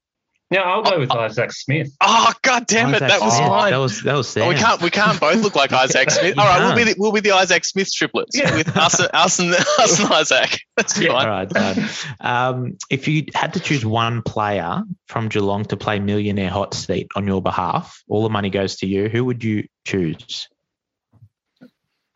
Yeah, 0.52 0.62
I'll 0.62 0.82
go 0.82 0.98
with 0.98 1.12
Isaac 1.12 1.52
Smith. 1.52 1.96
Oh 2.02 2.34
god 2.42 2.66
damn 2.66 2.90
it, 2.96 3.04
Isaac 3.04 3.08
that 3.10 3.22
was 3.22 3.36
Smith. 3.38 3.50
mine. 3.50 3.72
That 3.72 3.78
was 3.78 4.02
that 4.02 4.16
was 4.16 4.36
Oh, 4.36 4.50
we 4.50 4.56
can't 4.56 4.82
we 4.82 4.90
can't 4.90 5.20
both 5.20 5.44
look 5.44 5.56
like 5.56 5.72
Isaac 5.84 6.10
Smith. 6.10 6.40
All 6.40 6.46
right, 6.46 6.66
we'll 6.66 6.76
be 6.76 6.92
the, 6.92 6.96
we'll 6.98 7.12
be 7.12 7.20
the 7.20 7.34
Isaac 7.34 7.64
Smith 7.66 7.94
triplets 7.94 8.36
Yeah. 8.36 8.56
with 8.56 8.76
us, 8.76 9.00
us 9.00 9.38
and 9.38 9.54
us 9.80 10.00
and 10.00 10.12
Isaac. 10.12 10.60
That's 10.76 11.00
Yeah. 11.00 11.12
fine. 11.12 11.26
All 11.26 11.32
right, 11.32 11.50
done. 11.50 11.86
Um, 12.20 12.78
if 12.90 13.08
you 13.08 13.26
had 13.36 13.54
to 13.54 13.60
choose 13.60 13.86
one 13.86 14.24
player 14.24 14.82
from 15.08 15.28
Geelong 15.30 15.66
to 15.66 15.78
play 15.78 16.00
millionaire 16.00 16.50
hot 16.50 16.74
seat 16.74 17.10
on 17.16 17.28
your 17.28 17.44
behalf, 17.44 18.02
all 18.10 18.24
the 18.24 18.30
money 18.30 18.50
goes 18.50 18.78
to 18.78 18.88
you. 18.88 19.08
Who 19.08 19.26
would 19.26 19.44
you 19.44 19.68
choose? 19.86 20.48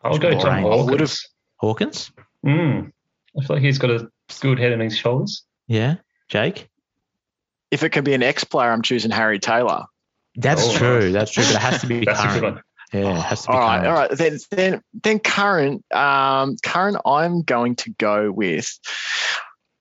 I'll 0.02 0.18
go 0.18 0.32
Tom 0.32 0.40
Brain. 0.40 0.62
Hawkins. 0.64 1.28
Hawkins? 1.56 2.10
Mm. 2.44 2.90
I 3.38 3.44
feel 3.44 3.56
like 3.56 3.64
he's 3.64 3.78
got 3.78 3.90
a 3.90 4.08
good 4.40 4.58
head 4.58 4.72
on 4.72 4.80
his 4.80 4.96
shoulders. 4.96 5.44
Yeah, 5.66 5.96
Jake. 6.28 6.68
If 7.74 7.82
it 7.82 7.90
can 7.90 8.04
be 8.04 8.14
an 8.14 8.22
ex 8.22 8.44
player, 8.44 8.70
I'm 8.70 8.82
choosing 8.82 9.10
Harry 9.10 9.38
Taylor. 9.40 9.84
That's 10.36 10.62
Oh, 10.64 10.76
true. 10.76 11.12
That's 11.12 11.30
true. 11.32 11.42
But 11.44 11.54
it 11.56 11.58
has 11.60 11.80
to 11.82 11.86
be 11.86 12.06
current. 12.06 12.58
Yeah, 12.92 13.18
it 13.18 13.22
has 13.22 13.42
to 13.42 13.48
be 13.48 13.52
All 13.54 13.60
right, 13.60 13.80
current. 13.80 13.86
all 13.88 13.94
right. 13.94 14.10
Then 14.10 14.38
then 14.50 14.82
then 15.02 15.18
current 15.18 15.84
um 15.92 16.56
current 16.64 16.96
I'm 17.04 17.42
going 17.42 17.76
to 17.76 17.90
go 17.98 18.30
with 18.30 18.68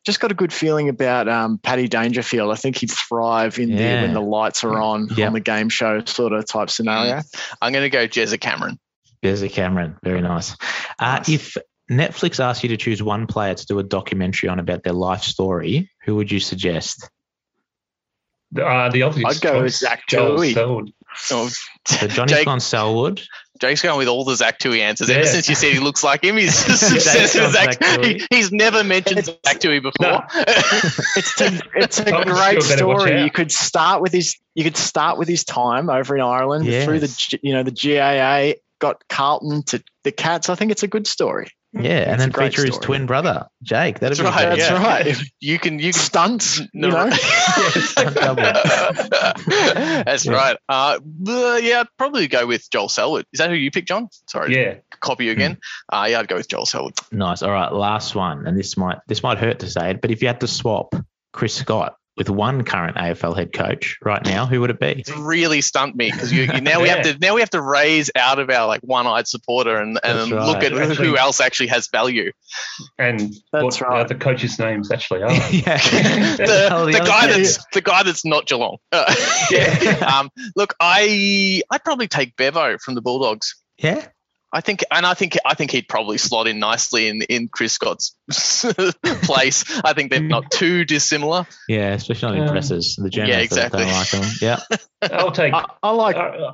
just 0.05 0.19
got 0.19 0.31
a 0.31 0.35
good 0.35 0.51
feeling 0.51 0.89
about 0.89 1.29
um, 1.29 1.57
Paddy 1.59 1.87
Dangerfield. 1.87 2.51
I 2.51 2.55
think 2.55 2.77
he'd 2.77 2.91
thrive 2.91 3.57
in 3.57 3.73
there 3.75 4.01
when 4.01 4.13
the 4.13 4.19
lights 4.21 4.63
are 4.65 4.77
on 4.77 5.07
Yep. 5.15 5.27
on 5.27 5.33
the 5.33 5.39
game 5.39 5.69
show 5.69 6.03
sort 6.05 6.33
of 6.33 6.45
type 6.45 6.69
scenario. 6.69 7.21
I'm 7.61 7.71
going 7.71 7.85
to 7.85 7.89
go 7.89 8.05
Jezza 8.07 8.37
Cameron. 8.39 8.79
There's 9.21 9.41
a 9.43 9.47
Cameron. 9.49 9.95
Very 10.03 10.19
nice. 10.21 10.57
Uh, 10.99 11.19
Nice. 11.19 11.29
if 11.29 11.57
Netflix 11.89 12.41
asked 12.43 12.63
you 12.63 12.69
to 12.69 12.77
choose 12.77 13.01
one 13.01 13.27
player 13.27 13.53
to 13.53 13.65
do 13.65 13.79
a 13.79 13.83
documentary 13.83 14.49
on 14.49 14.59
about 14.59 14.83
their 14.83 14.91
life 14.93 15.21
story, 15.23 15.89
who 16.03 16.15
would 16.17 16.29
you 16.31 16.41
suggest? 16.41 17.09
Uh, 18.57 18.89
the 18.89 19.03
obvious 19.03 19.37
I'd 19.37 19.41
go 19.41 19.53
with 19.61 19.71
choice, 19.73 19.79
Zach 19.79 20.03
Joel 20.07 20.37
Tuohy. 20.37 20.53
Selwood. 20.53 20.93
Oh, 21.31 21.49
So 21.85 22.07
Johnny's 22.07 22.37
Jake, 22.37 22.45
gone 22.45 22.59
Selwood. 22.61 23.21
Jake's 23.59 23.81
going 23.81 23.97
with 23.97 24.07
all 24.07 24.23
the 24.23 24.35
Zach 24.35 24.57
Tuohy 24.59 24.79
answers. 24.79 25.09
Ever 25.09 25.25
since 25.25 25.49
you 25.49 25.55
said 25.55 25.73
he 25.73 25.79
looks 25.79 26.03
like 26.03 26.23
him, 26.23 26.37
he's 26.37 26.65
just 26.65 26.89
Jake's 26.89 27.05
obsessed 27.05 27.35
with 27.35 27.43
gone 27.43 27.51
Zach. 27.51 27.83
Zach 27.83 28.03
He, 28.03 28.25
he's 28.29 28.51
never 28.51 28.83
mentioned 28.83 29.25
Zach 29.25 29.59
Tuohy 29.59 29.81
before. 29.81 29.93
No. 30.01 30.21
It's 31.15 31.41
a, 31.41 31.61
it's 31.75 31.99
a 31.99 32.03
great 32.03 32.61
Stewart 32.61 32.69
better 32.69 32.87
watch 32.87 33.01
story. 33.01 33.21
You 33.21 33.31
could 33.31 33.51
start 33.51 34.01
with 34.01 34.11
his 34.13 34.35
you 34.55 34.63
could 34.63 34.77
start 34.77 35.17
with 35.17 35.27
his 35.27 35.43
time 35.43 35.89
over 35.89 36.15
in 36.15 36.21
Ireland 36.21 36.65
through 36.65 36.99
the 36.99 37.39
you 37.41 37.53
know 37.53 37.63
the 37.63 37.71
GAA 37.71 38.59
got 38.79 39.07
Carlton 39.07 39.63
to 39.63 39.83
the 40.03 40.11
Cats. 40.11 40.49
I 40.49 40.55
think 40.55 40.71
it's 40.71 40.83
a 40.83 40.87
good 40.87 41.07
story. 41.07 41.47
Yeah, 41.73 42.11
and 42.11 42.21
then 42.21 42.29
great 42.29 42.51
feature 42.53 42.65
his 42.67 42.77
twin 42.77 43.05
brother, 43.07 43.47
Jake. 43.63 43.99
That'd 43.99 44.17
That's 44.17 44.19
be 44.19 44.25
right, 44.25 44.47
great. 44.47 44.59
That's 44.59 44.69
yeah. 44.71 44.83
right. 44.83 45.17
you 45.39 45.57
can 45.57 45.79
you 45.79 45.91
can 45.91 46.01
Stunts, 46.01 46.59
you 46.73 46.89
know. 46.89 47.09
Stunt. 47.09 48.15
That's 50.05 50.25
Yeah. 50.25 50.31
right. 50.31 50.57
Uh, 50.69 50.99
uh, 51.27 51.59
yeah, 51.61 51.81
I'd 51.81 51.87
probably 51.97 52.27
go 52.27 52.45
with 52.45 52.69
Joel 52.69 52.89
Selwood. 52.89 53.25
Is 53.33 53.39
that 53.39 53.49
who 53.49 53.55
you 53.55 53.71
picked, 53.71 53.87
John? 53.87 54.09
Sorry, 54.29 54.55
Yeah. 54.55 54.73
to 54.75 54.97
copy 54.99 55.25
you 55.25 55.31
again. 55.31 55.57
Uh, 55.91 56.07
yeah, 56.09 56.19
I'd 56.19 56.27
go 56.27 56.35
with 56.35 56.47
Joel 56.47 56.65
Selwood. 56.65 56.93
Nice. 57.11 57.41
All 57.41 57.51
right, 57.51 57.71
last 57.73 58.15
one, 58.15 58.45
and 58.47 58.57
this 58.57 58.77
might 58.77 58.99
this 59.07 59.23
might 59.23 59.37
hurt 59.37 59.59
to 59.59 59.69
say 59.69 59.91
it, 59.91 60.01
but 60.01 60.11
if 60.11 60.21
you 60.21 60.27
had 60.27 60.41
to 60.41 60.47
swap 60.47 60.95
Chris 61.31 61.55
Scott 61.55 61.95
with 62.15 62.29
one 62.29 62.63
current 62.63 62.95
AFL 62.95 63.35
head 63.35 63.53
coach 63.53 63.97
right 64.03 64.23
now, 64.23 64.45
who 64.45 64.61
would 64.61 64.69
it 64.69 64.79
be? 64.79 64.91
It's 64.99 65.09
really 65.11 65.61
stumped 65.61 65.97
me 65.97 66.11
because 66.11 66.31
you, 66.31 66.43
you 66.43 66.61
now 66.61 66.81
we 66.81 66.89
have 66.89 67.03
to 67.03 67.17
now 67.19 67.33
we 67.33 67.41
have 67.41 67.49
to 67.51 67.61
raise 67.61 68.11
out 68.15 68.37
of 68.39 68.49
our 68.49 68.67
like 68.67 68.81
one-eyed 68.81 69.27
supporter 69.27 69.77
and, 69.77 69.99
and 70.03 70.31
That's 70.31 70.47
look 70.47 70.57
right. 70.57 70.71
at 70.71 70.97
who 70.97 71.17
else 71.17 71.41
actually 71.41 71.67
has 71.67 71.87
value. 71.87 72.31
And 72.99 73.33
That's 73.51 73.81
what 73.81 73.81
right. 73.81 74.07
the 74.07 74.15
coaches' 74.15 74.59
names 74.59 74.91
actually 74.91 75.23
are. 75.23 75.31
yeah. 75.51 75.77
the, 76.37 76.69
Oh, 76.71 76.85
the 76.85 76.91
the 76.93 76.99
guy 76.99 77.05
guy. 77.05 77.27
that's 77.27 77.65
the 77.73 77.81
guy 77.81 78.03
that's 78.03 78.25
not 78.25 78.45
Geelong. 78.47 78.77
Yeah. 79.51 80.19
um, 80.19 80.29
look, 80.55 80.75
I 80.79 81.61
I'd 81.69 81.83
probably 81.83 82.07
take 82.07 82.35
Bevo 82.35 82.77
from 82.77 82.95
the 82.95 83.01
Bulldogs. 83.01 83.55
Yeah. 83.77 84.07
I 84.55 84.61
think, 84.61 84.83
and 84.91 85.03
I 85.03 85.15
think, 85.15 85.35
I 85.43 85.55
think 85.55 85.71
he'd 85.71 85.87
probably 85.87 86.19
slot 86.19 86.47
in 86.47 86.59
nicely 86.59 87.07
in 87.07 87.23
in 87.23 87.47
Chris 87.47 87.73
Scott's 87.73 88.15
place. 89.23 89.65
I 89.83 89.93
think 89.93 90.11
they're 90.11 90.21
not 90.21 90.51
too 90.51 90.85
dissimilar. 90.85 91.47
Yeah, 91.67 91.93
especially 91.93 92.29
not 92.29 92.37
in 92.37 92.43
Um, 92.47 92.53
presses. 92.53 92.95
The 92.95 93.09
Germans 93.09 93.29
yeah, 93.33 93.39
exactly. 93.39 93.83
don't 93.83 93.91
like 93.91 94.11
them. 94.11 94.25
Yeah. 94.41 94.59
I'll 95.11 95.31
take. 95.31 95.53
I, 95.53 95.65
I 95.81 95.89
like 95.91 96.15
uh, 96.15 96.51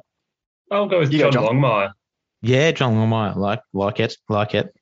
I'll 0.71 0.87
go 0.87 0.99
with 0.99 1.11
You 1.11 1.19
go, 1.19 1.31
John 1.31 1.45
John. 1.45 1.55
Longmire. 1.57 1.91
Yeah, 2.41 2.71
John 2.71 2.93
Longmire. 2.93 3.35
Like 3.35 3.61
like 3.73 3.99
it. 3.99 4.15
Like 4.29 4.55
it. 4.55 4.73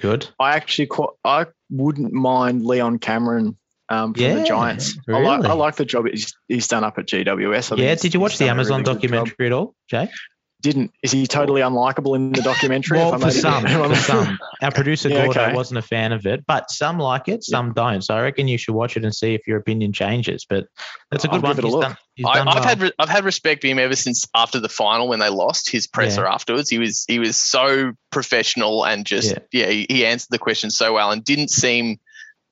Good. 0.00 0.28
I 0.38 0.56
actually 0.56 0.86
quite, 0.86 1.10
I 1.24 1.46
wouldn't 1.68 2.12
mind 2.12 2.64
Leon 2.64 3.00
Cameron 3.00 3.58
um, 3.90 4.14
from 4.14 4.22
Yeah, 4.22 4.34
the 4.36 4.44
Giants. 4.44 4.96
I 5.08 5.18
like 5.18 5.38
really? 5.42 5.50
I 5.50 5.52
like 5.52 5.74
the 5.76 5.84
job 5.84 6.06
he's, 6.06 6.32
he's 6.48 6.68
done 6.68 6.84
up 6.84 6.96
at 6.96 7.06
GWS. 7.06 7.72
I 7.76 7.82
yeah, 7.82 7.94
did 7.96 8.14
you 8.14 8.20
watch 8.20 8.38
the 8.38 8.48
Amazon 8.48 8.80
really 8.80 8.94
documentary 8.94 9.46
at 9.46 9.52
all, 9.52 9.74
Jay? 9.90 10.08
Didn't 10.60 10.92
is 11.02 11.10
he 11.10 11.26
totally 11.26 11.62
unlikable 11.62 12.14
in 12.16 12.32
the 12.32 12.42
documentary? 12.42 12.98
Well, 12.98 13.18
for 13.18 13.30
some, 13.30 13.64
for 13.66 13.94
some. 13.94 14.38
Our 14.60 14.70
producer 14.70 15.08
Yeah, 15.08 15.24
Gordo 15.24 15.40
okay. 15.40 15.54
wasn't 15.54 15.78
a 15.78 15.82
fan 15.82 16.12
of 16.12 16.26
it, 16.26 16.44
but 16.46 16.70
some 16.70 16.98
like 16.98 17.28
it, 17.28 17.42
some 17.42 17.72
don't. 17.72 18.02
So 18.02 18.14
I 18.14 18.20
reckon 18.22 18.46
you 18.46 18.58
should 18.58 18.74
watch 18.74 18.96
it 18.96 19.04
and 19.04 19.14
see 19.14 19.34
if 19.34 19.46
your 19.46 19.58
opinion 19.58 19.92
changes. 19.92 20.44
But 20.48 20.66
that's 21.10 21.24
a 21.24 21.28
good 21.28 21.36
I'll 21.36 21.42
one. 21.42 21.56
give 21.56 21.58
it 21.60 21.64
a 21.64 21.66
He's 21.68 21.74
look. 21.74 21.82
done, 21.82 21.96
he's 22.14 22.26
I, 22.26 22.30
I've 22.40 22.44
well. 22.46 22.62
had 22.62 22.80
re- 22.82 22.92
I've 22.98 23.08
had 23.08 23.24
respect 23.24 23.62
for 23.62 23.68
him 23.68 23.78
ever 23.78 23.96
since 23.96 24.26
after 24.34 24.60
the 24.60 24.68
final 24.68 25.08
when 25.08 25.18
they 25.18 25.30
lost 25.30 25.70
his 25.70 25.86
presser 25.86 26.26
afterwards. 26.26 26.68
He 26.68 26.78
was 26.78 27.04
he 27.08 27.18
was 27.18 27.36
so 27.36 27.92
professional 28.10 28.84
and 28.84 29.06
just 29.06 29.30
Yeah. 29.52 29.66
yeah, 29.66 29.70
he, 29.70 29.86
he 29.88 30.06
answered 30.06 30.28
the 30.30 30.38
question 30.38 30.70
so 30.70 30.92
well 30.92 31.10
and 31.10 31.24
didn't 31.24 31.48
seem 31.50 32.00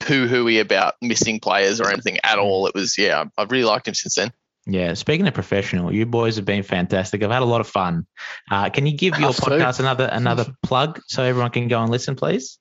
poo 0.01 0.27
hooey 0.29 0.61
about 0.61 0.95
missing 1.03 1.41
players 1.41 1.81
or 1.81 1.89
anything 1.91 2.19
at 2.25 2.39
mm. 2.39 2.43
all. 2.43 2.67
It 2.67 2.75
was 2.75 2.97
yeah, 2.97 3.25
I- 3.37 3.43
I've 3.43 3.51
really 3.51 3.65
liked 3.65 3.87
him 3.87 3.95
since 3.95 4.15
then. 4.15 4.33
Yeah, 4.71 4.93
speaking 4.93 5.27
of 5.27 5.33
professional, 5.33 5.95
you 5.95 6.05
boys 6.05 6.37
have 6.37 6.45
been 6.45 6.63
fantastic. 6.63 7.23
I've 7.23 7.31
had 7.31 7.41
a 7.41 7.47
lot 7.47 7.63
of 7.63 7.67
fun. 7.67 8.07
Uh, 8.51 8.69
can 8.69 8.87
you 8.87 8.95
give 8.97 9.19
your 9.19 9.33
too. 9.33 9.43
podcast 9.43 9.81
another 9.81 10.09
another 10.13 10.47
plug 10.63 11.01
so 11.07 11.23
everyone 11.23 11.51
can 11.51 11.69
go 11.69 11.81
and 11.81 11.91
listen, 11.91 12.17
please? 12.17 12.59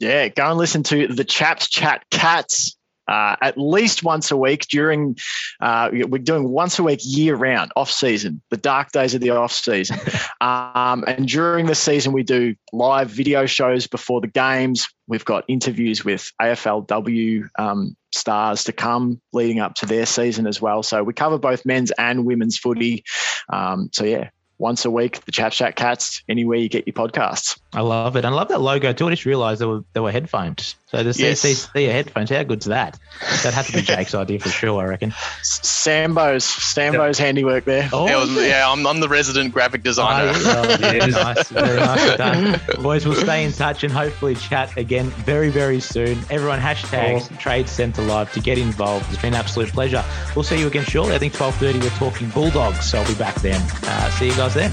Yeah, 0.00 0.28
go 0.28 0.50
and 0.50 0.58
listen 0.58 0.82
to 0.84 1.06
the 1.06 1.24
Chaps 1.24 1.68
Chat 1.68 2.04
Cats 2.10 2.75
uh, 3.08 3.36
at 3.40 3.56
least 3.56 4.02
once 4.02 4.30
a 4.30 4.36
week 4.36 4.66
during. 4.68 5.16
Uh, 5.60 5.90
we're 5.92 6.18
doing 6.18 6.48
once 6.48 6.78
a 6.78 6.82
week 6.82 7.00
year 7.02 7.34
round, 7.34 7.72
off 7.76 7.90
season, 7.90 8.42
the 8.50 8.56
dark 8.56 8.92
days 8.92 9.14
of 9.14 9.20
the 9.20 9.30
off 9.30 9.52
season, 9.52 9.98
um, 10.40 11.04
and 11.06 11.28
during 11.28 11.66
the 11.66 11.74
season 11.74 12.12
we 12.12 12.22
do 12.22 12.54
live 12.72 13.10
video 13.10 13.46
shows 13.46 13.86
before 13.86 14.20
the 14.20 14.26
games. 14.26 14.88
We've 15.08 15.24
got 15.24 15.44
interviews 15.46 16.04
with 16.04 16.32
AFLW 16.40 17.48
um, 17.58 17.96
stars 18.12 18.64
to 18.64 18.72
come 18.72 19.20
leading 19.32 19.60
up 19.60 19.74
to 19.76 19.86
their 19.86 20.06
season 20.06 20.46
as 20.46 20.60
well. 20.60 20.82
So 20.82 21.02
we 21.04 21.12
cover 21.12 21.38
both 21.38 21.64
men's 21.64 21.92
and 21.92 22.24
women's 22.24 22.58
footy. 22.58 23.04
Um, 23.48 23.90
so 23.92 24.04
yeah. 24.04 24.30
Once 24.58 24.86
a 24.86 24.90
week, 24.90 25.22
the 25.26 25.32
Chaps 25.32 25.58
Chat 25.58 25.76
Cats, 25.76 26.22
anywhere 26.30 26.56
you 26.56 26.70
get 26.70 26.86
your 26.86 26.94
podcasts. 26.94 27.60
I 27.76 27.80
love 27.82 28.16
it. 28.16 28.24
I 28.24 28.30
love 28.30 28.48
that 28.48 28.60
logo 28.62 28.92
too. 28.94 29.06
I 29.06 29.10
just 29.10 29.26
realised 29.26 29.60
there 29.60 29.68
were 29.68 29.84
there 29.92 30.02
were 30.02 30.10
headphones. 30.10 30.76
So 30.86 31.02
the 31.02 31.10
Yes. 31.20 31.42
CCC 31.42 31.92
headphones. 31.92 32.30
How 32.30 32.42
good's 32.42 32.64
that? 32.66 32.98
That 33.42 33.52
had 33.52 33.66
to 33.66 33.72
be 33.72 33.82
Jake's 33.82 34.14
idea 34.24 34.38
for 34.40 34.48
sure. 34.48 34.80
I 34.82 34.86
reckon. 34.86 35.12
Sambo's 35.42 36.44
Sambo's 36.44 37.18
handiwork 37.18 37.64
there. 37.66 37.88
Oh, 37.92 38.06
Yeah, 38.08 38.16
I 38.16 38.20
was- 38.20 38.32
yeah, 38.34 38.70
I'm, 38.70 38.86
I'm 38.86 39.00
the 39.00 39.08
resident 39.08 39.52
graphic 39.52 39.82
designer. 39.82 40.32
Oh, 40.34 40.40
yeah. 40.40 40.66
Yeah. 40.76 40.76
Very 40.98 41.10
nice. 41.12 41.48
Very 41.50 41.76
nicely 41.80 42.16
done. 42.16 42.60
Boys, 42.82 43.04
we'll 43.06 43.14
stay 43.14 43.44
in 43.44 43.52
touch 43.52 43.84
and 43.84 43.92
hopefully 43.92 44.36
chat 44.36 44.74
again 44.78 45.06
very, 45.10 45.50
very 45.50 45.80
soon. 45.80 46.18
Everyone, 46.30 46.58
hashtag 46.60 47.16
Awesome. 47.16 47.36
Trade 47.36 47.68
Centre 47.68 48.02
Live 48.02 48.32
to 48.32 48.40
get 48.40 48.56
involved. 48.58 49.06
It's 49.12 49.20
been 49.20 49.34
an 49.34 49.40
absolute 49.40 49.68
pleasure. 49.70 50.02
We'll 50.34 50.44
see 50.44 50.58
you 50.58 50.66
again 50.66 50.84
shortly. 50.84 51.14
I 51.14 51.18
think 51.18 51.34
12.30 51.34 51.82
we're 51.82 51.90
talking 51.90 52.30
Bulldogs, 52.30 52.86
so 52.90 52.98
I'll 53.00 53.06
be 53.08 53.14
back 53.14 53.34
then. 53.42 53.60
Uh, 53.82 54.10
see 54.12 54.28
you 54.28 54.36
guys 54.36 54.54
then. 54.54 54.72